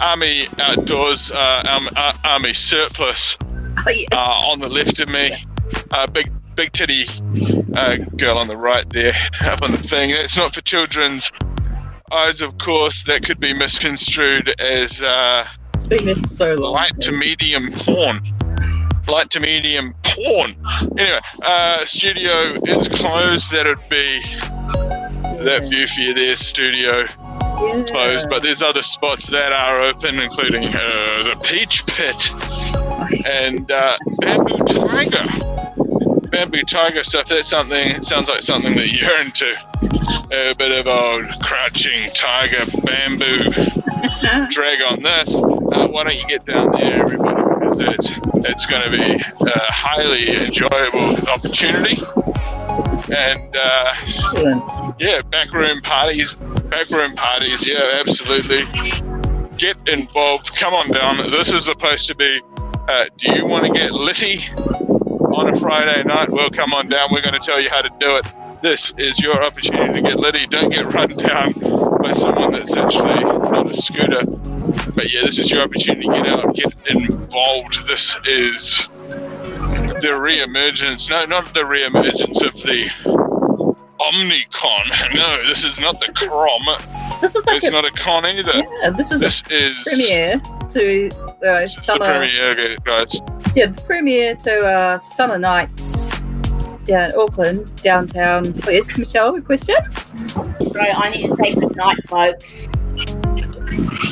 [0.00, 3.38] Army Outdoors, uh, um, uh, Army Surplus
[3.86, 4.06] Oh, yeah.
[4.12, 5.44] uh, on the left of me.
[5.90, 7.06] Uh, big, big titty
[7.74, 10.10] uh, girl on the right there, up on the thing.
[10.10, 11.30] It's not for children's
[12.12, 13.04] eyes, of course.
[13.04, 16.72] That could be misconstrued as uh, It's been so long.
[16.74, 18.20] light to medium porn.
[19.08, 20.56] Light to medium porn.
[20.98, 22.32] Anyway, uh, studio
[22.66, 23.50] is closed.
[23.52, 24.20] That'd be
[25.44, 27.84] that view for you there, studio Yeah.
[27.86, 32.30] closed, but there's other spots that are open, including uh, the Peach Pit
[33.26, 35.55] and uh, Bamboo Tiger.
[36.36, 37.28] Bamboo Tiger stuff.
[37.28, 38.02] That's something.
[38.02, 39.54] Sounds like something that you're into.
[40.30, 43.44] A bit of old crouching tiger bamboo
[44.50, 45.34] drag on this.
[45.34, 47.42] Uh, why don't you get down there, everybody?
[47.54, 48.10] Because it's
[48.46, 52.02] it's going to be a highly enjoyable opportunity.
[53.10, 57.66] And uh, yeah, backroom parties, backroom parties.
[57.66, 58.66] Yeah, absolutely.
[59.56, 60.54] Get involved.
[60.54, 61.30] Come on down.
[61.30, 62.42] This is the place to be.
[62.88, 64.44] Uh, do you want to get litty
[65.36, 67.08] on a Friday night, well, come on down.
[67.12, 68.26] We're going to tell you how to do it.
[68.62, 70.46] This is your opportunity to get litty.
[70.46, 71.52] Don't get run down
[72.02, 74.24] by someone that's actually on a scooter.
[74.92, 77.86] But yeah, this is your opportunity to get out, get involved.
[77.86, 78.88] This is
[80.00, 81.10] the re-emergence.
[81.10, 83.25] No, not the re-emergence of the
[84.08, 84.90] Omicron.
[85.14, 86.62] No, this is not the Crom.
[87.20, 88.52] This is like It's a, not a con either.
[88.82, 91.08] yeah, this is This a is premiere to
[91.46, 92.04] uh, This is the summer.
[92.04, 93.20] premiere, okay, guys.
[93.54, 96.20] Yeah, the premiere to uh, summer nights
[96.84, 98.44] down Auckland, downtown.
[98.68, 99.74] Yes, Michelle, a question?
[100.72, 102.68] Right, I need to say good night, folks.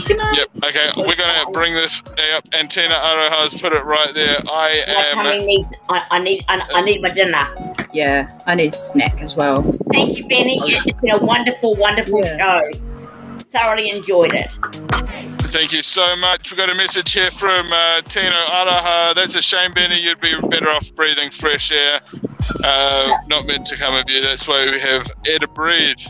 [0.05, 0.37] Good night.
[0.55, 0.65] Yep.
[0.65, 2.03] Okay, we're gonna bring this
[2.35, 2.47] up.
[2.53, 4.39] And Tina Aroha's put it right there.
[4.49, 5.15] I My am.
[5.15, 5.67] tummy needs.
[5.89, 6.45] I, I need.
[6.49, 7.47] I, I need my dinner.
[7.93, 9.63] Yeah, I need a snack as well.
[9.93, 10.59] Thank you, Benny.
[10.63, 12.71] It's been a wonderful, wonderful Yeah.
[12.73, 12.79] show.
[13.39, 14.59] Thoroughly enjoyed it.
[15.55, 16.51] Thank you so much.
[16.51, 19.15] We've got a message here from uh, Tina Aroha.
[19.15, 20.01] That's a shame, Benny.
[20.01, 22.01] You'd be better off breathing fresh air.
[22.65, 24.21] Uh, not meant to come of you.
[24.21, 26.01] That's why we have air to breathe.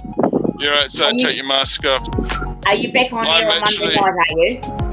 [0.60, 2.08] You're outside, you- take your mask off.
[2.66, 3.98] Are you back on I'm air on Monday night?
[4.00, 4.83] Are you?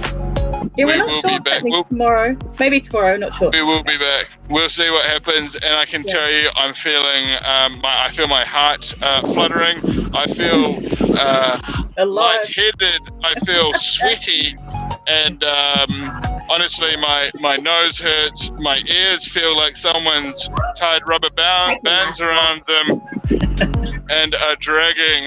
[0.77, 1.35] Yeah, We we're will not be sure.
[1.38, 1.53] It's back.
[1.56, 2.38] happening We'll- tomorrow.
[2.60, 3.49] Maybe tomorrow, not sure.
[3.52, 4.27] We will be back.
[4.49, 6.14] We'll see what happens, and I can Yeah.
[6.14, 7.30] tell you, I'm feeling.
[7.43, 9.80] Um, my, I feel my heart uh, fluttering.
[10.15, 10.81] I feel
[11.18, 11.60] uh,
[12.06, 13.02] lightheaded.
[13.23, 14.56] I feel sweaty,
[15.07, 18.52] and um, honestly, my my nose hurts.
[18.60, 23.02] My ears feel like someone's tied rubber bound, bands around them,
[24.10, 25.26] and are dragging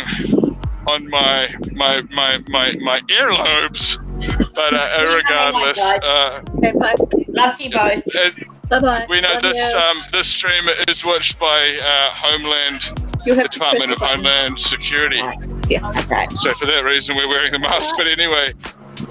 [0.88, 3.98] on my my my my my earlobes.
[4.54, 6.94] But uh, regardless, uh, Okay, bye.
[7.28, 8.02] Love you both.
[8.06, 9.06] it, Bye bye.
[9.08, 12.82] we know this um, this stream is watched by uh, Homeland,
[13.26, 13.98] the Department of.
[13.98, 15.20] Homeland Security.
[15.68, 15.86] Yeah.
[15.88, 16.26] Okay.
[16.36, 17.94] So for that reason, we're wearing the mask.
[17.96, 18.54] But anyway,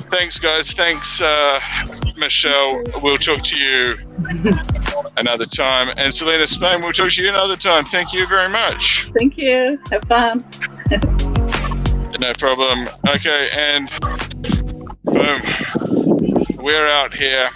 [0.10, 0.72] thanks, guys.
[0.72, 1.60] Thanks, uh,
[2.18, 2.82] Michelle.
[3.02, 3.98] We'll talk to you
[5.18, 5.94] another time.
[5.98, 7.86] And Selena Spain, we'll talk to you another time.
[7.86, 9.12] Thank you very much.
[9.18, 9.80] Thank you.
[9.92, 10.46] Have fun.
[12.20, 12.88] No problem.
[13.08, 13.90] Okay, and
[15.14, 15.42] boom.
[16.58, 17.50] We're out here.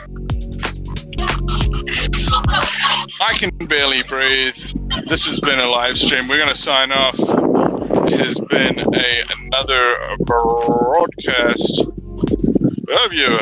[3.19, 4.55] I can barely breathe.
[5.09, 6.27] This has been a live stream.
[6.27, 7.15] We're going to sign off.
[8.09, 11.81] It has been a another broadcast
[13.05, 13.39] of your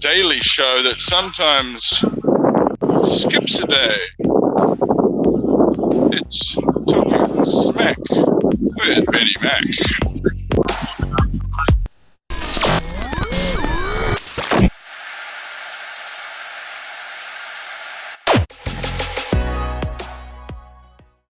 [0.00, 2.04] daily show that sometimes
[3.08, 3.98] skips a day.
[6.16, 7.98] It's talking smack
[8.76, 10.33] with Benny Mack.